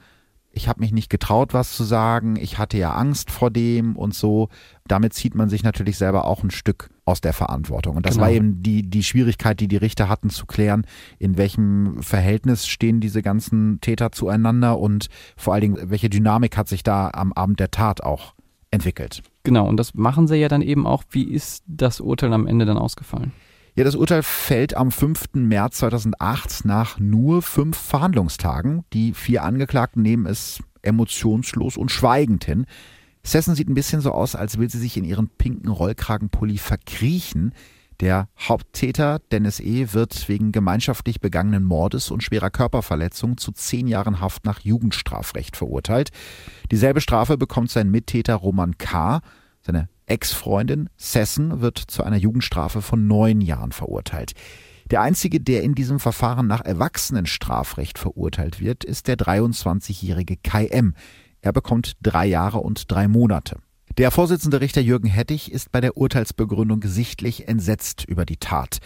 ich 0.56 0.70
habe 0.70 0.80
mich 0.80 0.94
nicht 0.94 1.10
getraut, 1.10 1.54
was 1.54 1.76
zu 1.76 1.84
sagen, 1.84 2.38
ich 2.38 2.58
hatte 2.58 2.78
ja 2.78 2.94
Angst 2.94 3.30
vor 3.30 3.52
dem 3.52 3.96
und 3.98 4.16
so. 4.16 4.48
Damit 4.88 5.14
zieht 5.14 5.36
man 5.36 5.50
sich 5.50 5.64
natürlich 5.64 5.98
selber 5.98 6.26
auch 6.26 6.44
ein 6.44 6.52
Stück 6.52 6.90
aus 7.04 7.20
der 7.20 7.34
Verantwortung. 7.34 7.98
Und 7.98 8.06
das 8.06 8.16
genau. 8.16 8.26
war 8.26 8.32
eben 8.32 8.64
die, 8.64 8.90
die 8.90 9.04
Schwierigkeit, 9.04 9.60
die 9.60 9.68
die 9.68 9.78
Richter 9.78 10.08
hatten 10.08 10.30
zu 10.30 10.46
klären, 10.46 10.88
in 11.20 11.38
welchem 11.38 12.02
Verhältnis 12.02 12.68
stehen 12.68 13.02
diese 13.02 13.22
ganzen 13.22 13.82
Täter 13.82 14.14
zueinander 14.14 14.80
und 14.80 15.08
vor 15.36 15.54
allen 15.54 15.62
Dingen, 15.62 15.90
welche 15.90 16.10
Dynamik 16.10 16.56
hat 16.56 16.70
sich 16.70 16.84
da 16.84 17.10
am 17.10 17.34
Abend 17.34 17.60
der 17.60 17.72
Tat 17.72 18.02
auch 18.02 18.34
entwickelt. 18.72 19.24
Genau, 19.44 19.68
und 19.68 19.78
das 19.78 19.94
machen 19.94 20.28
sie 20.28 20.38
ja 20.38 20.48
dann 20.48 20.62
eben 20.62 20.88
auch. 20.88 21.04
Wie 21.10 21.26
ist 21.26 21.64
das 21.68 22.00
Urteil 22.00 22.32
am 22.34 22.48
Ende 22.48 22.66
dann 22.66 22.78
ausgefallen? 22.78 23.34
Ja, 23.78 23.84
das 23.84 23.96
Urteil 23.96 24.24
fällt 24.24 24.78
am 24.78 24.90
5. 24.90 25.34
März 25.34 25.80
2008 25.80 26.64
nach 26.64 26.98
nur 26.98 27.42
fünf 27.42 27.78
Verhandlungstagen. 27.78 28.86
Die 28.94 29.14
vier 29.14 29.44
Angeklagten 29.44 30.02
nehmen 30.02 30.26
es 30.28 30.60
emotionslos 30.82 31.76
und 31.76 31.92
schweigend 31.92 32.46
hin. 32.46 32.68
Sessen 33.22 33.54
sieht 33.54 33.68
ein 33.68 33.74
bisschen 33.74 34.00
so 34.00 34.12
aus, 34.12 34.34
als 34.34 34.60
will 34.60 34.70
sie 34.70 34.80
sich 34.80 34.96
in 34.96 35.04
ihren 35.04 35.28
pinken 35.28 35.70
Rollkragenpulli 35.70 36.58
verkriechen. 36.58 37.54
Der 38.00 38.30
Haupttäter 38.40 39.20
Dennis 39.32 39.60
E. 39.60 39.92
wird 39.92 40.30
wegen 40.30 40.54
gemeinschaftlich 40.54 41.20
begangenen 41.20 41.66
Mordes 41.66 42.12
und 42.12 42.24
schwerer 42.24 42.52
Körperverletzung 42.52 43.36
zu 43.38 43.52
zehn 43.52 43.88
Jahren 43.88 44.22
Haft 44.22 44.46
nach 44.46 44.62
Jugendstrafrecht 44.62 45.58
verurteilt. 45.58 46.12
Dieselbe 46.72 47.02
Strafe 47.02 47.38
bekommt 47.38 47.72
sein 47.72 47.92
Mittäter 47.92 48.36
Roman 48.36 48.78
K. 48.78 49.20
Seine 49.62 49.90
Ex-Freundin 50.08 50.90
Sessen 50.98 51.62
wird 51.62 51.78
zu 51.78 52.04
einer 52.04 52.18
Jugendstrafe 52.18 52.82
von 52.82 53.08
neun 53.08 53.42
Jahren 53.42 53.72
verurteilt. 53.72 54.34
Der 54.92 55.02
einzige, 55.02 55.42
der 55.42 55.64
in 55.64 55.74
diesem 55.74 56.00
Verfahren 56.00 56.46
nach 56.46 56.62
Erwachsenenstrafrecht 56.62 57.98
verurteilt 57.98 58.60
wird, 58.60 58.84
ist 58.84 59.08
der 59.08 59.18
23-jährige 59.18 60.38
Kai 60.38 60.68
M. 60.68 60.94
Er 61.42 61.54
bekommt 61.54 61.94
drei 62.02 62.28
Jahre 62.28 62.60
und 62.60 62.92
drei 62.92 63.08
Monate. 63.08 63.58
Der 63.98 64.12
Vorsitzende 64.12 64.62
Richter 64.62 64.82
Jürgen 64.82 65.08
Hettich 65.08 65.52
ist 65.52 65.72
bei 65.72 65.82
der 65.82 65.98
Urteilsbegründung 65.98 66.82
sichtlich 66.84 67.48
entsetzt 67.48 68.04
über 68.06 68.26
die 68.26 68.38
Tat. 68.38 68.80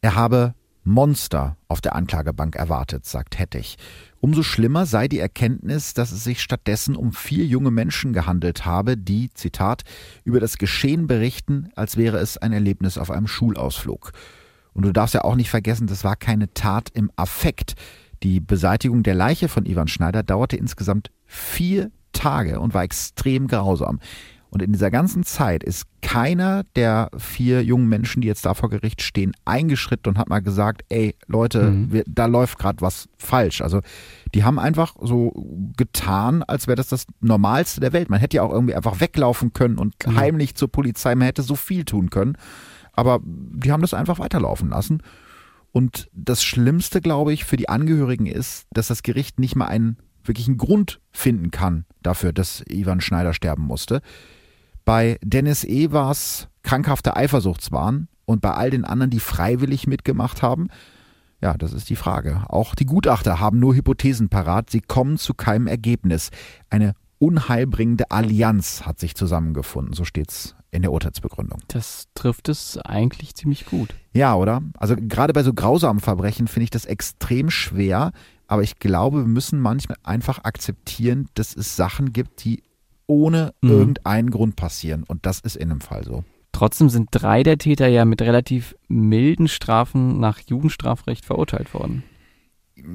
Er 0.00 0.16
habe 0.16 0.54
Monster 0.88 1.58
auf 1.68 1.82
der 1.82 1.94
Anklagebank 1.94 2.56
erwartet, 2.56 3.04
sagt 3.04 3.38
Hettich. 3.38 3.76
Umso 4.20 4.42
schlimmer 4.42 4.86
sei 4.86 5.06
die 5.06 5.18
Erkenntnis, 5.18 5.92
dass 5.92 6.12
es 6.12 6.24
sich 6.24 6.40
stattdessen 6.40 6.96
um 6.96 7.12
vier 7.12 7.44
junge 7.44 7.70
Menschen 7.70 8.14
gehandelt 8.14 8.64
habe, 8.64 8.96
die, 8.96 9.28
Zitat, 9.34 9.82
über 10.24 10.40
das 10.40 10.56
Geschehen 10.56 11.06
berichten, 11.06 11.68
als 11.76 11.98
wäre 11.98 12.16
es 12.18 12.38
ein 12.38 12.54
Erlebnis 12.54 12.96
auf 12.96 13.10
einem 13.10 13.26
Schulausflug. 13.26 14.12
Und 14.72 14.86
du 14.86 14.92
darfst 14.92 15.14
ja 15.14 15.24
auch 15.24 15.36
nicht 15.36 15.50
vergessen, 15.50 15.88
das 15.88 16.04
war 16.04 16.16
keine 16.16 16.54
Tat 16.54 16.88
im 16.94 17.10
Affekt. 17.16 17.74
Die 18.22 18.40
Beseitigung 18.40 19.02
der 19.02 19.14
Leiche 19.14 19.48
von 19.48 19.66
Ivan 19.66 19.88
Schneider 19.88 20.22
dauerte 20.22 20.56
insgesamt 20.56 21.10
vier 21.26 21.90
Tage 22.12 22.60
und 22.60 22.72
war 22.72 22.82
extrem 22.82 23.46
grausam. 23.46 24.00
Und 24.50 24.62
in 24.62 24.72
dieser 24.72 24.90
ganzen 24.90 25.24
Zeit 25.24 25.62
ist 25.62 25.84
keiner 26.00 26.64
der 26.74 27.10
vier 27.18 27.62
jungen 27.62 27.88
Menschen, 27.88 28.22
die 28.22 28.28
jetzt 28.28 28.46
da 28.46 28.54
vor 28.54 28.70
Gericht 28.70 29.02
stehen, 29.02 29.32
eingeschritten 29.44 30.10
und 30.10 30.18
hat 30.18 30.28
mal 30.28 30.40
gesagt, 30.40 30.82
ey 30.88 31.14
Leute, 31.26 31.70
mhm. 31.70 31.92
wir, 31.92 32.04
da 32.06 32.26
läuft 32.26 32.58
gerade 32.58 32.80
was 32.80 33.08
falsch. 33.18 33.60
Also 33.60 33.80
die 34.34 34.44
haben 34.44 34.58
einfach 34.58 34.94
so 35.00 35.32
getan, 35.76 36.42
als 36.42 36.66
wäre 36.66 36.76
das 36.76 36.88
das 36.88 37.06
Normalste 37.20 37.80
der 37.80 37.92
Welt. 37.92 38.08
Man 38.08 38.20
hätte 38.20 38.36
ja 38.36 38.42
auch 38.42 38.52
irgendwie 38.52 38.74
einfach 38.74 39.00
weglaufen 39.00 39.52
können 39.52 39.78
und 39.78 39.94
mhm. 40.06 40.16
heimlich 40.16 40.54
zur 40.54 40.68
Polizei, 40.68 41.14
man 41.14 41.26
hätte 41.26 41.42
so 41.42 41.54
viel 41.54 41.84
tun 41.84 42.08
können. 42.08 42.36
Aber 42.92 43.20
die 43.24 43.70
haben 43.70 43.82
das 43.82 43.94
einfach 43.94 44.18
weiterlaufen 44.18 44.70
lassen. 44.70 45.02
Und 45.72 46.08
das 46.12 46.42
Schlimmste, 46.42 47.00
glaube 47.00 47.32
ich, 47.32 47.44
für 47.44 47.56
die 47.56 47.68
Angehörigen 47.68 48.26
ist, 48.26 48.66
dass 48.72 48.88
das 48.88 49.02
Gericht 49.02 49.38
nicht 49.38 49.54
mal 49.54 49.66
einen 49.66 49.98
wirklichen 50.24 50.58
Grund 50.58 51.00
finden 51.12 51.50
kann 51.50 51.84
dafür, 52.02 52.32
dass 52.32 52.64
Ivan 52.68 53.00
Schneider 53.00 53.32
sterben 53.34 53.62
musste. 53.64 54.00
Bei 54.88 55.18
Dennis 55.22 55.64
E. 55.64 55.92
war 55.92 56.10
es 56.12 56.48
krankhafte 56.62 57.14
Eifersuchtswahn 57.14 58.08
und 58.24 58.40
bei 58.40 58.52
all 58.52 58.70
den 58.70 58.86
anderen, 58.86 59.10
die 59.10 59.20
freiwillig 59.20 59.86
mitgemacht 59.86 60.40
haben, 60.40 60.68
ja, 61.42 61.58
das 61.58 61.74
ist 61.74 61.90
die 61.90 61.94
Frage. 61.94 62.44
Auch 62.48 62.74
die 62.74 62.86
Gutachter 62.86 63.38
haben 63.38 63.58
nur 63.58 63.74
Hypothesen 63.74 64.30
parat, 64.30 64.70
sie 64.70 64.80
kommen 64.80 65.18
zu 65.18 65.34
keinem 65.34 65.66
Ergebnis. 65.66 66.30
Eine 66.70 66.94
unheilbringende 67.18 68.10
Allianz 68.10 68.86
hat 68.86 68.98
sich 68.98 69.14
zusammengefunden, 69.14 69.92
so 69.92 70.06
steht's 70.06 70.56
in 70.70 70.80
der 70.80 70.92
Urteilsbegründung. 70.92 71.60
Das 71.68 72.06
trifft 72.14 72.48
es 72.48 72.78
eigentlich 72.78 73.34
ziemlich 73.34 73.66
gut. 73.66 73.94
Ja, 74.14 74.36
oder? 74.36 74.62
Also 74.78 74.96
gerade 74.96 75.34
bei 75.34 75.42
so 75.42 75.52
grausamen 75.52 76.00
Verbrechen 76.00 76.48
finde 76.48 76.64
ich 76.64 76.70
das 76.70 76.86
extrem 76.86 77.50
schwer, 77.50 78.12
aber 78.46 78.62
ich 78.62 78.78
glaube, 78.78 79.18
wir 79.18 79.28
müssen 79.28 79.60
manchmal 79.60 79.98
einfach 80.02 80.44
akzeptieren, 80.44 81.28
dass 81.34 81.54
es 81.54 81.76
Sachen 81.76 82.14
gibt, 82.14 82.42
die 82.46 82.62
ohne 83.08 83.52
mhm. 83.60 83.70
irgendeinen 83.70 84.30
Grund 84.30 84.54
passieren. 84.54 85.02
Und 85.02 85.26
das 85.26 85.40
ist 85.40 85.56
in 85.56 85.70
dem 85.70 85.80
Fall 85.80 86.04
so. 86.04 86.22
Trotzdem 86.52 86.88
sind 86.88 87.08
drei 87.10 87.42
der 87.42 87.58
Täter 87.58 87.88
ja 87.88 88.04
mit 88.04 88.22
relativ 88.22 88.74
milden 88.88 89.48
Strafen 89.48 90.20
nach 90.20 90.40
Jugendstrafrecht 90.40 91.24
verurteilt 91.24 91.74
worden. 91.74 92.04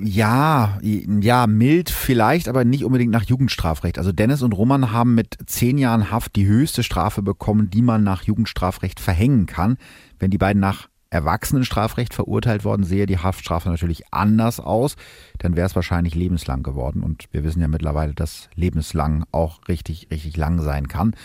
Ja, 0.01 0.79
ja, 0.81 1.45
mild 1.45 1.89
vielleicht, 1.89 2.47
aber 2.47 2.63
nicht 2.63 2.85
unbedingt 2.85 3.11
nach 3.11 3.25
Jugendstrafrecht. 3.25 3.97
Also 3.97 4.13
Dennis 4.13 4.41
und 4.41 4.53
Roman 4.53 4.91
haben 4.91 5.13
mit 5.13 5.37
zehn 5.45 5.77
Jahren 5.77 6.09
Haft 6.09 6.37
die 6.37 6.45
höchste 6.45 6.83
Strafe 6.83 7.21
bekommen, 7.21 7.69
die 7.69 7.81
man 7.81 8.03
nach 8.03 8.23
Jugendstrafrecht 8.23 9.01
verhängen 9.01 9.45
kann. 9.45 9.77
Wenn 10.19 10.31
die 10.31 10.37
beiden 10.37 10.61
nach 10.61 10.87
Erwachsenenstrafrecht 11.13 12.13
verurteilt 12.13 12.65
worden, 12.65 12.83
sehe 12.83 13.05
die 13.05 13.19
Haftstrafe 13.19 13.69
natürlich 13.69 14.11
anders 14.11 14.59
aus, 14.59 14.95
dann 15.37 15.55
wäre 15.55 15.67
es 15.67 15.75
wahrscheinlich 15.75 16.15
lebenslang 16.15 16.63
geworden. 16.63 17.03
Und 17.03 17.25
wir 17.31 17.43
wissen 17.43 17.61
ja 17.61 17.67
mittlerweile, 17.67 18.13
dass 18.13 18.49
lebenslang 18.55 19.23
auch 19.31 19.67
richtig, 19.67 20.07
richtig 20.11 20.35
lang 20.35 20.61
sein 20.61 20.87
kann. 20.87 21.15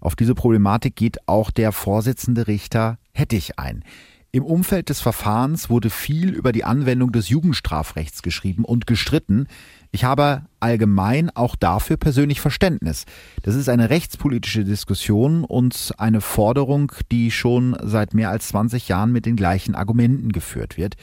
Auf 0.00 0.16
diese 0.16 0.34
Problematik 0.34 0.96
geht 0.96 1.28
auch 1.28 1.50
der 1.50 1.72
Vorsitzende 1.72 2.46
Richter 2.46 2.98
Hettich 3.12 3.58
ein. 3.58 3.84
Im 4.32 4.44
Umfeld 4.44 4.88
des 4.88 5.00
Verfahrens 5.00 5.70
wurde 5.70 5.90
viel 5.90 6.30
über 6.30 6.50
die 6.50 6.64
Anwendung 6.64 7.12
des 7.12 7.28
Jugendstrafrechts 7.28 8.20
geschrieben 8.20 8.64
und 8.64 8.86
gestritten. 8.86 9.46
Ich 9.94 10.02
habe 10.02 10.42
allgemein 10.58 11.30
auch 11.36 11.54
dafür 11.54 11.96
persönlich 11.96 12.40
Verständnis. 12.40 13.04
Das 13.44 13.54
ist 13.54 13.68
eine 13.68 13.90
rechtspolitische 13.90 14.64
Diskussion 14.64 15.44
und 15.44 15.92
eine 15.98 16.20
Forderung, 16.20 16.90
die 17.12 17.30
schon 17.30 17.76
seit 17.80 18.12
mehr 18.12 18.30
als 18.30 18.48
20 18.48 18.88
Jahren 18.88 19.12
mit 19.12 19.24
den 19.24 19.36
gleichen 19.36 19.76
Argumenten 19.76 20.32
geführt 20.32 20.76
wird. 20.76 20.96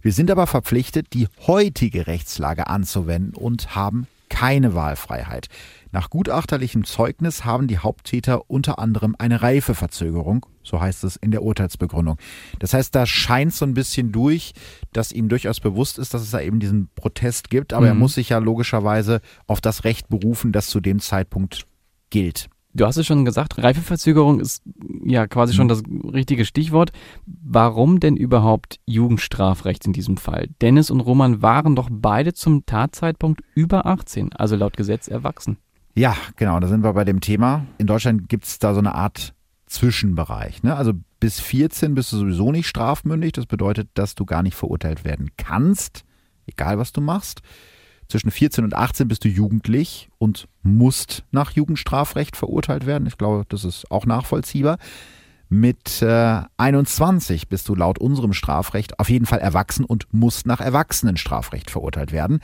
Wir 0.00 0.14
sind 0.14 0.30
aber 0.30 0.46
verpflichtet, 0.46 1.08
die 1.12 1.28
heutige 1.46 2.06
Rechtslage 2.06 2.68
anzuwenden 2.68 3.34
und 3.34 3.76
haben 3.76 4.06
keine 4.30 4.72
Wahlfreiheit. 4.72 5.48
Nach 5.92 6.08
gutachterlichem 6.08 6.84
Zeugnis 6.84 7.44
haben 7.44 7.66
die 7.66 7.78
Haupttäter 7.78 8.48
unter 8.48 8.78
anderem 8.78 9.16
eine 9.18 9.42
Reifeverzögerung, 9.42 10.46
so 10.62 10.80
heißt 10.80 11.02
es 11.04 11.16
in 11.16 11.32
der 11.32 11.42
Urteilsbegründung. 11.42 12.16
Das 12.60 12.74
heißt, 12.74 12.94
da 12.94 13.06
scheint 13.06 13.52
so 13.52 13.64
ein 13.64 13.74
bisschen 13.74 14.12
durch, 14.12 14.52
dass 14.92 15.10
ihm 15.10 15.28
durchaus 15.28 15.58
bewusst 15.58 15.98
ist, 15.98 16.14
dass 16.14 16.22
es 16.22 16.30
da 16.30 16.40
eben 16.40 16.60
diesen 16.60 16.88
Protest 16.94 17.50
gibt, 17.50 17.72
aber 17.72 17.86
mhm. 17.86 17.90
er 17.90 17.94
muss 17.94 18.14
sich 18.14 18.28
ja 18.28 18.38
logischerweise 18.38 19.20
auf 19.46 19.60
das 19.60 19.84
Recht 19.84 20.08
berufen, 20.08 20.52
das 20.52 20.68
zu 20.68 20.80
dem 20.80 21.00
Zeitpunkt 21.00 21.66
gilt. 22.10 22.48
Du 22.72 22.86
hast 22.86 22.96
es 22.96 23.06
schon 23.06 23.24
gesagt, 23.24 23.58
Reifeverzögerung 23.58 24.38
ist 24.38 24.62
ja 25.04 25.26
quasi 25.26 25.54
schon 25.54 25.66
mhm. 25.66 25.70
das 25.70 25.82
richtige 26.12 26.44
Stichwort. 26.44 26.92
Warum 27.26 27.98
denn 27.98 28.16
überhaupt 28.16 28.78
Jugendstrafrecht 28.86 29.86
in 29.86 29.92
diesem 29.92 30.16
Fall? 30.16 30.48
Dennis 30.62 30.92
und 30.92 31.00
Roman 31.00 31.42
waren 31.42 31.74
doch 31.74 31.88
beide 31.90 32.32
zum 32.32 32.64
Tatzeitpunkt 32.66 33.40
über 33.56 33.86
18, 33.86 34.32
also 34.34 34.54
laut 34.54 34.76
Gesetz 34.76 35.08
erwachsen. 35.08 35.58
Ja, 35.94 36.16
genau, 36.36 36.60
da 36.60 36.68
sind 36.68 36.84
wir 36.84 36.92
bei 36.92 37.04
dem 37.04 37.20
Thema. 37.20 37.66
In 37.78 37.86
Deutschland 37.86 38.28
gibt 38.28 38.44
es 38.44 38.58
da 38.58 38.74
so 38.74 38.80
eine 38.80 38.94
Art 38.94 39.34
Zwischenbereich. 39.66 40.62
Ne? 40.62 40.74
Also 40.74 40.92
bis 41.20 41.40
14 41.40 41.94
bist 41.94 42.12
du 42.12 42.18
sowieso 42.18 42.52
nicht 42.52 42.66
strafmündig. 42.66 43.32
Das 43.32 43.46
bedeutet, 43.46 43.88
dass 43.94 44.14
du 44.14 44.24
gar 44.24 44.42
nicht 44.42 44.56
verurteilt 44.56 45.04
werden 45.04 45.30
kannst, 45.36 46.04
egal 46.46 46.78
was 46.78 46.92
du 46.92 47.00
machst. 47.00 47.40
Zwischen 48.08 48.32
14 48.32 48.64
und 48.64 48.74
18 48.74 49.06
bist 49.06 49.24
du 49.24 49.28
jugendlich 49.28 50.08
und 50.18 50.48
musst 50.62 51.24
nach 51.30 51.52
Jugendstrafrecht 51.52 52.36
verurteilt 52.36 52.84
werden. 52.84 53.06
Ich 53.06 53.16
glaube, 53.16 53.44
das 53.48 53.64
ist 53.64 53.88
auch 53.90 54.04
nachvollziehbar. 54.04 54.78
Mit 55.48 56.02
äh, 56.02 56.42
21 56.56 57.48
bist 57.48 57.68
du 57.68 57.74
laut 57.74 57.98
unserem 57.98 58.32
Strafrecht 58.32 58.98
auf 58.98 59.10
jeden 59.10 59.26
Fall 59.26 59.38
erwachsen 59.38 59.84
und 59.84 60.06
musst 60.12 60.46
nach 60.46 60.60
Erwachsenenstrafrecht 60.60 61.70
verurteilt 61.70 62.10
werden. 62.10 62.40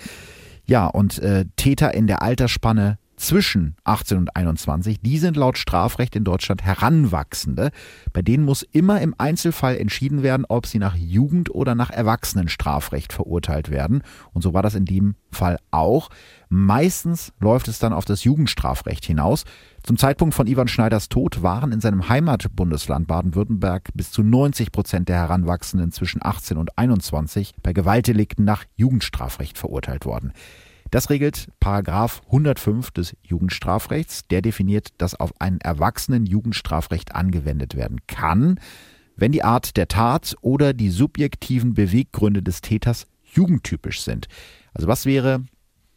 Ja, 0.64 0.86
und 0.86 1.18
äh, 1.18 1.46
Täter 1.56 1.94
in 1.94 2.06
der 2.06 2.22
Altersspanne 2.22 2.98
zwischen 3.16 3.76
18 3.84 4.18
und 4.18 4.36
21, 4.36 5.00
die 5.00 5.18
sind 5.18 5.36
laut 5.36 5.58
Strafrecht 5.58 6.14
in 6.16 6.24
Deutschland 6.24 6.62
Heranwachsende. 6.62 7.70
Bei 8.12 8.22
denen 8.22 8.44
muss 8.44 8.62
immer 8.62 9.00
im 9.00 9.14
Einzelfall 9.18 9.76
entschieden 9.76 10.22
werden, 10.22 10.46
ob 10.48 10.66
sie 10.66 10.78
nach 10.78 10.94
Jugend- 10.96 11.50
oder 11.50 11.74
nach 11.74 11.90
Erwachsenenstrafrecht 11.90 13.12
verurteilt 13.12 13.70
werden. 13.70 14.02
Und 14.32 14.42
so 14.42 14.54
war 14.54 14.62
das 14.62 14.74
in 14.74 14.84
dem 14.84 15.16
Fall 15.30 15.58
auch. 15.70 16.10
Meistens 16.48 17.32
läuft 17.40 17.68
es 17.68 17.78
dann 17.78 17.92
auf 17.92 18.04
das 18.04 18.24
Jugendstrafrecht 18.24 19.04
hinaus. 19.04 19.44
Zum 19.82 19.96
Zeitpunkt 19.96 20.34
von 20.34 20.46
Ivan 20.46 20.68
Schneiders 20.68 21.08
Tod 21.08 21.42
waren 21.42 21.72
in 21.72 21.80
seinem 21.80 22.08
Heimatbundesland 22.08 23.06
Baden-Württemberg 23.06 23.90
bis 23.94 24.10
zu 24.10 24.22
90 24.22 24.72
Prozent 24.72 25.08
der 25.08 25.16
Heranwachsenden 25.16 25.92
zwischen 25.92 26.24
18 26.24 26.56
und 26.56 26.76
21 26.78 27.54
bei 27.62 27.72
Gewaltdelikten 27.72 28.44
nach 28.44 28.64
Jugendstrafrecht 28.74 29.58
verurteilt 29.58 30.04
worden. 30.04 30.32
Das 30.90 31.10
regelt 31.10 31.48
Paragraph 31.60 32.22
105 32.26 32.90
des 32.90 33.16
Jugendstrafrechts. 33.22 34.26
Der 34.28 34.42
definiert, 34.42 34.88
dass 34.98 35.18
auf 35.18 35.32
einen 35.40 35.60
Erwachsenen 35.60 36.26
Jugendstrafrecht 36.26 37.14
angewendet 37.14 37.76
werden 37.76 38.00
kann, 38.06 38.60
wenn 39.16 39.32
die 39.32 39.42
Art 39.42 39.76
der 39.76 39.88
Tat 39.88 40.36
oder 40.40 40.72
die 40.72 40.90
subjektiven 40.90 41.74
Beweggründe 41.74 42.42
des 42.42 42.60
Täters 42.60 43.06
jugendtypisch 43.22 44.02
sind. 44.02 44.28
Also 44.74 44.88
was 44.88 45.06
wäre 45.06 45.44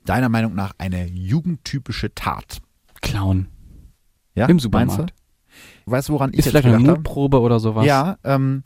deiner 0.06 0.30
Meinung 0.30 0.56
nach 0.56 0.74
eine 0.78 1.08
jugendtypische 1.08 2.14
Tat? 2.16 2.60
Klauen. 3.02 3.48
Ja, 4.36 4.48
im 4.48 4.60
Supermarkt. 4.60 5.14
Weißt 5.86 6.10
du, 6.10 6.14
woran 6.14 6.32
ich 6.32 6.40
Ist 6.40 6.50
vielleicht 6.50 6.68
eine 6.68 6.80
Mutprobe 6.80 7.40
oder 7.40 7.60
sowas? 7.60 7.86
Ja, 7.86 8.18
ähm, 8.24 8.64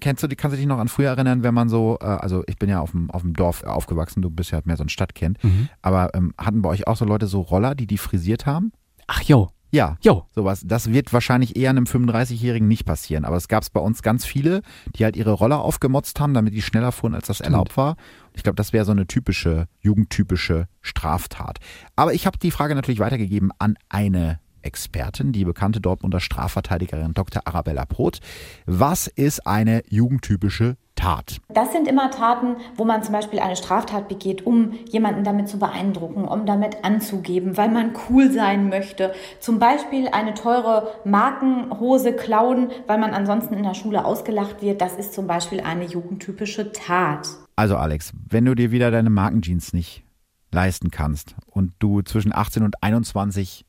Kennst 0.00 0.22
du, 0.22 0.28
kannst 0.28 0.54
du 0.54 0.58
dich 0.58 0.66
noch 0.66 0.78
an 0.78 0.88
früher 0.88 1.10
erinnern, 1.10 1.42
wenn 1.42 1.54
man 1.54 1.68
so, 1.68 1.98
äh, 2.00 2.04
also 2.04 2.42
ich 2.46 2.56
bin 2.56 2.68
ja 2.68 2.80
auf 2.80 2.92
dem, 2.92 3.10
auf 3.10 3.22
dem 3.22 3.34
Dorf 3.34 3.64
aufgewachsen, 3.64 4.22
du 4.22 4.30
bist 4.30 4.50
ja 4.50 4.60
mehr 4.64 4.76
so 4.76 4.84
ein 4.84 4.88
Stadtkind, 4.88 5.42
mhm. 5.42 5.68
aber 5.82 6.14
ähm, 6.14 6.34
hatten 6.38 6.62
bei 6.62 6.68
euch 6.68 6.86
auch 6.86 6.96
so 6.96 7.04
Leute 7.04 7.26
so 7.26 7.40
Roller, 7.40 7.74
die 7.74 7.86
die 7.86 7.98
frisiert 7.98 8.46
haben? 8.46 8.72
Ach 9.06 9.22
jo. 9.22 9.50
Ja, 9.72 9.96
jo. 10.00 10.24
sowas. 10.34 10.62
Das 10.64 10.92
wird 10.92 11.12
wahrscheinlich 11.12 11.56
eher 11.56 11.70
einem 11.70 11.84
35-Jährigen 11.84 12.68
nicht 12.68 12.84
passieren. 12.84 13.24
Aber 13.24 13.36
es 13.36 13.48
gab 13.48 13.62
es 13.62 13.70
bei 13.70 13.80
uns 13.80 14.02
ganz 14.02 14.24
viele, 14.24 14.62
die 14.94 15.04
halt 15.04 15.16
ihre 15.16 15.32
Roller 15.32 15.60
aufgemotzt 15.60 16.20
haben, 16.20 16.34
damit 16.34 16.54
die 16.54 16.62
schneller 16.62 16.92
fuhren, 16.92 17.14
als 17.14 17.26
das 17.26 17.38
Stimmt. 17.38 17.52
erlaubt 17.52 17.76
war. 17.76 17.96
Ich 18.34 18.42
glaube, 18.42 18.56
das 18.56 18.72
wäre 18.72 18.84
so 18.84 18.92
eine 18.92 19.06
typische, 19.06 19.66
jugendtypische 19.80 20.68
Straftat. 20.80 21.58
Aber 21.96 22.14
ich 22.14 22.26
habe 22.26 22.38
die 22.38 22.52
Frage 22.52 22.74
natürlich 22.74 23.00
weitergegeben 23.00 23.50
an 23.58 23.76
eine 23.88 24.38
Expertin, 24.66 25.32
die 25.32 25.44
bekannte 25.44 25.80
Dortmunder 25.80 26.20
Strafverteidigerin 26.20 27.14
Dr. 27.14 27.42
Arabella 27.46 27.86
Proth. 27.86 28.18
Was 28.66 29.06
ist 29.06 29.46
eine 29.46 29.82
jugendtypische 29.88 30.76
Tat? 30.96 31.38
Das 31.48 31.72
sind 31.72 31.86
immer 31.86 32.10
Taten, 32.10 32.56
wo 32.74 32.84
man 32.84 33.02
zum 33.02 33.12
Beispiel 33.12 33.38
eine 33.38 33.54
Straftat 33.54 34.08
begeht, 34.08 34.44
um 34.44 34.72
jemanden 34.90 35.24
damit 35.24 35.48
zu 35.48 35.58
beeindrucken, 35.58 36.24
um 36.24 36.46
damit 36.46 36.84
anzugeben, 36.84 37.56
weil 37.56 37.70
man 37.70 37.92
cool 38.08 38.32
sein 38.32 38.68
möchte. 38.68 39.14
Zum 39.38 39.58
Beispiel 39.58 40.08
eine 40.08 40.34
teure 40.34 40.94
Markenhose 41.04 42.12
klauen, 42.12 42.70
weil 42.86 42.98
man 42.98 43.14
ansonsten 43.14 43.54
in 43.54 43.62
der 43.62 43.74
Schule 43.74 44.04
ausgelacht 44.04 44.62
wird. 44.62 44.80
Das 44.80 44.94
ist 44.96 45.14
zum 45.14 45.26
Beispiel 45.26 45.60
eine 45.60 45.84
jugendtypische 45.84 46.72
Tat. 46.72 47.28
Also 47.54 47.76
Alex, 47.76 48.12
wenn 48.28 48.44
du 48.44 48.54
dir 48.54 48.70
wieder 48.70 48.90
deine 48.90 49.10
Markenjeans 49.10 49.72
nicht 49.72 50.02
leisten 50.50 50.90
kannst 50.90 51.36
und 51.46 51.72
du 51.78 52.02
zwischen 52.02 52.34
18 52.34 52.62
und 52.62 52.82
21 52.82 53.64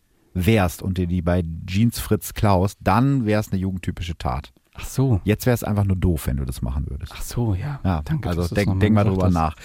wärst 0.45 0.81
und 0.81 0.97
dir 0.97 1.07
die 1.07 1.21
bei 1.21 1.43
Jeans 1.65 1.99
Fritz 1.99 2.33
klaust, 2.33 2.77
dann 2.81 3.25
wäre 3.25 3.41
es 3.41 3.51
eine 3.51 3.59
jugendtypische 3.59 4.17
Tat. 4.17 4.51
Ach 4.79 4.85
so. 4.85 5.21
Jetzt 5.23 5.45
wäre 5.47 5.55
es 5.55 5.63
einfach 5.63 5.85
nur 5.85 5.95
doof, 5.95 6.27
wenn 6.27 6.38
du 6.38 6.45
das 6.45 6.61
machen 6.61 6.85
würdest. 6.88 7.11
Ach 7.15 7.21
so, 7.21 7.55
ja. 7.55 7.79
ja 7.83 8.01
Danke. 8.03 8.29
Also 8.29 8.53
denk, 8.53 8.79
denk 8.79 8.93
mal 8.93 9.05
drüber 9.05 9.29
nach. 9.29 9.55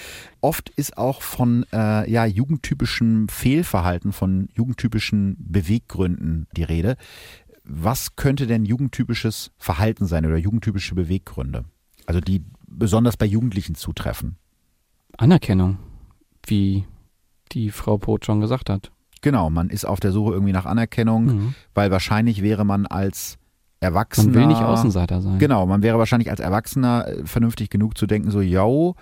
Oft 0.40 0.70
ist 0.70 0.96
auch 0.96 1.20
von 1.20 1.66
äh, 1.72 2.10
ja, 2.10 2.24
jugendtypischem 2.24 3.28
Fehlverhalten, 3.28 4.12
von 4.12 4.48
jugendtypischen 4.54 5.36
Beweggründen 5.38 6.46
die 6.56 6.64
Rede. 6.64 6.96
Was 7.64 8.16
könnte 8.16 8.46
denn 8.46 8.64
jugendtypisches 8.64 9.52
Verhalten 9.58 10.06
sein 10.06 10.24
oder 10.24 10.38
jugendtypische 10.38 10.94
Beweggründe? 10.94 11.64
Also 12.06 12.20
die 12.20 12.42
besonders 12.66 13.16
bei 13.18 13.26
Jugendlichen 13.26 13.74
zutreffen. 13.74 14.36
Anerkennung, 15.18 15.78
wie 16.46 16.86
die 17.52 17.70
Frau 17.70 17.98
Poth 17.98 18.24
schon 18.24 18.40
gesagt 18.40 18.70
hat. 18.70 18.90
Genau, 19.22 19.50
man 19.50 19.70
ist 19.70 19.84
auf 19.84 20.00
der 20.00 20.12
Suche 20.12 20.32
irgendwie 20.32 20.52
nach 20.52 20.66
Anerkennung, 20.66 21.24
mhm. 21.24 21.54
weil 21.74 21.90
wahrscheinlich 21.90 22.42
wäre 22.42 22.64
man 22.64 22.86
als 22.86 23.38
Erwachsener. 23.80 24.26
Man 24.26 24.34
will 24.34 24.46
nicht 24.46 24.62
Außenseiter 24.62 25.20
sein. 25.20 25.38
Genau, 25.38 25.66
man 25.66 25.82
wäre 25.82 25.98
wahrscheinlich 25.98 26.30
als 26.30 26.40
Erwachsener 26.40 27.08
äh, 27.08 27.24
vernünftig 27.24 27.70
genug 27.70 27.96
zu 27.96 28.06
denken, 28.06 28.30
so, 28.30 28.40
yo, 28.40 28.94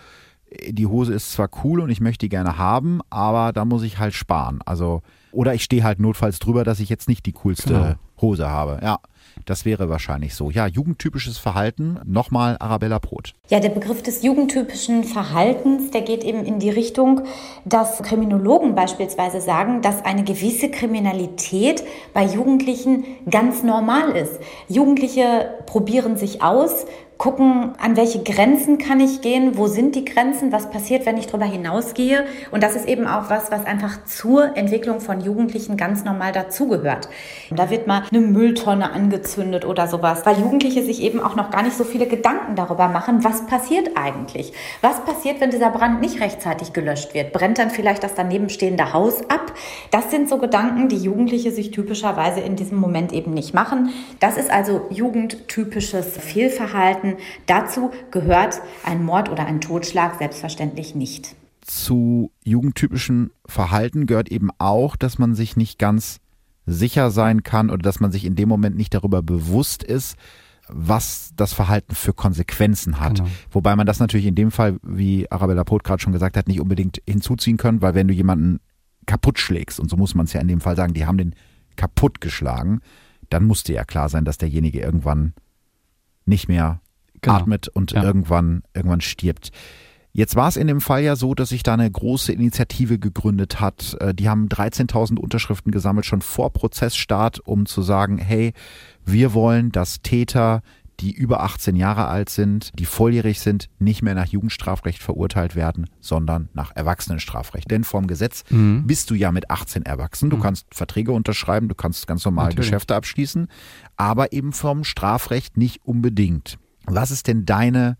die 0.68 0.86
Hose 0.86 1.14
ist 1.14 1.32
zwar 1.32 1.48
cool 1.64 1.80
und 1.80 1.90
ich 1.90 2.00
möchte 2.00 2.26
die 2.26 2.28
gerne 2.28 2.58
haben, 2.58 3.00
aber 3.10 3.52
da 3.52 3.64
muss 3.64 3.82
ich 3.82 3.98
halt 3.98 4.14
sparen. 4.14 4.60
Also, 4.64 5.02
oder 5.32 5.54
ich 5.54 5.62
stehe 5.62 5.84
halt 5.84 6.00
notfalls 6.00 6.38
drüber, 6.38 6.64
dass 6.64 6.80
ich 6.80 6.88
jetzt 6.88 7.08
nicht 7.08 7.24
die 7.26 7.32
coolste 7.32 7.72
genau. 7.74 7.94
Hose 8.22 8.48
habe. 8.48 8.80
Ja, 8.82 8.98
das 9.46 9.64
wäre 9.64 9.88
wahrscheinlich 9.88 10.34
so. 10.34 10.50
Ja, 10.50 10.66
jugendtypisches 10.66 11.38
Verhalten. 11.38 11.98
Nochmal 12.04 12.56
Arabella 12.60 12.98
Proth. 12.98 13.34
Ja, 13.48 13.60
der 13.60 13.70
Begriff 13.70 14.02
des 14.02 14.22
jugendtypischen 14.22 15.04
Verhaltens, 15.04 15.90
der 15.90 16.02
geht 16.02 16.24
eben 16.24 16.44
in 16.44 16.58
die 16.58 16.70
Richtung, 16.70 17.22
dass 17.64 18.02
Kriminologen 18.02 18.74
beispielsweise 18.74 19.40
sagen, 19.40 19.82
dass 19.82 20.04
eine 20.04 20.24
gewisse 20.24 20.70
Kriminalität 20.70 21.82
bei 22.12 22.24
Jugendlichen 22.24 23.04
ganz 23.30 23.62
normal 23.62 24.10
ist. 24.12 24.40
Jugendliche 24.68 25.58
probieren 25.66 26.16
sich 26.16 26.42
aus, 26.42 26.86
gucken, 27.20 27.74
an 27.78 27.98
welche 27.98 28.22
Grenzen 28.22 28.78
kann 28.78 28.98
ich 28.98 29.20
gehen, 29.20 29.58
wo 29.58 29.66
sind 29.66 29.94
die 29.94 30.06
Grenzen, 30.06 30.52
was 30.52 30.70
passiert, 30.70 31.04
wenn 31.04 31.18
ich 31.18 31.26
darüber 31.26 31.44
hinausgehe. 31.44 32.24
Und 32.50 32.62
das 32.62 32.74
ist 32.74 32.88
eben 32.88 33.06
auch 33.06 33.28
was, 33.28 33.50
was 33.50 33.66
einfach 33.66 34.06
zur 34.06 34.56
Entwicklung 34.56 35.00
von 35.00 35.20
Jugendlichen 35.20 35.76
ganz 35.76 36.02
normal 36.02 36.32
dazugehört. 36.32 37.10
Da 37.50 37.68
wird 37.68 37.86
mal 37.86 38.04
eine 38.10 38.22
Mülltonne 38.22 38.90
angezündet 38.90 39.66
oder 39.66 39.86
sowas, 39.86 40.24
weil 40.24 40.38
Jugendliche 40.38 40.82
sich 40.82 41.02
eben 41.02 41.20
auch 41.20 41.36
noch 41.36 41.50
gar 41.50 41.62
nicht 41.62 41.76
so 41.76 41.84
viele 41.84 42.06
Gedanken 42.06 42.56
darüber 42.56 42.88
machen, 42.88 43.22
was 43.22 43.44
passiert 43.44 43.90
eigentlich. 43.96 44.54
Was 44.80 45.04
passiert, 45.04 45.42
wenn 45.42 45.50
dieser 45.50 45.68
Brand 45.68 46.00
nicht 46.00 46.22
rechtzeitig 46.22 46.72
gelöscht 46.72 47.12
wird? 47.12 47.34
Brennt 47.34 47.58
dann 47.58 47.68
vielleicht 47.68 48.02
das 48.02 48.14
daneben 48.14 48.48
stehende 48.48 48.94
Haus 48.94 49.20
ab? 49.28 49.52
Das 49.90 50.10
sind 50.10 50.30
so 50.30 50.38
Gedanken, 50.38 50.88
die 50.88 50.96
Jugendliche 50.96 51.50
sich 51.50 51.70
typischerweise 51.70 52.40
in 52.40 52.56
diesem 52.56 52.78
Moment 52.78 53.12
eben 53.12 53.34
nicht 53.34 53.52
machen. 53.52 53.90
Das 54.20 54.38
ist 54.38 54.50
also 54.50 54.86
jugendtypisches 54.88 56.16
Fehlverhalten 56.16 57.09
werden. 57.10 57.22
Dazu 57.46 57.90
gehört 58.10 58.60
ein 58.84 59.04
Mord 59.04 59.28
oder 59.28 59.46
ein 59.46 59.60
Totschlag 59.60 60.18
selbstverständlich 60.18 60.94
nicht. 60.94 61.34
Zu 61.60 62.32
jugendtypischen 62.44 63.30
Verhalten 63.46 64.06
gehört 64.06 64.30
eben 64.30 64.50
auch, 64.58 64.96
dass 64.96 65.18
man 65.18 65.34
sich 65.34 65.56
nicht 65.56 65.78
ganz 65.78 66.20
sicher 66.66 67.10
sein 67.10 67.42
kann 67.42 67.70
oder 67.70 67.82
dass 67.82 68.00
man 68.00 68.12
sich 68.12 68.24
in 68.24 68.36
dem 68.36 68.48
Moment 68.48 68.76
nicht 68.76 68.94
darüber 68.94 69.22
bewusst 69.22 69.82
ist, 69.82 70.16
was 70.68 71.32
das 71.36 71.52
Verhalten 71.52 71.94
für 71.94 72.12
Konsequenzen 72.12 73.00
hat. 73.00 73.16
Genau. 73.16 73.28
Wobei 73.50 73.74
man 73.76 73.86
das 73.86 73.98
natürlich 73.98 74.26
in 74.26 74.36
dem 74.36 74.50
Fall, 74.50 74.78
wie 74.82 75.30
Arabella 75.30 75.64
Poth 75.64 75.84
gerade 75.84 76.00
schon 76.00 76.12
gesagt 76.12 76.36
hat, 76.36 76.48
nicht 76.48 76.60
unbedingt 76.60 77.02
hinzuziehen 77.08 77.56
können, 77.56 77.82
weil 77.82 77.94
wenn 77.94 78.08
du 78.08 78.14
jemanden 78.14 78.60
kaputt 79.06 79.38
schlägst, 79.38 79.80
und 79.80 79.90
so 79.90 79.96
muss 79.96 80.14
man 80.14 80.26
es 80.26 80.32
ja 80.32 80.40
in 80.40 80.48
dem 80.48 80.60
Fall 80.60 80.76
sagen, 80.76 80.94
die 80.94 81.06
haben 81.06 81.18
den 81.18 81.34
kaputt 81.76 82.20
geschlagen, 82.20 82.80
dann 83.30 83.44
muss 83.44 83.64
dir 83.64 83.76
ja 83.76 83.84
klar 83.84 84.08
sein, 84.08 84.24
dass 84.24 84.38
derjenige 84.38 84.80
irgendwann 84.80 85.34
nicht 86.24 86.48
mehr 86.48 86.80
genau. 87.22 87.36
atmet 87.36 87.68
und 87.68 87.92
ja. 87.92 88.02
irgendwann, 88.02 88.62
irgendwann 88.74 89.00
stirbt. 89.00 89.50
Jetzt 90.12 90.34
war 90.34 90.48
es 90.48 90.56
in 90.56 90.66
dem 90.66 90.80
Fall 90.80 91.02
ja 91.02 91.14
so, 91.14 91.34
dass 91.34 91.50
sich 91.50 91.62
da 91.62 91.74
eine 91.74 91.90
große 91.90 92.32
Initiative 92.32 92.98
gegründet 92.98 93.60
hat. 93.60 93.96
Äh, 94.00 94.12
die 94.12 94.28
haben 94.28 94.48
13.000 94.48 95.18
Unterschriften 95.18 95.70
gesammelt, 95.70 96.04
schon 96.06 96.22
vor 96.22 96.52
Prozessstart, 96.52 97.38
um 97.40 97.66
zu 97.66 97.82
sagen, 97.82 98.18
hey, 98.18 98.52
wir 99.04 99.34
wollen, 99.34 99.70
dass 99.70 100.02
Täter, 100.02 100.62
die 100.98 101.12
über 101.12 101.42
18 101.42 101.76
Jahre 101.76 102.08
alt 102.08 102.28
sind, 102.28 102.72
die 102.78 102.84
volljährig 102.84 103.40
sind, 103.40 103.68
nicht 103.78 104.02
mehr 104.02 104.14
nach 104.14 104.26
Jugendstrafrecht 104.26 105.02
verurteilt 105.02 105.54
werden, 105.54 105.88
sondern 106.00 106.48
nach 106.52 106.72
Erwachsenenstrafrecht. 106.74 107.70
Denn 107.70 107.84
vorm 107.84 108.06
Gesetz 108.06 108.44
mhm. 108.50 108.86
bist 108.86 109.10
du 109.10 109.14
ja 109.14 109.32
mit 109.32 109.48
18 109.48 109.86
erwachsen. 109.86 110.28
Du 110.28 110.36
mhm. 110.36 110.42
kannst 110.42 110.66
Verträge 110.74 111.12
unterschreiben, 111.12 111.68
du 111.68 111.74
kannst 111.74 112.06
ganz 112.06 112.24
normal 112.24 112.46
Natürlich. 112.46 112.68
Geschäfte 112.68 112.96
abschließen, 112.96 113.46
aber 113.96 114.32
eben 114.32 114.52
vom 114.52 114.82
Strafrecht 114.84 115.56
nicht 115.56 115.80
unbedingt. 115.84 116.58
Was 116.86 117.10
ist 117.10 117.28
denn 117.28 117.46
deine 117.46 117.96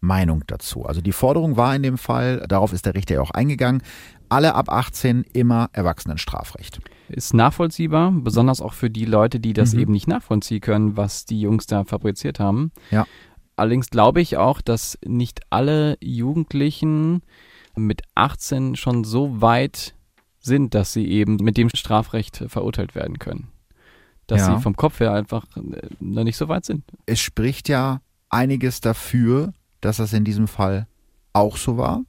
Meinung 0.00 0.44
dazu? 0.46 0.84
Also 0.84 1.00
die 1.00 1.12
Forderung 1.12 1.56
war 1.56 1.74
in 1.74 1.82
dem 1.82 1.98
Fall, 1.98 2.44
darauf 2.48 2.72
ist 2.72 2.86
der 2.86 2.94
Richter 2.94 3.16
ja 3.16 3.20
auch 3.20 3.30
eingegangen, 3.30 3.82
alle 4.28 4.54
ab 4.54 4.70
18 4.70 5.24
immer 5.32 5.68
Erwachsenenstrafrecht. 5.72 6.80
Ist 7.08 7.34
nachvollziehbar, 7.34 8.12
besonders 8.12 8.60
auch 8.60 8.72
für 8.72 8.88
die 8.88 9.04
Leute, 9.04 9.40
die 9.40 9.52
das 9.52 9.74
mhm. 9.74 9.80
eben 9.80 9.92
nicht 9.92 10.08
nachvollziehen 10.08 10.60
können, 10.60 10.96
was 10.96 11.24
die 11.26 11.40
Jungs 11.40 11.66
da 11.66 11.84
fabriziert 11.84 12.40
haben. 12.40 12.70
Ja. 12.90 13.06
Allerdings 13.56 13.90
glaube 13.90 14.20
ich 14.20 14.36
auch, 14.36 14.60
dass 14.60 14.98
nicht 15.04 15.40
alle 15.50 15.98
Jugendlichen 16.00 17.22
mit 17.76 18.02
18 18.14 18.76
schon 18.76 19.04
so 19.04 19.40
weit 19.42 19.94
sind, 20.38 20.74
dass 20.74 20.92
sie 20.92 21.06
eben 21.06 21.36
mit 21.36 21.56
dem 21.56 21.68
Strafrecht 21.68 22.44
verurteilt 22.48 22.94
werden 22.94 23.18
können. 23.18 23.48
Dass 24.26 24.42
ja. 24.42 24.56
sie 24.56 24.62
vom 24.62 24.76
Kopf 24.76 25.00
her 25.00 25.12
einfach 25.12 25.44
äh, 25.56 25.88
noch 25.98 26.24
nicht 26.24 26.36
so 26.36 26.48
weit 26.48 26.64
sind. 26.64 26.84
Es 27.04 27.20
spricht 27.20 27.68
ja 27.68 28.00
einiges 28.30 28.80
dafür, 28.80 29.52
dass 29.80 29.98
das 29.98 30.12
in 30.12 30.24
diesem 30.24 30.48
Fall 30.48 30.86
auch 31.32 31.56
so 31.56 31.76
war. 31.76 32.02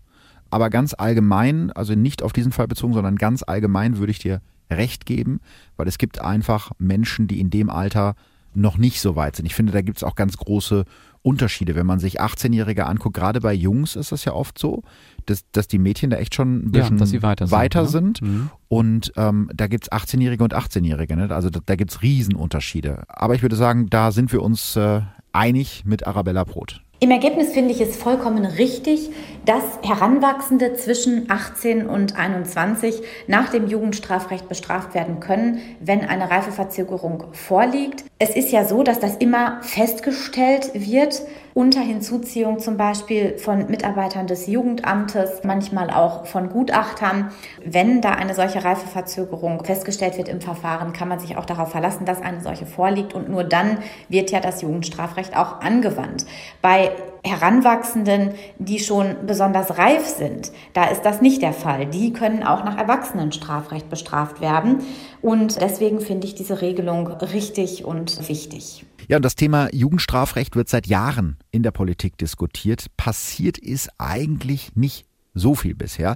Aber 0.49 0.69
ganz 0.69 0.93
allgemein, 0.93 1.71
also 1.71 1.95
nicht 1.95 2.23
auf 2.23 2.33
diesen 2.33 2.51
Fall 2.51 2.67
bezogen, 2.67 2.93
sondern 2.93 3.15
ganz 3.15 3.43
allgemein 3.43 3.97
würde 3.97 4.11
ich 4.11 4.19
dir 4.19 4.41
recht 4.69 5.05
geben, 5.05 5.39
weil 5.77 5.87
es 5.87 5.97
gibt 5.97 6.21
einfach 6.21 6.71
Menschen, 6.77 7.27
die 7.27 7.39
in 7.39 7.49
dem 7.49 7.69
Alter 7.69 8.15
noch 8.53 8.77
nicht 8.77 8.99
so 8.99 9.15
weit 9.15 9.37
sind. 9.37 9.45
Ich 9.45 9.55
finde, 9.55 9.71
da 9.71 9.81
gibt 9.81 9.97
es 9.97 10.03
auch 10.03 10.15
ganz 10.15 10.35
große 10.37 10.83
Unterschiede. 11.21 11.75
Wenn 11.75 11.85
man 11.85 11.99
sich 11.99 12.19
18-Jährige 12.19 12.85
anguckt, 12.85 13.15
gerade 13.15 13.39
bei 13.39 13.53
Jungs 13.53 13.95
ist 13.95 14.11
das 14.11 14.25
ja 14.25 14.33
oft 14.33 14.57
so, 14.57 14.83
dass, 15.25 15.49
dass 15.51 15.67
die 15.67 15.77
Mädchen 15.77 16.09
da 16.09 16.17
echt 16.17 16.35
schon 16.35 16.65
ein 16.65 16.71
bisschen 16.71 16.97
ja, 16.97 17.21
weiter 17.21 17.47
sind. 17.47 17.57
Weiter 17.57 17.85
sind. 17.85 18.21
Mhm. 18.21 18.49
Und 18.67 19.13
ähm, 19.15 19.49
da 19.53 19.67
gibt 19.67 19.85
es 19.85 19.91
18-Jährige 19.91 20.43
und 20.43 20.55
18-Jährige. 20.55 21.15
Ne? 21.15 21.33
Also 21.33 21.49
da, 21.49 21.59
da 21.65 21.75
gibt 21.75 21.91
es 21.91 22.01
Riesenunterschiede. 22.01 23.03
Aber 23.07 23.35
ich 23.35 23.41
würde 23.41 23.55
sagen, 23.55 23.87
da 23.89 24.11
sind 24.11 24.31
wir 24.33 24.41
uns 24.41 24.75
äh, 24.75 25.01
einig 25.33 25.83
mit 25.85 26.07
Arabella 26.07 26.43
Brot. 26.43 26.81
Im 27.03 27.09
Ergebnis 27.09 27.51
finde 27.51 27.73
ich 27.73 27.81
es 27.81 27.95
vollkommen 27.95 28.45
richtig, 28.45 29.09
dass 29.43 29.63
Heranwachsende 29.81 30.75
zwischen 30.75 31.31
18 31.31 31.87
und 31.87 32.15
21 32.15 33.01
nach 33.25 33.49
dem 33.49 33.67
Jugendstrafrecht 33.67 34.47
bestraft 34.47 34.93
werden 34.93 35.19
können, 35.19 35.61
wenn 35.79 36.01
eine 36.01 36.29
Reifeverzögerung 36.29 37.23
vorliegt. 37.31 38.03
Es 38.19 38.35
ist 38.35 38.51
ja 38.51 38.65
so, 38.65 38.83
dass 38.83 38.99
das 38.99 39.15
immer 39.15 39.63
festgestellt 39.63 40.69
wird, 40.75 41.23
unter 41.53 41.81
Hinzuziehung 41.81 42.59
zum 42.59 42.77
Beispiel 42.77 43.37
von 43.37 43.69
Mitarbeitern 43.69 44.27
des 44.27 44.47
Jugendamtes, 44.47 45.41
manchmal 45.43 45.89
auch 45.89 46.25
von 46.25 46.49
Gutachtern. 46.49 47.31
Wenn 47.63 48.01
da 48.01 48.11
eine 48.11 48.33
solche 48.33 48.63
Reifeverzögerung 48.63 49.63
festgestellt 49.63 50.17
wird 50.17 50.29
im 50.29 50.41
Verfahren, 50.41 50.93
kann 50.93 51.07
man 51.07 51.19
sich 51.19 51.37
auch 51.37 51.45
darauf 51.45 51.71
verlassen, 51.71 52.05
dass 52.05 52.21
eine 52.21 52.41
solche 52.41 52.65
vorliegt 52.65 53.13
und 53.13 53.29
nur 53.29 53.43
dann 53.43 53.79
wird 54.09 54.31
ja 54.31 54.39
das 54.39 54.61
Jugendstrafrecht 54.61 55.35
auch 55.35 55.61
angewandt. 55.61 56.25
Bei 56.61 56.91
Heranwachsenden, 57.23 58.31
die 58.57 58.79
schon 58.79 59.15
besonders 59.27 59.77
reif 59.77 60.05
sind, 60.07 60.51
da 60.73 60.85
ist 60.85 61.03
das 61.03 61.21
nicht 61.21 61.41
der 61.41 61.53
Fall. 61.53 61.85
Die 61.85 62.13
können 62.13 62.43
auch 62.43 62.63
nach 62.63 62.77
Erwachsenenstrafrecht 62.77 63.89
bestraft 63.89 64.41
werden. 64.41 64.79
Und 65.21 65.61
deswegen 65.61 66.01
finde 66.01 66.25
ich 66.25 66.33
diese 66.33 66.61
Regelung 66.61 67.07
richtig 67.07 67.85
und 67.85 68.27
wichtig. 68.27 68.85
Ja, 69.11 69.17
und 69.17 69.25
das 69.25 69.35
Thema 69.35 69.67
Jugendstrafrecht 69.73 70.55
wird 70.55 70.69
seit 70.69 70.87
Jahren 70.87 71.35
in 71.51 71.63
der 71.63 71.71
Politik 71.71 72.17
diskutiert. 72.17 72.85
Passiert 72.95 73.57
ist 73.57 73.89
eigentlich 73.97 74.73
nicht 74.77 75.05
so 75.33 75.53
viel 75.53 75.75
bisher. 75.75 76.15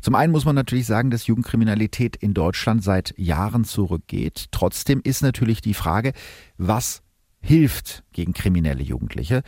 Zum 0.00 0.14
einen 0.14 0.30
muss 0.30 0.44
man 0.44 0.54
natürlich 0.54 0.86
sagen, 0.86 1.10
dass 1.10 1.26
Jugendkriminalität 1.26 2.14
in 2.14 2.34
Deutschland 2.34 2.84
seit 2.84 3.18
Jahren 3.18 3.64
zurückgeht. 3.64 4.46
Trotzdem 4.52 5.00
ist 5.02 5.22
natürlich 5.22 5.60
die 5.60 5.74
Frage, 5.74 6.12
was 6.56 7.02
hilft 7.40 8.04
gegen 8.12 8.32
kriminelle 8.32 8.84
Jugendliche? 8.84 9.42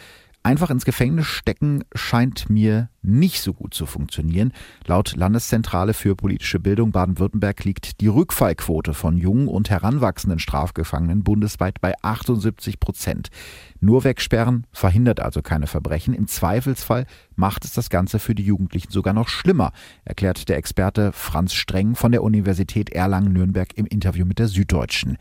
Einfach 0.49 0.71
ins 0.71 0.87
Gefängnis 0.87 1.27
stecken 1.27 1.85
scheint 1.95 2.49
mir 2.49 2.89
nicht 3.03 3.43
so 3.43 3.53
gut 3.53 3.75
zu 3.75 3.85
funktionieren. 3.85 4.55
Laut 4.87 5.15
Landeszentrale 5.15 5.93
für 5.93 6.17
politische 6.17 6.59
Bildung 6.59 6.91
Baden-Württemberg 6.91 7.65
liegt 7.65 8.01
die 8.01 8.07
Rückfallquote 8.07 8.95
von 8.95 9.19
jungen 9.19 9.49
und 9.49 9.69
heranwachsenden 9.69 10.39
Strafgefangenen 10.39 11.23
bundesweit 11.23 11.83
bei 11.83 11.93
78 12.01 12.81
Prozent. 12.81 13.29
Nur 13.81 14.05
wegsperren 14.05 14.67
verhindert 14.73 15.21
also 15.21 15.43
keine 15.43 15.67
Verbrechen. 15.67 16.15
Im 16.15 16.29
Zweifelsfall 16.29 17.05
macht 17.37 17.67
es 17.67 17.75
das 17.75 17.91
Ganze 17.91 18.19
für 18.19 18.35
die 18.35 18.43
Jugendlichen 18.45 18.91
sogar 18.91 19.13
noch 19.13 19.29
schlimmer, 19.29 19.73
erklärt 20.05 20.49
der 20.49 20.57
Experte 20.57 21.13
Franz 21.13 21.53
Streng 21.53 21.95
von 21.95 22.11
der 22.11 22.23
Universität 22.23 22.89
Erlangen-Nürnberg 22.91 23.77
im 23.77 23.85
Interview 23.85 24.25
mit 24.25 24.39
der 24.39 24.49
Süddeutschen. 24.49 25.19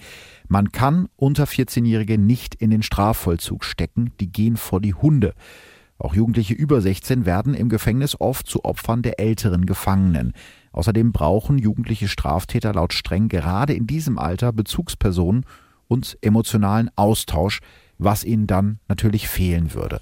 Man 0.48 0.72
kann 0.72 1.10
unter 1.16 1.44
14-Jährige 1.44 2.18
nicht 2.18 2.56
in 2.56 2.70
den 2.70 2.84
Strafvollzug 2.84 3.64
stecken, 3.64 4.12
die 4.20 4.32
gehen 4.32 4.58
vor 4.58 4.80
die 4.80 4.94
Hunde. 4.94 5.34
Auch 6.00 6.14
Jugendliche 6.14 6.54
über 6.54 6.80
16 6.80 7.26
werden 7.26 7.54
im 7.54 7.70
Gefängnis 7.70 8.20
oft 8.20 8.48
zu 8.48 8.64
Opfern 8.64 9.02
der 9.02 9.20
älteren 9.20 9.66
Gefangenen. 9.66 10.34
Außerdem 10.72 11.12
brauchen 11.12 11.58
jugendliche 11.58 12.08
Straftäter 12.08 12.74
laut 12.74 12.94
Streng 12.94 13.30
gerade 13.30 13.74
in 13.74 13.88
diesem 13.88 14.20
Alter 14.20 14.54
Bezugspersonen 14.54 15.46
und 15.88 16.18
emotionalen 16.22 16.92
Austausch, 16.96 17.62
was 17.98 18.24
ihnen 18.24 18.46
dann 18.46 18.80
natürlich 18.88 19.28
fehlen 19.28 19.74
würde. 19.74 20.00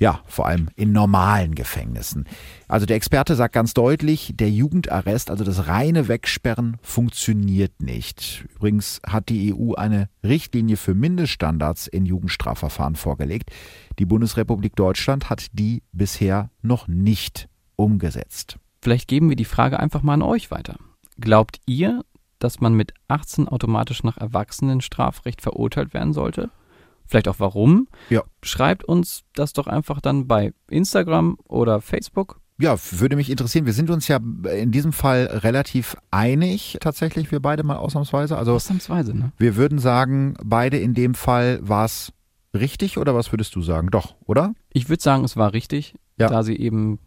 Ja, 0.00 0.22
vor 0.24 0.46
allem 0.46 0.70
in 0.76 0.92
normalen 0.92 1.54
Gefängnissen. 1.54 2.26
Also 2.68 2.86
der 2.86 2.96
Experte 2.96 3.34
sagt 3.36 3.52
ganz 3.52 3.74
deutlich, 3.74 4.32
der 4.34 4.50
Jugendarrest, 4.50 5.30
also 5.30 5.44
das 5.44 5.66
reine 5.66 6.08
Wegsperren, 6.08 6.78
funktioniert 6.80 7.82
nicht. 7.82 8.46
Übrigens 8.54 9.02
hat 9.06 9.28
die 9.28 9.54
EU 9.54 9.74
eine 9.74 10.08
Richtlinie 10.24 10.78
für 10.78 10.94
Mindeststandards 10.94 11.86
in 11.86 12.06
Jugendstrafverfahren 12.06 12.96
vorgelegt. 12.96 13.50
Die 13.98 14.06
Bundesrepublik 14.06 14.74
Deutschland 14.74 15.28
hat 15.28 15.48
die 15.52 15.82
bisher 15.92 16.48
noch 16.62 16.88
nicht 16.88 17.50
umgesetzt. 17.76 18.56
Vielleicht 18.80 19.06
geben 19.06 19.28
wir 19.28 19.36
die 19.36 19.44
Frage 19.44 19.78
einfach 19.78 20.02
mal 20.02 20.14
an 20.14 20.22
euch 20.22 20.50
weiter. 20.50 20.76
Glaubt 21.20 21.60
ihr, 21.66 22.06
dass 22.38 22.60
man 22.60 22.72
mit 22.72 22.94
18 23.08 23.48
automatisch 23.48 24.02
nach 24.02 24.16
Erwachsenenstrafrecht 24.16 25.42
verurteilt 25.42 25.92
werden 25.92 26.14
sollte? 26.14 26.48
Vielleicht 27.10 27.26
auch 27.26 27.40
warum? 27.40 27.88
Ja. 28.08 28.22
Schreibt 28.40 28.84
uns 28.84 29.22
das 29.34 29.52
doch 29.52 29.66
einfach 29.66 30.00
dann 30.00 30.28
bei 30.28 30.52
Instagram 30.70 31.38
oder 31.48 31.80
Facebook. 31.80 32.40
Ja, 32.60 32.76
würde 32.92 33.16
mich 33.16 33.30
interessieren. 33.30 33.66
Wir 33.66 33.72
sind 33.72 33.90
uns 33.90 34.06
ja 34.06 34.20
in 34.54 34.70
diesem 34.70 34.92
Fall 34.92 35.24
relativ 35.42 35.96
einig, 36.12 36.76
tatsächlich, 36.80 37.32
wir 37.32 37.40
beide 37.40 37.64
mal 37.64 37.76
ausnahmsweise. 37.78 38.38
Also 38.38 38.52
Ausnahmsweise, 38.54 39.12
ne? 39.16 39.32
wir 39.38 39.56
würden 39.56 39.80
sagen, 39.80 40.34
beide 40.44 40.78
in 40.78 40.94
dem 40.94 41.14
Fall 41.14 41.58
war 41.62 41.84
es 41.86 42.12
richtig 42.54 42.96
oder 42.96 43.12
was 43.14 43.32
würdest 43.32 43.56
du 43.56 43.62
sagen? 43.62 43.88
Doch, 43.90 44.14
oder? 44.26 44.54
Ich 44.72 44.88
würde 44.88 45.02
sagen, 45.02 45.24
es 45.24 45.36
war 45.36 45.52
richtig, 45.52 45.94
Ja. 46.16 46.28
da 46.28 46.44
sie 46.44 46.56
eben 46.56 47.00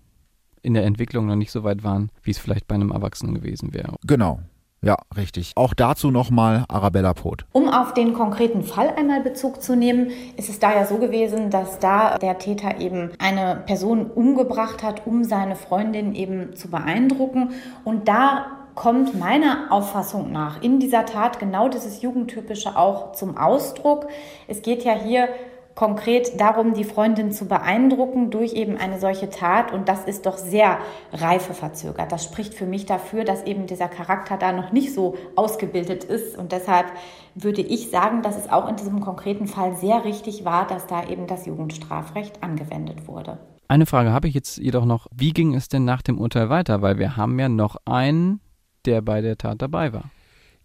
in 0.63 0.73
der 0.73 0.83
Entwicklung 0.85 1.27
noch 1.27 1.35
nicht 1.37 1.51
so 1.51 1.63
weit 1.63 1.83
waren, 1.83 2.09
wie 2.23 2.31
es 2.31 2.39
vielleicht 2.39 2.67
bei 2.67 2.75
einem 2.75 2.91
Erwachsenen 2.91 3.35
gewesen 3.35 3.73
wäre. 3.73 3.95
Genau. 4.05 4.41
Ja, 4.83 4.97
richtig. 5.15 5.53
Auch 5.55 5.73
dazu 5.73 6.11
nochmal 6.11 6.65
Arabella 6.67 7.13
Poth. 7.13 7.45
Um 7.53 7.69
auf 7.69 7.93
den 7.93 8.11
konkreten 8.13 8.63
Fall 8.63 8.93
einmal 8.97 9.21
Bezug 9.21 9.63
zu 9.63 9.77
nehmen, 9.77 10.11
ist 10.35 10.49
es 10.49 10.59
da 10.59 10.75
ja 10.75 10.85
so 10.85 10.97
gewesen, 10.97 11.49
dass 11.49 11.79
da 11.79 12.17
der 12.17 12.37
Täter 12.37 12.81
eben 12.81 13.11
eine 13.17 13.63
Person 13.65 14.07
umgebracht 14.07 14.83
hat, 14.83 15.07
um 15.07 15.23
seine 15.23 15.55
Freundin 15.55 16.13
eben 16.13 16.53
zu 16.57 16.69
beeindrucken. 16.69 17.51
Und 17.85 18.09
da 18.09 18.45
kommt 18.75 19.17
meiner 19.17 19.67
Auffassung 19.69 20.33
nach 20.33 20.61
in 20.61 20.81
dieser 20.81 21.05
Tat 21.05 21.39
genau 21.39 21.69
dieses 21.69 22.01
Jugendtypische 22.01 22.75
auch 22.75 23.13
zum 23.13 23.37
Ausdruck. 23.37 24.07
Es 24.47 24.63
geht 24.63 24.83
ja 24.83 24.93
hier 24.93 25.29
konkret 25.75 26.39
darum, 26.39 26.73
die 26.73 26.83
Freundin 26.83 27.31
zu 27.31 27.47
beeindrucken 27.47 28.29
durch 28.29 28.53
eben 28.53 28.77
eine 28.77 28.99
solche 28.99 29.29
Tat. 29.29 29.71
Und 29.71 29.89
das 29.89 30.05
ist 30.05 30.25
doch 30.25 30.37
sehr 30.37 30.77
reifeverzögert. 31.11 32.11
Das 32.11 32.23
spricht 32.23 32.53
für 32.53 32.65
mich 32.65 32.85
dafür, 32.85 33.23
dass 33.23 33.43
eben 33.43 33.65
dieser 33.67 33.87
Charakter 33.87 34.37
da 34.37 34.51
noch 34.51 34.71
nicht 34.71 34.93
so 34.93 35.15
ausgebildet 35.35 36.03
ist. 36.03 36.37
Und 36.37 36.51
deshalb 36.51 36.87
würde 37.35 37.61
ich 37.61 37.89
sagen, 37.89 38.21
dass 38.21 38.37
es 38.37 38.49
auch 38.49 38.69
in 38.69 38.75
diesem 38.75 38.99
konkreten 38.99 39.47
Fall 39.47 39.75
sehr 39.75 40.05
richtig 40.05 40.45
war, 40.45 40.67
dass 40.67 40.87
da 40.87 41.07
eben 41.07 41.27
das 41.27 41.45
Jugendstrafrecht 41.45 42.43
angewendet 42.43 43.07
wurde. 43.07 43.39
Eine 43.67 43.85
Frage 43.85 44.11
habe 44.11 44.27
ich 44.27 44.35
jetzt 44.35 44.57
jedoch 44.57 44.85
noch. 44.85 45.07
Wie 45.15 45.31
ging 45.31 45.55
es 45.55 45.67
denn 45.67 45.85
nach 45.85 46.01
dem 46.01 46.19
Urteil 46.19 46.49
weiter? 46.49 46.81
Weil 46.81 46.99
wir 46.99 47.17
haben 47.17 47.39
ja 47.39 47.49
noch 47.49 47.77
einen, 47.85 48.39
der 48.85 49.01
bei 49.01 49.21
der 49.21 49.37
Tat 49.37 49.61
dabei 49.61 49.93
war. 49.93 50.11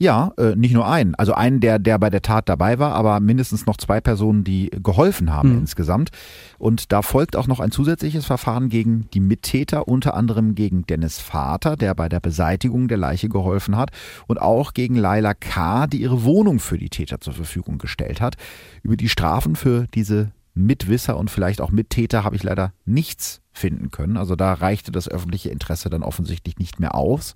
Ja, 0.00 0.32
äh, 0.38 0.54
nicht 0.54 0.74
nur 0.74 0.86
einen. 0.86 1.16
Also 1.16 1.34
einen, 1.34 1.58
der, 1.58 1.80
der 1.80 1.98
bei 1.98 2.08
der 2.08 2.22
Tat 2.22 2.48
dabei 2.48 2.78
war, 2.78 2.94
aber 2.94 3.18
mindestens 3.18 3.66
noch 3.66 3.76
zwei 3.76 4.00
Personen, 4.00 4.44
die 4.44 4.70
geholfen 4.80 5.32
haben 5.32 5.54
Mhm. 5.54 5.58
insgesamt. 5.58 6.10
Und 6.56 6.92
da 6.92 7.02
folgt 7.02 7.34
auch 7.34 7.48
noch 7.48 7.58
ein 7.58 7.72
zusätzliches 7.72 8.24
Verfahren 8.24 8.68
gegen 8.68 9.10
die 9.12 9.18
Mittäter, 9.18 9.88
unter 9.88 10.14
anderem 10.14 10.54
gegen 10.54 10.86
Dennis 10.86 11.18
Vater, 11.18 11.76
der 11.76 11.96
bei 11.96 12.08
der 12.08 12.20
Beseitigung 12.20 12.86
der 12.86 12.98
Leiche 12.98 13.28
geholfen 13.28 13.76
hat, 13.76 13.90
und 14.28 14.40
auch 14.40 14.72
gegen 14.72 14.94
Laila 14.94 15.34
K., 15.34 15.88
die 15.88 16.00
ihre 16.00 16.22
Wohnung 16.22 16.60
für 16.60 16.78
die 16.78 16.90
Täter 16.90 17.20
zur 17.20 17.32
Verfügung 17.32 17.78
gestellt 17.78 18.20
hat. 18.20 18.36
Über 18.84 18.96
die 18.96 19.08
Strafen 19.08 19.56
für 19.56 19.86
diese 19.94 20.30
Mitwisser 20.54 21.16
und 21.16 21.28
vielleicht 21.30 21.60
auch 21.60 21.70
Mittäter 21.72 22.22
habe 22.22 22.36
ich 22.36 22.44
leider 22.44 22.72
nichts 22.84 23.40
finden 23.52 23.90
können. 23.90 24.16
Also 24.16 24.36
da 24.36 24.52
reichte 24.52 24.92
das 24.92 25.08
öffentliche 25.08 25.50
Interesse 25.50 25.90
dann 25.90 26.02
offensichtlich 26.04 26.58
nicht 26.58 26.78
mehr 26.78 26.94
aus. 26.94 27.34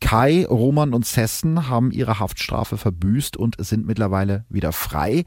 Kai, 0.00 0.46
Roman 0.46 0.94
und 0.94 1.06
Sessen 1.06 1.68
haben 1.68 1.90
ihre 1.90 2.18
Haftstrafe 2.18 2.76
verbüßt 2.76 3.36
und 3.36 3.56
sind 3.58 3.86
mittlerweile 3.86 4.44
wieder 4.48 4.72
frei. 4.72 5.24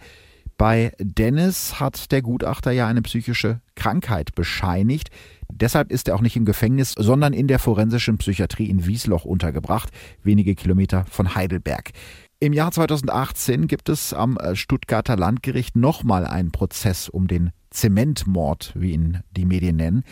Bei 0.57 0.93
Dennis 0.99 1.79
hat 1.79 2.11
der 2.11 2.21
Gutachter 2.21 2.71
ja 2.71 2.87
eine 2.87 3.01
psychische 3.01 3.61
Krankheit 3.75 4.35
bescheinigt. 4.35 5.09
Deshalb 5.51 5.91
ist 5.91 6.07
er 6.07 6.15
auch 6.15 6.21
nicht 6.21 6.35
im 6.35 6.45
Gefängnis, 6.45 6.93
sondern 6.97 7.33
in 7.33 7.47
der 7.47 7.59
forensischen 7.59 8.17
Psychiatrie 8.17 8.69
in 8.69 8.85
Wiesloch 8.85 9.25
untergebracht, 9.25 9.89
wenige 10.23 10.55
Kilometer 10.55 11.05
von 11.09 11.33
Heidelberg. 11.33 11.91
Im 12.39 12.53
Jahr 12.53 12.71
2018 12.71 13.67
gibt 13.67 13.89
es 13.89 14.13
am 14.13 14.37
äh, 14.37 14.55
Stuttgarter 14.55 15.15
Landgericht 15.15 15.75
nochmal 15.75 16.25
einen 16.25 16.51
Prozess 16.51 17.09
um 17.09 17.27
den 17.27 17.51
Zementmord, 17.71 18.73
wie 18.75 18.91
ihn 18.91 19.21
die 19.31 19.45
Medien 19.45 19.77
nennen. 19.77 20.03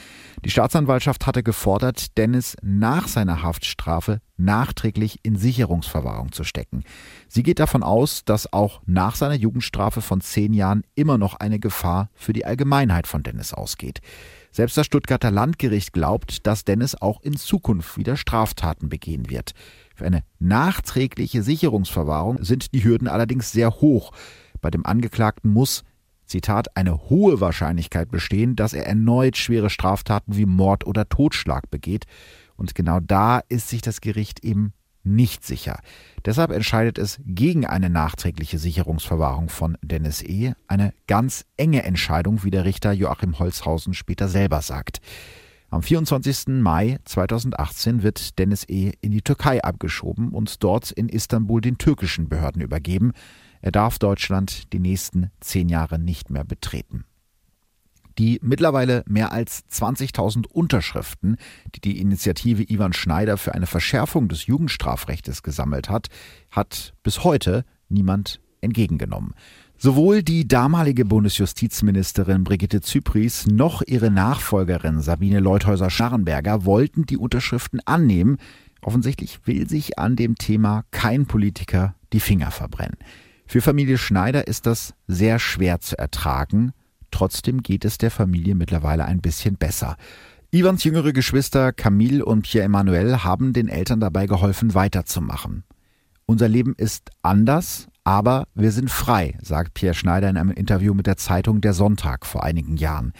Die 0.44 0.50
Staatsanwaltschaft 0.50 1.28
hatte 1.28 1.44
gefordert, 1.44 2.18
Dennis 2.18 2.56
nach 2.62 3.08
seiner 3.08 3.44
Haftstrafe 3.44 4.22
nachträglich 4.38 5.20
in 5.24 5.36
Sicherungsverwahrung 5.36 6.32
zu 6.32 6.46
stecken. 6.46 6.84
Sie 7.28 7.44
geht 7.44 7.60
davon 7.60 7.84
aus, 7.84 8.24
dass 8.24 8.52
auch 8.54 8.82
nach 8.86 9.16
seiner 9.16 9.36
Jugendstrafe 9.36 10.02
von 10.02 10.22
zehn 10.22 10.54
Jahren 10.54 10.84
immer 10.96 11.18
noch 11.18 11.36
eine 11.36 11.60
Gefahr 11.60 12.10
für 12.16 12.32
die 12.32 12.46
Allgemeinheit 12.46 13.06
von 13.06 13.24
Dennis 13.24 13.54
ausgeht. 13.54 14.00
Selbst 14.52 14.78
das 14.78 14.86
Stuttgarter 14.86 15.30
Landgericht 15.30 15.94
glaubt, 15.94 16.48
dass 16.48 16.64
Dennis 16.64 16.96
auch 16.96 17.22
in 17.22 17.36
Zukunft 17.36 17.98
wieder 17.98 18.16
Straftaten 18.16 18.90
begehen 18.90 19.30
wird. 19.30 19.52
Für 19.94 20.06
eine 20.06 20.24
nachträgliche 20.40 21.44
Sicherungsverwahrung 21.44 22.42
sind 22.42 22.74
die 22.74 22.84
Hürden 22.84 23.10
allerdings 23.10 23.52
sehr 23.52 23.70
hoch. 23.82 24.12
Bei 24.62 24.72
dem 24.72 24.86
Angeklagten 24.86 25.52
muss, 25.52 25.84
Zitat, 26.30 26.78
eine 26.78 27.10
hohe 27.10 27.42
Wahrscheinlichkeit 27.42 28.10
bestehen, 28.12 28.56
dass 28.56 28.74
er 28.74 28.86
erneut 28.86 29.38
schwere 29.38 29.70
Straftaten 29.70 30.38
wie 30.38 30.46
Mord 30.46 30.86
oder 30.88 31.10
Totschlag 31.10 31.70
begeht. 31.70 32.06
Und 32.56 32.76
genau 32.76 33.00
da 33.00 33.40
ist 33.50 33.70
sich 33.70 33.82
das 33.82 34.02
Gericht 34.02 34.44
eben 34.44 34.74
nicht 35.04 35.46
sicher. 35.46 35.80
Deshalb 36.26 36.52
entscheidet 36.52 36.98
es 36.98 37.20
gegen 37.26 37.66
eine 37.66 37.90
nachträgliche 37.90 38.58
Sicherungsverwahrung 38.58 39.50
von 39.50 39.78
Dennis 39.82 40.22
E. 40.22 40.54
Eine 40.68 40.94
ganz 41.08 41.46
enge 41.58 41.84
Entscheidung, 41.84 42.44
wie 42.44 42.52
der 42.52 42.66
Richter 42.66 42.92
Joachim 42.92 43.40
Holzhausen 43.40 43.94
später 43.94 44.28
selber 44.28 44.62
sagt. 44.62 45.00
Am 45.72 45.84
24. 45.84 46.48
Mai 46.48 46.98
2018 47.06 48.02
wird 48.02 48.40
Dennis 48.40 48.66
E. 48.68 48.92
in 49.02 49.12
die 49.12 49.22
Türkei 49.22 49.64
abgeschoben 49.64 50.30
und 50.30 50.64
dort 50.64 50.92
in 50.92 51.10
Istanbul 51.10 51.62
den 51.62 51.78
türkischen 51.78 52.28
Behörden 52.28 52.62
übergeben. 52.62 53.14
Er 53.62 53.72
darf 53.72 54.00
Deutschland 54.00 54.72
die 54.74 54.80
nächsten 54.80 55.32
zehn 55.40 55.70
Jahre 55.70 56.00
nicht 56.00 56.30
mehr 56.30 56.44
betreten. 56.44 57.06
Die 58.18 58.40
mittlerweile 58.42 59.04
mehr 59.08 59.32
als 59.32 59.64
20.000 59.72 60.46
Unterschriften, 60.48 61.38
die 61.74 61.80
die 61.80 62.02
Initiative 62.02 62.64
Ivan 62.64 62.92
Schneider 62.92 63.38
für 63.38 63.54
eine 63.54 63.66
Verschärfung 63.66 64.28
des 64.28 64.46
Jugendstrafrechtes 64.46 65.42
gesammelt 65.42 65.90
hat, 65.90 66.08
hat 66.52 66.94
bis 67.02 67.24
heute 67.24 67.64
niemand 67.88 68.42
entgegengenommen. 68.60 69.34
Sowohl 69.78 70.22
die 70.22 70.46
damalige 70.46 71.06
Bundesjustizministerin 71.06 72.44
Brigitte 72.44 72.82
Zypries 72.82 73.48
noch 73.48 73.82
ihre 73.88 74.12
Nachfolgerin 74.12 75.00
Sabine 75.00 75.40
Leuthäuser-Schnarrenberger 75.40 76.66
wollten 76.66 77.06
die 77.06 77.16
Unterschriften 77.16 77.80
annehmen. 77.86 78.36
Offensichtlich 78.82 79.40
will 79.46 79.70
sich 79.70 79.98
an 79.98 80.18
dem 80.18 80.36
Thema 80.36 80.84
kein 80.92 81.28
Politiker 81.28 81.96
die 82.12 82.20
Finger 82.20 82.52
verbrennen. 82.52 82.98
Für 83.52 83.62
Familie 83.62 83.98
Schneider 83.98 84.46
ist 84.46 84.68
das 84.68 84.94
sehr 85.08 85.40
schwer 85.40 85.80
zu 85.80 85.98
ertragen. 85.98 86.72
Trotzdem 87.10 87.64
geht 87.64 87.84
es 87.84 87.98
der 87.98 88.12
Familie 88.12 88.54
mittlerweile 88.54 89.06
ein 89.06 89.22
bisschen 89.22 89.56
besser. 89.56 89.98
Ivans 90.52 90.84
jüngere 90.84 91.14
Geschwister 91.14 91.74
Camille 91.74 92.24
und 92.24 92.44
Pierre-Emmanuel 92.44 93.24
haben 93.24 93.52
den 93.54 93.68
Eltern 93.68 94.00
dabei 94.00 94.28
geholfen, 94.28 94.76
weiterzumachen. 94.76 95.64
Unser 96.28 96.48
Leben 96.48 96.76
ist 96.78 97.10
anders, 97.24 97.88
aber 98.04 98.48
wir 98.54 98.72
sind 98.72 98.92
frei, 98.92 99.36
sagt 99.42 99.74
Pierre 99.74 99.96
Schneider 99.96 100.30
in 100.30 100.38
einem 100.38 100.52
Interview 100.52 100.94
mit 100.94 101.08
der 101.08 101.18
Zeitung 101.18 101.60
Der 101.60 101.74
Sonntag 101.74 102.28
vor 102.28 102.44
einigen 102.44 102.78
Jahren. 102.78 103.14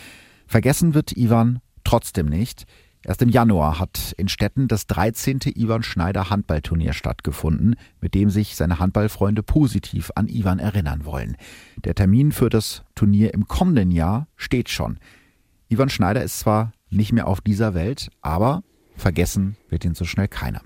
Vergessen 0.46 0.94
wird 0.94 1.18
Ivan 1.18 1.58
trotzdem 1.84 2.28
nicht. 2.28 2.68
Erst 3.04 3.22
im 3.22 3.30
Januar 3.30 3.80
hat 3.80 4.14
in 4.18 4.28
Stetten 4.28 4.68
das 4.68 4.86
13. 4.88 5.40
Ivan 5.56 5.84
Schneider 5.84 6.30
Handballturnier 6.30 6.92
stattgefunden, 6.94 7.76
mit 8.02 8.14
dem 8.14 8.30
sich 8.30 8.56
seine 8.58 8.80
Handballfreunde 8.80 9.42
positiv 9.42 10.12
an 10.16 10.28
Ivan 10.28 10.60
erinnern 10.60 11.06
wollen. 11.06 11.38
Der 11.86 11.96
Termin 11.96 12.32
für 12.34 12.50
das 12.50 12.84
Turnier 12.96 13.34
im 13.34 13.48
kommenden 13.48 13.92
Jahr 13.92 14.28
steht 14.36 14.68
schon. 14.70 15.00
Ivan 15.70 15.90
Schneider 15.90 16.24
ist 16.24 16.40
zwar 16.40 16.74
nicht 16.90 17.14
mehr 17.14 17.28
auf 17.28 17.40
dieser 17.40 17.74
Welt, 17.74 18.10
aber 18.22 18.64
vergessen 18.98 19.56
wird 19.70 19.86
ihn 19.86 19.96
so 19.96 20.04
schnell 20.04 20.28
keiner. 20.28 20.62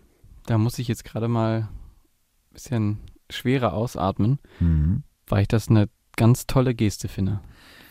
Da 0.48 0.58
muss 0.58 0.80
ich 0.80 0.88
jetzt 0.88 1.04
gerade 1.06 1.28
mal 1.28 1.60
ein 1.62 2.54
bisschen 2.54 2.98
schwerer 3.30 3.74
ausatmen, 3.74 4.40
Mhm. 4.60 5.04
weil 5.28 5.44
ich 5.44 5.48
das 5.48 5.68
eine 5.70 5.88
ganz 6.16 6.48
tolle 6.48 6.74
Geste 6.74 7.08
finde 7.10 7.42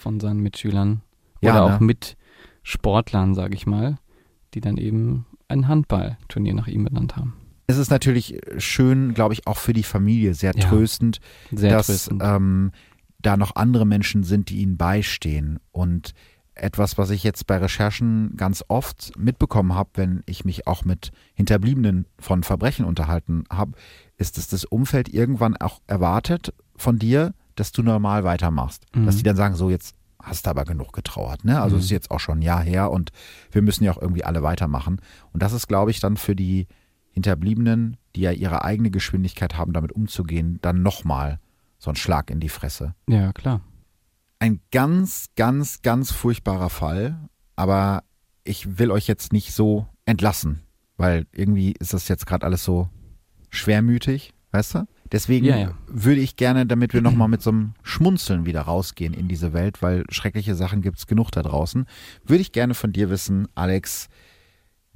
von 0.00 0.18
seinen 0.18 0.40
Mitschülern 0.40 1.02
Ja, 1.40 1.52
oder 1.64 1.68
ne? 1.68 1.76
auch 1.76 1.80
Mitsportlern, 1.80 3.34
sage 3.34 3.54
ich 3.54 3.66
mal, 3.66 3.98
die 4.54 4.60
dann 4.60 4.76
eben 4.76 5.26
ein 5.48 5.68
Handballturnier 5.68 6.54
nach 6.54 6.66
ihm 6.68 6.84
benannt 6.84 7.16
haben. 7.16 7.34
Es 7.66 7.76
ist 7.78 7.90
natürlich 7.90 8.38
schön, 8.58 9.14
glaube 9.14 9.34
ich, 9.34 9.46
auch 9.46 9.56
für 9.58 9.72
die 9.72 9.82
Familie 9.82 10.34
sehr 10.34 10.52
Ja. 10.54 10.68
tröstend, 10.68 11.20
Sehr 11.50 11.70
dass 11.70 11.86
tröstend. 11.86 12.22
ähm, 12.24 12.72
da 13.20 13.36
noch 13.36 13.54
andere 13.56 13.86
Menschen 13.86 14.24
sind, 14.24 14.50
die 14.50 14.56
ihnen 14.62 14.76
beistehen. 14.76 15.58
Und 15.70 16.12
etwas, 16.54 16.98
was 16.98 17.10
ich 17.10 17.22
jetzt 17.22 17.46
bei 17.46 17.56
Recherchen 17.56 18.36
ganz 18.36 18.64
oft 18.68 19.12
mitbekommen 19.16 19.74
habe, 19.74 19.90
wenn 19.94 20.22
ich 20.26 20.44
mich 20.44 20.66
auch 20.66 20.84
mit 20.84 21.12
Hinterbliebenen 21.34 22.06
von 22.18 22.42
Verbrechen 22.42 22.84
unterhalten 22.84 23.44
habe, 23.50 23.72
ist, 24.18 24.36
dass 24.36 24.48
das 24.48 24.64
Umfeld 24.64 25.08
irgendwann 25.08 25.56
auch 25.56 25.80
erwartet 25.86 26.52
von 26.76 26.98
dir, 26.98 27.32
dass 27.54 27.72
du 27.72 27.82
normal 27.82 28.24
weitermachst. 28.24 28.84
Mhm. 28.94 29.06
Dass 29.06 29.16
die 29.16 29.22
dann 29.22 29.36
sagen, 29.36 29.54
so 29.54 29.70
jetzt 29.70 29.94
hast 30.22 30.46
du 30.46 30.50
aber 30.50 30.64
genug 30.64 30.92
getrauert. 30.92 31.44
Ne? 31.44 31.60
Also 31.60 31.76
es 31.76 31.82
Mhm. 31.82 31.84
ist 31.84 31.90
jetzt 31.90 32.10
auch 32.10 32.20
schon 32.20 32.38
ein 32.38 32.42
Jahr 32.42 32.62
her 32.62 32.90
und 32.90 33.10
wir 33.50 33.60
müssen 33.62 33.84
ja 33.84 33.92
auch 33.92 34.00
irgendwie 34.00 34.24
alle 34.24 34.42
weitermachen. 34.42 35.00
Und 35.32 35.42
das 35.42 35.52
ist, 35.52 35.68
glaube 35.68 35.90
ich, 35.90 36.00
dann 36.00 36.16
für 36.16 36.34
die 36.36 36.66
Hinterbliebenen, 37.10 37.96
die 38.16 38.22
ja 38.22 38.30
ihre 38.32 38.64
eigene 38.64 38.90
Geschwindigkeit 38.90 39.56
haben, 39.58 39.72
damit 39.72 39.92
umzugehen, 39.92 40.58
dann 40.62 40.82
nochmal 40.82 41.38
so 41.78 41.90
ein 41.90 41.96
Schlag 41.96 42.30
in 42.30 42.40
die 42.40 42.48
Fresse. 42.48 42.94
Ja, 43.08 43.32
klar. 43.32 43.60
Ein 44.38 44.60
ganz, 44.70 45.26
ganz, 45.36 45.82
ganz 45.82 46.10
furchtbarer 46.10 46.70
Fall, 46.70 47.16
aber 47.54 48.02
ich 48.44 48.78
will 48.78 48.90
euch 48.90 49.06
jetzt 49.06 49.32
nicht 49.32 49.52
so 49.52 49.86
entlassen, 50.06 50.62
weil 50.96 51.26
irgendwie 51.32 51.72
ist 51.78 51.92
das 51.94 52.08
jetzt 52.08 52.26
gerade 52.26 52.46
alles 52.46 52.64
so 52.64 52.88
schwermütig, 53.50 54.32
weißt 54.52 54.74
du? 54.76 54.86
Deswegen 55.12 55.44
Ja, 55.44 55.56
ja. 55.56 55.74
würde 55.86 56.20
ich 56.20 56.36
gerne, 56.36 56.64
damit 56.66 56.94
wir 56.94 57.02
nochmal 57.02 57.28
mit 57.28 57.42
so 57.42 57.50
einem 57.50 57.74
Schmunzeln 57.82 58.46
wieder 58.46 58.62
rausgehen 58.62 59.12
in 59.12 59.28
diese 59.28 59.52
Welt, 59.52 59.82
weil 59.82 60.04
schreckliche 60.10 60.54
Sachen 60.54 60.80
gibt's 60.80 61.06
genug 61.06 61.30
da 61.30 61.42
draußen, 61.42 61.86
würde 62.24 62.40
ich 62.40 62.52
gerne 62.52 62.74
von 62.74 62.92
dir 62.92 63.10
wissen, 63.10 63.46
Alex, 63.54 64.08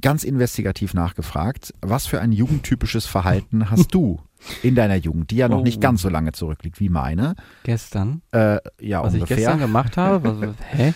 ganz 0.03 0.25
investigativ 0.25 0.95
nachgefragt, 0.95 1.73
was 1.81 2.07
für 2.07 2.21
ein 2.21 2.33
jugendtypisches 2.33 3.07
Verhalten 3.07 3.71
hast 3.71 3.95
du 3.95 4.21
in 4.63 4.75
deiner 4.75 4.97
Jugend, 4.97 5.31
die 5.31 5.37
ja 5.37 5.49
noch 5.49 5.61
Oh. 5.61 5.63
nicht 5.63 5.81
ganz 5.81 6.03
so 6.03 6.09
lange 6.11 6.33
zurückliegt 6.33 6.79
wie 6.79 6.91
meine? 6.91 7.35
Gestern, 7.65 8.21
Äh, 8.33 8.59
ja, 8.81 9.03
was 9.03 9.15
ich 9.15 9.21
ungefähr. 9.23 9.37
gestern 9.39 9.59
gemacht 9.59 9.97
habe, 9.97 10.23
was, 10.41 10.55
hä? 10.77 10.93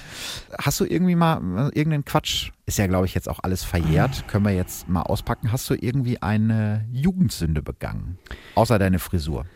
Hast 0.60 0.78
du 0.80 0.84
irgendwie 0.84 1.14
mal 1.14 1.38
äh, 1.38 1.78
irgendeinen 1.78 2.04
Quatsch? 2.04 2.50
Ist 2.66 2.78
ja, 2.78 2.86
glaube 2.86 3.06
ich, 3.06 3.14
jetzt 3.14 3.28
auch 3.28 3.40
alles 3.42 3.64
verjährt. 3.64 4.28
Können 4.28 4.44
wir 4.44 4.52
jetzt 4.54 4.88
mal 4.88 5.02
auspacken. 5.02 5.50
Hast 5.50 5.68
du 5.70 5.74
irgendwie 5.74 6.20
eine 6.22 6.86
Jugendsünde 6.92 7.62
begangen? 7.62 8.18
Außer 8.54 8.78
deine 8.78 8.98
Frisur. 8.98 9.46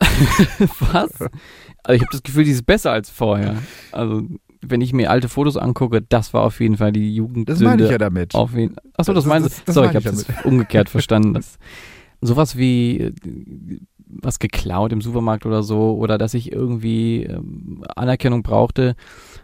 Was? 0.80 1.10
Also 1.82 1.94
ich 1.94 2.00
habe 2.02 2.12
das 2.12 2.22
Gefühl, 2.22 2.44
die 2.44 2.52
ist 2.52 2.66
besser 2.66 2.92
als 2.92 3.10
vorher. 3.10 3.56
Also 3.92 4.22
wenn 4.60 4.80
ich 4.80 4.92
mir 4.92 5.10
alte 5.10 5.28
Fotos 5.28 5.56
angucke, 5.56 6.02
das 6.02 6.34
war 6.34 6.42
auf 6.42 6.60
jeden 6.60 6.76
Fall 6.76 6.92
die 6.92 7.14
Jugendsünde. 7.14 7.52
Das 7.52 7.60
meine 7.60 7.84
ich 7.84 7.90
ja 7.90 7.98
damit. 7.98 8.34
Auf 8.34 8.54
jeden 8.54 8.76
Achso, 8.96 9.12
das, 9.12 9.24
Das- 9.24 9.28
meinst 9.28 9.58
du? 9.58 9.62
das 9.66 9.74
Sorry, 9.74 9.86
meine 9.88 9.98
ich 10.00 10.06
habe 10.06 10.16
das 10.16 10.44
umgekehrt 10.44 10.88
verstanden. 10.90 11.34
Das, 11.34 11.58
sowas 12.20 12.56
wie 12.56 13.12
was 14.10 14.38
geklaut 14.38 14.90
im 14.92 15.00
Supermarkt 15.02 15.44
oder 15.46 15.62
so 15.62 15.94
oder 15.96 16.16
dass 16.18 16.32
ich 16.34 16.50
irgendwie 16.50 17.24
ähm, 17.24 17.84
Anerkennung 17.94 18.42
brauchte. 18.42 18.96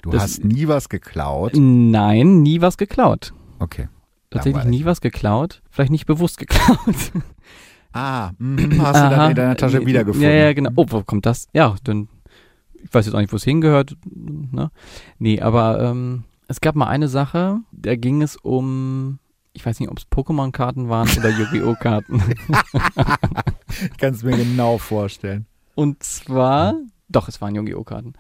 Du 0.03 0.11
das- 0.11 0.23
hast 0.23 0.45
nie 0.45 0.67
was 0.69 0.89
geklaut. 0.89 1.53
Nein, 1.55 2.43
nie 2.43 2.61
was 2.61 2.77
geklaut. 2.77 3.33
Okay. 3.59 3.89
Tatsächlich 4.31 4.57
Langweilig. 4.65 4.81
nie 4.81 4.85
was 4.87 5.01
geklaut. 5.01 5.63
Vielleicht 5.71 5.93
nicht 5.93 6.07
bewusst 6.07 6.39
geklaut. 6.39 6.79
Ah, 7.93 8.33
mhm, 8.39 8.83
hast 8.83 8.97
du 8.97 9.11
dann 9.11 9.31
in 9.31 9.37
deiner 9.37 9.57
Tasche 9.57 9.87
wiedergefunden. 9.87 10.29
Ja, 10.29 10.35
ja, 10.35 10.53
genau. 10.53 10.71
Oh, 10.75 10.85
wo 10.89 11.03
kommt 11.05 11.27
das? 11.27 11.47
Ja, 11.53 11.77
dann, 11.85 12.09
ich 12.85 12.93
weiß 12.95 13.07
jetzt 13.07 13.15
auch 13.15 13.21
nicht, 13.21 13.33
wo 13.33 13.37
es 13.37 13.45
hingehört. 13.45 13.97
Ne? 14.05 14.71
Nee, 15.19 15.41
aber 15.41 15.81
ähm, 15.81 16.25
es 16.49 16.61
gab 16.61 16.75
mal 16.75 16.87
eine 16.87 17.09
Sache, 17.09 17.61
da 17.73 17.97
ging 17.97 18.23
es 18.23 18.37
um, 18.37 19.19
ich 19.53 19.65
weiß 19.65 19.81
nicht, 19.81 19.91
ob 19.91 19.99
es 19.99 20.05
Pokémon-Karten 20.05 20.89
waren 20.89 21.09
oder 21.17 21.29
Yu-Gi-Oh! 21.39 21.75
Karten. 21.75 22.23
Ich 23.91 23.97
kann 23.99 24.15
es 24.15 24.23
mir 24.23 24.37
genau 24.37 24.79
vorstellen. 24.79 25.47
Und 25.75 26.03
zwar, 26.03 26.75
doch, 27.09 27.29
es 27.29 27.41
waren 27.41 27.55
Yu-Gi-Oh! 27.55 27.85
Karten. 27.85 28.15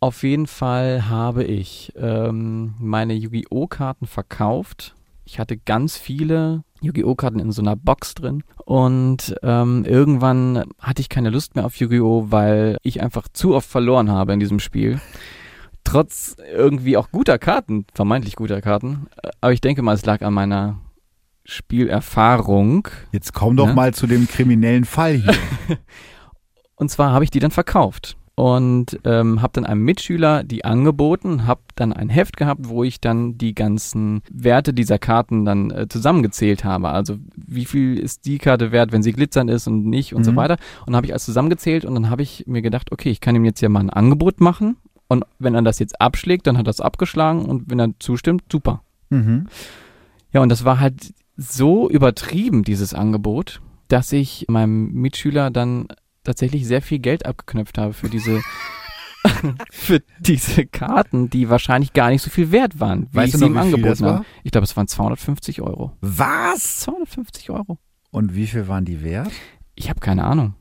Auf 0.00 0.22
jeden 0.22 0.46
Fall 0.46 1.08
habe 1.08 1.44
ich 1.44 1.92
ähm, 1.96 2.74
meine 2.78 3.14
Yu-Gi-Oh! 3.14 3.68
Karten 3.68 4.06
verkauft. 4.06 4.94
Ich 5.24 5.38
hatte 5.38 5.56
ganz 5.56 5.96
viele 5.96 6.64
Yu-Gi-Oh! 6.82 7.14
Karten 7.14 7.38
in 7.38 7.50
so 7.50 7.62
einer 7.62 7.76
Box 7.76 8.14
drin. 8.14 8.42
Und 8.66 9.34
ähm, 9.42 9.84
irgendwann 9.86 10.64
hatte 10.78 11.00
ich 11.00 11.08
keine 11.08 11.30
Lust 11.30 11.54
mehr 11.56 11.64
auf 11.64 11.76
Yu-Gi-Oh! 11.76 12.26
weil 12.30 12.76
ich 12.82 13.02
einfach 13.02 13.26
zu 13.32 13.54
oft 13.54 13.68
verloren 13.68 14.10
habe 14.10 14.32
in 14.34 14.40
diesem 14.40 14.60
Spiel. 14.60 15.00
Trotz 15.82 16.36
irgendwie 16.54 16.96
auch 16.96 17.10
guter 17.10 17.38
Karten, 17.38 17.86
vermeintlich 17.94 18.36
guter 18.36 18.60
Karten. 18.60 19.06
Aber 19.40 19.52
ich 19.52 19.60
denke 19.60 19.82
mal, 19.82 19.94
es 19.94 20.04
lag 20.06 20.22
an 20.22 20.34
meiner 20.34 20.80
Spielerfahrung. 21.44 22.88
Jetzt 23.12 23.32
komm 23.34 23.56
doch 23.56 23.68
Ja. 23.68 23.74
mal 23.74 23.94
zu 23.94 24.06
dem 24.06 24.26
kriminellen 24.28 24.84
Fall 24.84 25.14
hier. 25.14 25.34
Und 26.76 26.90
zwar 26.90 27.12
habe 27.12 27.24
ich 27.24 27.30
die 27.30 27.38
dann 27.40 27.50
verkauft 27.50 28.16
und 28.36 28.98
ähm, 29.04 29.42
habe 29.42 29.52
dann 29.54 29.64
einem 29.64 29.84
Mitschüler 29.84 30.42
die 30.42 30.64
angeboten, 30.64 31.46
habe 31.46 31.60
dann 31.76 31.92
ein 31.92 32.08
Heft 32.08 32.36
gehabt, 32.36 32.68
wo 32.68 32.82
ich 32.82 33.00
dann 33.00 33.38
die 33.38 33.54
ganzen 33.54 34.22
Werte 34.30 34.74
dieser 34.74 34.98
Karten 34.98 35.44
dann 35.44 35.70
äh, 35.70 35.86
zusammengezählt 35.88 36.64
habe. 36.64 36.88
Also 36.88 37.16
wie 37.36 37.64
viel 37.64 37.96
ist 37.98 38.26
die 38.26 38.38
Karte 38.38 38.72
wert, 38.72 38.90
wenn 38.90 39.04
sie 39.04 39.12
glitzernd 39.12 39.50
ist 39.50 39.68
und 39.68 39.86
nicht 39.86 40.14
und 40.14 40.24
so 40.24 40.32
Mhm. 40.32 40.36
weiter. 40.36 40.56
Und 40.86 40.96
habe 40.96 41.06
ich 41.06 41.12
alles 41.12 41.24
zusammengezählt 41.26 41.84
und 41.84 41.94
dann 41.94 42.10
habe 42.10 42.22
ich 42.22 42.44
mir 42.48 42.60
gedacht, 42.62 42.90
okay, 42.90 43.10
ich 43.10 43.20
kann 43.20 43.36
ihm 43.36 43.44
jetzt 43.44 43.60
ja 43.60 43.68
mal 43.68 43.80
ein 43.80 43.90
Angebot 43.90 44.40
machen 44.40 44.76
und 45.06 45.24
wenn 45.38 45.54
er 45.54 45.62
das 45.62 45.78
jetzt 45.78 46.00
abschlägt, 46.00 46.46
dann 46.48 46.58
hat 46.58 46.66
er 46.66 46.70
es 46.70 46.80
abgeschlagen 46.80 47.44
und 47.44 47.70
wenn 47.70 47.78
er 47.78 47.90
zustimmt, 48.00 48.42
super. 48.50 48.82
mhm. 49.10 49.46
Ja, 50.32 50.40
und 50.42 50.48
das 50.48 50.64
war 50.64 50.80
halt 50.80 51.14
so 51.36 51.88
übertrieben, 51.88 52.64
dieses 52.64 52.92
Angebot, 52.94 53.60
dass 53.86 54.10
ich 54.10 54.46
meinem 54.48 54.90
Mitschüler 54.92 55.50
dann 55.52 55.86
tatsächlich 56.24 56.66
sehr 56.66 56.82
viel 56.82 56.98
Geld 56.98 57.24
abgeknöpft 57.26 57.78
habe 57.78 57.92
für 57.92 58.08
diese, 58.08 58.40
für 59.70 60.02
diese 60.18 60.66
Karten, 60.66 61.30
die 61.30 61.48
wahrscheinlich 61.48 61.92
gar 61.92 62.10
nicht 62.10 62.22
so 62.22 62.30
viel 62.30 62.50
wert 62.50 62.80
waren, 62.80 63.08
wie 63.12 63.16
Weißt 63.16 63.34
ich 63.34 63.40
sie 63.40 63.48
das 63.48 63.56
angeboten 63.56 64.04
habe. 64.04 64.18
war? 64.18 64.24
Ich 64.42 64.52
glaube, 64.52 64.64
es 64.64 64.76
waren 64.76 64.88
250 64.88 65.62
Euro. 65.62 65.92
Was? 66.00 66.80
250 66.80 67.50
Euro. 67.50 67.78
Und 68.10 68.34
wie 68.34 68.46
viel 68.46 68.68
waren 68.68 68.84
die 68.84 69.02
wert? 69.02 69.30
Ich 69.74 69.88
habe 69.90 70.00
keine 70.00 70.24
Ahnung. 70.24 70.54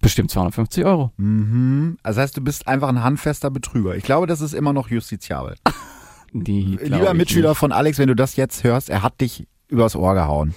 Bestimmt 0.00 0.30
250 0.30 0.84
Euro. 0.84 1.10
Mhm. 1.16 1.96
Also 2.02 2.20
heißt, 2.20 2.36
du 2.36 2.42
bist 2.42 2.68
einfach 2.68 2.88
ein 2.88 3.02
handfester 3.02 3.50
Betrüger. 3.50 3.96
Ich 3.96 4.04
glaube, 4.04 4.26
das 4.26 4.40
ist 4.40 4.52
immer 4.52 4.72
noch 4.72 4.88
justiziabel. 4.90 5.56
Die, 6.32 6.78
Lieber 6.82 7.14
Mitschüler 7.14 7.50
nicht. 7.50 7.58
von 7.58 7.72
Alex, 7.72 7.98
wenn 7.98 8.08
du 8.08 8.14
das 8.16 8.36
jetzt 8.36 8.62
hörst, 8.62 8.90
er 8.90 9.02
hat 9.02 9.20
dich 9.22 9.46
übers 9.68 9.96
Ohr 9.96 10.12
gehauen. 10.14 10.54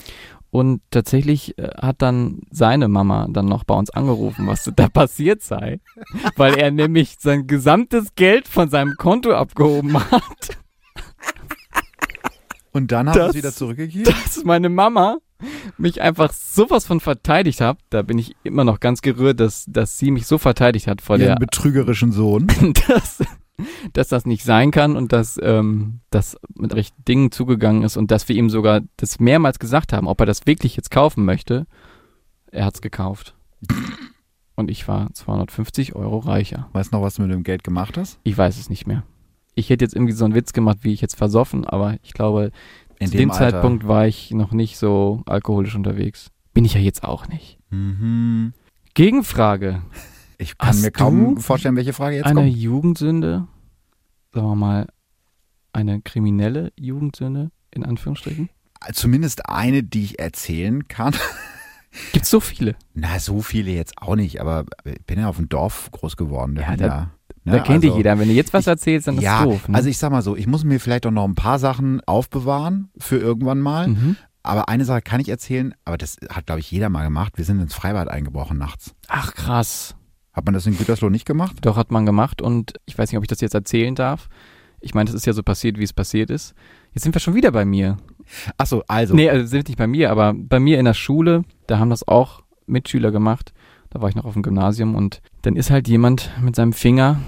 Und 0.51 0.81
tatsächlich 0.89 1.57
äh, 1.59 1.69
hat 1.79 2.01
dann 2.01 2.41
seine 2.49 2.87
Mama 2.87 3.27
dann 3.29 3.45
noch 3.45 3.63
bei 3.63 3.75
uns 3.75 3.89
angerufen, 3.91 4.47
was 4.47 4.69
da 4.75 4.87
passiert 4.93 5.43
sei. 5.43 5.79
Weil 6.35 6.55
er 6.57 6.71
nämlich 6.71 7.17
sein 7.19 7.45
gesamtes 7.45 8.15
Geld 8.15 8.47
von 8.47 8.69
seinem 8.69 8.95
Konto 8.97 9.31
abgehoben 9.33 9.99
hat. 10.11 10.57
Und 12.71 12.91
dann 12.91 13.07
hast 13.09 13.15
du 13.15 13.19
Das- 13.19 13.29
es 13.29 13.35
wieder 13.35 13.51
zurückgegeben? 13.53 14.05
Dass 14.23 14.43
meine 14.43 14.69
Mama 14.69 15.17
mich 15.77 16.01
einfach 16.01 16.33
sowas 16.33 16.85
von 16.85 16.99
verteidigt 16.99 17.61
hat. 17.61 17.77
Da 17.89 18.01
bin 18.01 18.17
ich 18.17 18.35
immer 18.43 18.63
noch 18.63 18.79
ganz 18.79 19.01
gerührt, 19.01 19.39
dass, 19.39 19.65
dass 19.67 19.97
sie 19.97 20.11
mich 20.11 20.27
so 20.27 20.37
verteidigt 20.37 20.87
hat 20.87 21.01
vor 21.01 21.17
der, 21.17 21.29
Ihren 21.29 21.39
betrügerischen 21.39 22.11
Sohn. 22.11 22.47
dass, 22.87 23.23
dass 23.93 24.07
das 24.07 24.25
nicht 24.25 24.43
sein 24.43 24.71
kann 24.71 24.95
und 24.95 25.13
dass 25.13 25.39
ähm, 25.41 25.99
das 26.09 26.37
mit 26.55 26.73
rechten 26.73 27.03
Dingen 27.05 27.31
zugegangen 27.31 27.83
ist 27.83 27.97
und 27.97 28.11
dass 28.11 28.27
wir 28.29 28.35
ihm 28.35 28.49
sogar 28.49 28.81
das 28.97 29.19
mehrmals 29.19 29.59
gesagt 29.59 29.93
haben, 29.93 30.07
ob 30.07 30.19
er 30.19 30.25
das 30.25 30.45
wirklich 30.45 30.75
jetzt 30.75 30.91
kaufen 30.91 31.25
möchte. 31.25 31.67
Er 32.51 32.65
hat's 32.65 32.81
gekauft. 32.81 33.35
Und 34.55 34.69
ich 34.69 34.89
war 34.89 35.13
250 35.13 35.95
Euro 35.95 36.17
reicher. 36.17 36.67
Weißt 36.73 36.91
du 36.91 36.97
noch, 36.97 37.01
was 37.01 37.15
du 37.15 37.21
mit 37.21 37.31
dem 37.31 37.43
Geld 37.43 37.63
gemacht 37.63 37.97
hast? 37.97 38.19
Ich 38.23 38.37
weiß 38.37 38.59
es 38.59 38.69
nicht 38.69 38.87
mehr. 38.87 39.03
Ich 39.55 39.69
hätte 39.69 39.85
jetzt 39.85 39.95
irgendwie 39.95 40.11
so 40.11 40.25
einen 40.25 40.35
Witz 40.35 40.51
gemacht, 40.51 40.79
wie 40.81 40.91
ich 40.91 40.99
jetzt 40.99 41.15
versoffen, 41.15 41.65
aber 41.65 41.95
ich 42.03 42.11
glaube, 42.11 42.51
In 42.99 43.07
zu 43.07 43.15
dem 43.15 43.31
Zeitpunkt 43.31 43.87
war 43.87 44.05
ich 44.05 44.31
noch 44.31 44.51
nicht 44.51 44.77
so 44.77 45.23
alkoholisch 45.25 45.75
unterwegs. 45.75 46.31
Bin 46.53 46.65
ich 46.65 46.73
ja 46.73 46.81
jetzt 46.81 47.05
auch 47.05 47.29
nicht. 47.29 47.57
Mhm. 47.69 48.51
Gegenfrage. 48.95 49.81
Ich 50.41 50.57
kann 50.57 50.69
Hast 50.69 50.81
mir 50.81 50.91
kaum 50.91 51.37
vorstellen, 51.37 51.75
welche 51.75 51.91
Frage 51.93 52.15
jetzt 52.15 52.25
eine 52.25 52.41
kommt. 52.41 52.55
Jugendsünde, 52.55 53.47
sagen 54.33 54.47
wir 54.47 54.55
mal, 54.55 54.87
eine 55.73 56.01
kriminelle 56.01 56.71
Jugendsünde, 56.79 57.51
in 57.71 57.83
Anführungsstrichen? 57.83 58.49
Zumindest 58.93 59.49
eine, 59.49 59.83
die 59.83 60.03
ich 60.05 60.19
erzählen 60.19 60.87
kann. 60.87 61.13
Gibt's 62.13 62.29
so 62.29 62.39
viele? 62.39 62.75
Na, 62.93 63.19
so 63.19 63.41
viele 63.41 63.71
jetzt 63.71 63.97
auch 64.01 64.15
nicht, 64.15 64.39
aber 64.39 64.65
ich 64.85 65.05
bin 65.05 65.19
ja 65.19 65.27
auf 65.27 65.35
dem 65.35 65.49
Dorf 65.49 65.89
groß 65.91 66.15
geworden. 66.15 66.55
Ja, 66.55 66.69
bin 66.69 66.77
da- 66.77 66.87
ja, 66.87 67.11
ne, 67.43 67.51
da 67.51 67.59
kennt 67.59 67.83
dich 67.83 67.89
also- 67.89 67.97
jeder. 67.97 68.17
Wenn 68.17 68.29
du 68.29 68.33
jetzt 68.33 68.53
was 68.53 68.65
erzählst, 68.67 69.07
dann 69.07 69.17
ist 69.17 69.23
ja, 69.23 69.39
das 69.43 69.53
doof. 69.53 69.67
Ne? 69.67 69.75
also 69.75 69.89
ich 69.89 69.97
sag 69.97 70.09
mal 70.11 70.21
so, 70.21 70.37
ich 70.37 70.47
muss 70.47 70.63
mir 70.63 70.79
vielleicht 70.79 71.05
auch 71.05 71.11
noch 71.11 71.25
ein 71.27 71.35
paar 71.35 71.59
Sachen 71.59 71.99
aufbewahren 72.05 72.89
für 72.97 73.17
irgendwann 73.17 73.59
mal. 73.59 73.89
mhm. 73.89 74.15
Aber 74.41 74.69
eine 74.69 74.85
Sache 74.85 75.01
kann 75.01 75.19
ich 75.19 75.27
erzählen, 75.27 75.75
aber 75.83 75.97
das 75.97 76.15
hat, 76.29 76.45
glaube 76.45 76.61
ich, 76.61 76.71
jeder 76.71 76.87
mal 76.87 77.03
gemacht. 77.03 77.33
Wir 77.35 77.43
sind 77.43 77.59
ins 77.59 77.73
Freibad 77.73 78.07
eingebrochen 78.07 78.57
nachts. 78.57 78.95
Ach 79.09 79.33
krass. 79.33 79.95
Hat 80.39 80.45
man 80.45 80.53
das 80.53 80.65
in 80.65 80.77
Gütersloh 80.77 81.09
nicht 81.09 81.25
gemacht? 81.25 81.57
Doch, 81.63 81.75
hat 81.75 81.91
man 81.91 82.05
gemacht 82.05 82.41
und 82.41 82.75
ich 82.85 82.97
weiß 82.97 83.11
nicht, 83.11 83.17
ob 83.17 83.25
ich 83.25 83.27
das 83.27 83.41
jetzt 83.41 83.55
erzählen 83.55 83.93
darf. 83.93 84.29
Ich 84.79 84.93
meine, 84.93 85.07
das 85.07 85.13
ist 85.15 85.25
ja 85.25 85.33
so 85.33 85.43
passiert, 85.43 85.77
wie 85.77 85.83
es 85.83 85.91
passiert 85.91 86.29
ist. 86.29 86.55
Jetzt 86.93 87.03
sind 87.03 87.13
wir 87.13 87.19
schon 87.19 87.35
wieder 87.35 87.51
bei 87.51 87.65
mir. 87.65 87.97
Achso, 88.55 88.81
also. 88.87 89.15
Nee, 89.15 89.29
also 89.29 89.45
sind 89.45 89.67
nicht 89.67 89.77
bei 89.77 89.85
mir, 89.85 90.09
aber 90.09 90.33
bei 90.33 90.61
mir 90.61 90.79
in 90.79 90.85
der 90.85 90.93
Schule, 90.93 91.43
da 91.67 91.77
haben 91.77 91.89
das 91.89 92.07
auch 92.07 92.41
Mitschüler 92.67 93.11
gemacht. 93.11 93.51
Da 93.89 94.01
war 94.01 94.07
ich 94.07 94.15
noch 94.15 94.23
auf 94.23 94.31
dem 94.31 94.41
Gymnasium 94.41 94.95
und 94.95 95.21
dann 95.41 95.57
ist 95.57 95.71
halt 95.71 95.89
jemand 95.89 96.31
mit 96.41 96.55
seinem 96.55 96.71
Finger. 96.71 97.19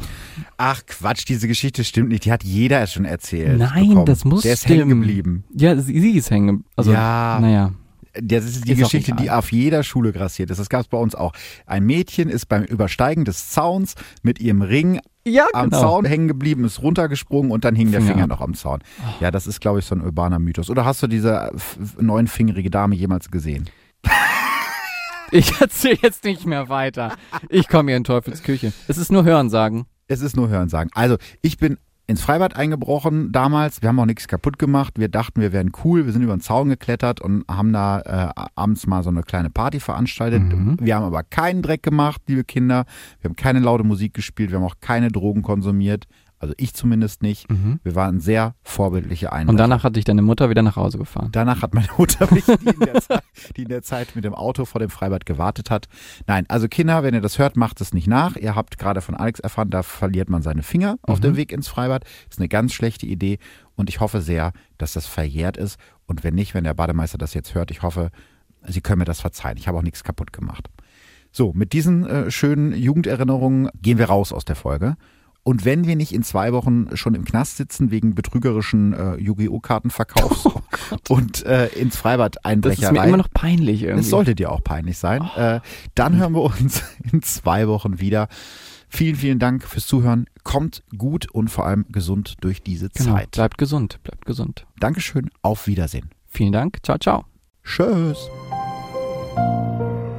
Ach 0.55 0.81
Quatsch, 0.85 1.25
diese 1.27 1.49
Geschichte 1.49 1.83
stimmt 1.83 2.07
nicht. 2.07 2.23
Die 2.23 2.31
hat 2.31 2.45
jeder 2.45 2.87
schon 2.87 3.03
erzählt. 3.03 3.59
Nein, 3.59 3.89
bekommen. 3.89 4.05
das 4.05 4.23
muss 4.23 4.43
Der 4.43 4.53
ist 4.53 4.69
hängen 4.69 4.87
geblieben. 4.87 5.43
Ja, 5.53 5.75
sie, 5.75 5.99
sie 5.99 6.11
ist 6.11 6.31
hängen. 6.31 6.63
Also, 6.77 6.93
ja, 6.93 7.39
naja. 7.41 7.73
Das 8.13 8.45
ist 8.45 8.67
die 8.67 8.73
Ist 8.73 8.79
Geschichte, 8.79 9.13
die 9.13 9.31
auf 9.31 9.51
jeder 9.51 9.83
Schule 9.83 10.11
grassiert 10.11 10.49
ist. 10.51 10.59
Das 10.59 10.69
gab 10.69 10.81
es 10.81 10.87
bei 10.87 10.97
uns 10.97 11.15
auch. 11.15 11.33
Ein 11.65 11.85
Mädchen 11.85 12.29
ist 12.29 12.47
beim 12.47 12.63
Übersteigen 12.63 13.25
des 13.25 13.49
Zauns 13.49 13.95
mit 14.21 14.39
ihrem 14.39 14.61
Ring 14.61 14.99
Ja, 15.25 15.45
am 15.53 15.69
genau. 15.69 15.81
Zaun 15.81 16.05
hängen 16.05 16.27
geblieben, 16.27 16.65
ist 16.65 16.81
runtergesprungen 16.81 17.51
und 17.51 17.63
dann 17.65 17.75
hing 17.75 17.91
der 17.91 18.01
Finger 18.01 18.13
Finger 18.13 18.27
noch 18.27 18.41
am 18.41 18.53
Zaun. 18.53 18.79
Ja, 19.19 19.31
das 19.31 19.47
ist, 19.47 19.61
glaube 19.61 19.79
ich, 19.79 19.85
so 19.85 19.95
ein 19.95 20.01
urbaner 20.01 20.39
Mythos. 20.39 20.69
Oder 20.69 20.83
hast 20.85 21.01
du 21.01 21.07
diese 21.07 21.51
neunfingerige 21.99 22.69
Dame 22.69 22.95
jemals 22.95 23.31
gesehen? 23.31 23.69
Ich 25.33 25.61
erzähle 25.61 25.97
jetzt 26.01 26.25
nicht 26.25 26.45
mehr 26.45 26.67
weiter. 26.67 27.15
Ich 27.47 27.69
komme 27.69 27.91
hier 27.91 27.95
in 27.95 28.03
Teufels 28.03 28.43
Küche. 28.43 28.73
Es 28.89 28.97
ist 28.97 29.13
nur 29.13 29.23
Hörensagen. 29.23 29.85
Es 30.07 30.19
ist 30.19 30.35
nur 30.35 30.49
Hören 30.49 30.67
sagen. 30.67 30.89
Also, 30.93 31.15
ich 31.41 31.57
bin 31.57 31.77
ins 32.11 32.21
Freibad 32.21 32.55
eingebrochen 32.55 33.31
damals. 33.31 33.81
Wir 33.81 33.89
haben 33.89 33.99
auch 33.99 34.05
nichts 34.05 34.27
kaputt 34.27 34.59
gemacht. 34.59 34.93
Wir 34.97 35.09
dachten, 35.09 35.41
wir 35.41 35.51
wären 35.51 35.71
cool. 35.83 36.05
Wir 36.05 36.13
sind 36.13 36.21
über 36.21 36.35
den 36.35 36.41
Zaun 36.41 36.69
geklettert 36.69 37.21
und 37.21 37.45
haben 37.49 37.73
da 37.73 38.33
äh, 38.35 38.41
abends 38.55 38.85
mal 38.85 39.01
so 39.01 39.09
eine 39.09 39.23
kleine 39.23 39.49
Party 39.49 39.79
veranstaltet. 39.79 40.43
Mhm. 40.43 40.77
Wir 40.79 40.95
haben 40.95 41.05
aber 41.05 41.23
keinen 41.23 41.61
Dreck 41.61 41.83
gemacht, 41.83 42.21
liebe 42.27 42.43
Kinder. 42.43 42.85
Wir 43.21 43.29
haben 43.29 43.35
keine 43.35 43.59
laute 43.59 43.83
Musik 43.83 44.13
gespielt. 44.13 44.51
Wir 44.51 44.59
haben 44.59 44.65
auch 44.65 44.79
keine 44.81 45.09
Drogen 45.09 45.41
konsumiert. 45.41 46.05
Also 46.41 46.55
ich 46.57 46.73
zumindest 46.73 47.21
nicht. 47.21 47.47
Wir 47.83 47.93
waren 47.93 48.19
sehr 48.19 48.55
vorbildliche 48.63 49.31
Einbrecher. 49.31 49.49
Und 49.51 49.57
danach 49.57 49.83
hat 49.83 49.95
dich 49.95 50.05
deine 50.05 50.23
Mutter 50.23 50.49
wieder 50.49 50.63
nach 50.63 50.75
Hause 50.75 50.97
gefahren. 50.97 51.29
Danach 51.31 51.61
hat 51.61 51.75
meine 51.75 51.87
Mutter 51.97 52.27
mich, 52.33 52.45
die 52.45 52.69
in, 52.69 52.79
der 52.79 52.99
Zeit, 52.99 53.23
die 53.55 53.61
in 53.61 53.69
der 53.69 53.83
Zeit 53.83 54.15
mit 54.15 54.25
dem 54.25 54.33
Auto 54.33 54.65
vor 54.65 54.79
dem 54.79 54.89
Freibad 54.89 55.27
gewartet 55.27 55.69
hat. 55.69 55.87
Nein, 56.25 56.45
also 56.47 56.67
Kinder, 56.67 57.03
wenn 57.03 57.13
ihr 57.13 57.21
das 57.21 57.37
hört, 57.37 57.57
macht 57.57 57.79
es 57.79 57.93
nicht 57.93 58.07
nach. 58.07 58.35
Ihr 58.37 58.55
habt 58.55 58.79
gerade 58.79 59.01
von 59.01 59.15
Alex 59.15 59.39
erfahren, 59.39 59.69
da 59.69 59.83
verliert 59.83 60.29
man 60.29 60.41
seine 60.41 60.63
Finger 60.63 60.97
auf 61.03 61.19
dem 61.19 61.35
Weg 61.35 61.51
ins 61.51 61.67
Freibad. 61.67 62.05
ist 62.29 62.39
eine 62.39 62.49
ganz 62.49 62.73
schlechte 62.73 63.05
Idee 63.05 63.37
und 63.75 63.89
ich 63.89 63.99
hoffe 63.99 64.21
sehr, 64.21 64.51
dass 64.79 64.93
das 64.93 65.05
verjährt 65.05 65.57
ist. 65.57 65.77
Und 66.07 66.23
wenn 66.23 66.33
nicht, 66.33 66.55
wenn 66.55 66.63
der 66.63 66.73
Bademeister 66.73 67.19
das 67.19 67.35
jetzt 67.35 67.53
hört, 67.53 67.69
ich 67.69 67.83
hoffe, 67.83 68.09
Sie 68.67 68.81
können 68.81 68.99
mir 68.99 69.05
das 69.05 69.21
verzeihen. 69.21 69.57
Ich 69.57 69.67
habe 69.67 69.77
auch 69.77 69.83
nichts 69.83 70.03
kaputt 70.03 70.33
gemacht. 70.33 70.69
So, 71.31 71.53
mit 71.53 71.73
diesen 71.73 72.05
äh, 72.05 72.31
schönen 72.31 72.73
Jugenderinnerungen 72.73 73.69
gehen 73.81 73.97
wir 73.97 74.07
raus 74.07 74.33
aus 74.33 74.45
der 74.45 74.55
Folge. 74.55 74.97
Und 75.43 75.65
wenn 75.65 75.87
wir 75.87 75.95
nicht 75.95 76.13
in 76.13 76.21
zwei 76.21 76.53
Wochen 76.53 76.95
schon 76.95 77.15
im 77.15 77.25
Knast 77.25 77.57
sitzen 77.57 77.89
wegen 77.89 78.13
betrügerischen 78.13 78.93
äh, 78.93 79.15
Yu-Gi-Oh! 79.15 79.59
Kartenverkaufs 79.59 80.47
und 81.09 81.45
äh, 81.45 81.67
ins 81.67 81.97
Freibad 81.97 82.37
Das 82.43 82.77
ist 82.77 82.91
mir 82.91 83.03
immer 83.03 83.17
noch 83.17 83.31
peinlich 83.33 83.83
irgendwie. 83.83 84.01
Das 84.01 84.09
sollte 84.09 84.35
dir 84.35 84.51
auch 84.51 84.63
peinlich 84.63 84.97
sein. 84.97 85.27
Äh, 85.35 85.61
dann 85.95 86.17
hören 86.17 86.33
wir 86.33 86.43
uns 86.43 86.83
in 87.11 87.23
zwei 87.23 87.67
Wochen 87.67 87.99
wieder. 87.99 88.27
Vielen, 88.87 89.15
vielen 89.15 89.39
Dank 89.39 89.63
fürs 89.63 89.87
Zuhören. 89.87 90.25
Kommt 90.43 90.83
gut 90.97 91.31
und 91.31 91.47
vor 91.47 91.65
allem 91.65 91.85
gesund 91.89 92.35
durch 92.41 92.61
diese 92.61 92.89
genau. 92.89 93.15
Zeit. 93.15 93.31
Bleibt 93.31 93.57
gesund, 93.57 93.99
bleibt 94.03 94.25
gesund. 94.25 94.67
Dankeschön. 94.79 95.29
Auf 95.41 95.65
Wiedersehen. 95.65 96.09
Vielen 96.27 96.51
Dank. 96.51 96.77
Ciao, 96.83 96.97
ciao. 96.97 97.25
Tschüss. 97.63 98.29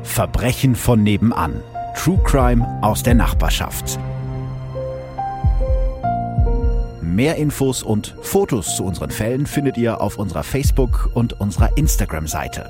Verbrechen 0.03 0.75
von 0.75 1.03
nebenan. 1.03 1.63
True 1.95 2.21
Crime 2.25 2.67
aus 2.83 3.03
der 3.03 3.15
Nachbarschaft. 3.15 3.99
Mehr 7.13 7.37
Infos 7.37 7.83
und 7.83 8.17
Fotos 8.23 8.77
zu 8.77 8.85
unseren 8.85 9.11
Fällen 9.11 9.47
findet 9.47 9.77
ihr 9.77 10.01
auf 10.01 10.17
unserer 10.17 10.43
Facebook- 10.43 11.11
und 11.13 11.39
unserer 11.41 11.77
Instagram-Seite. 11.77 12.65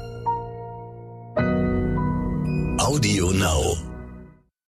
Audio 2.78 3.30
Now. 3.30 3.91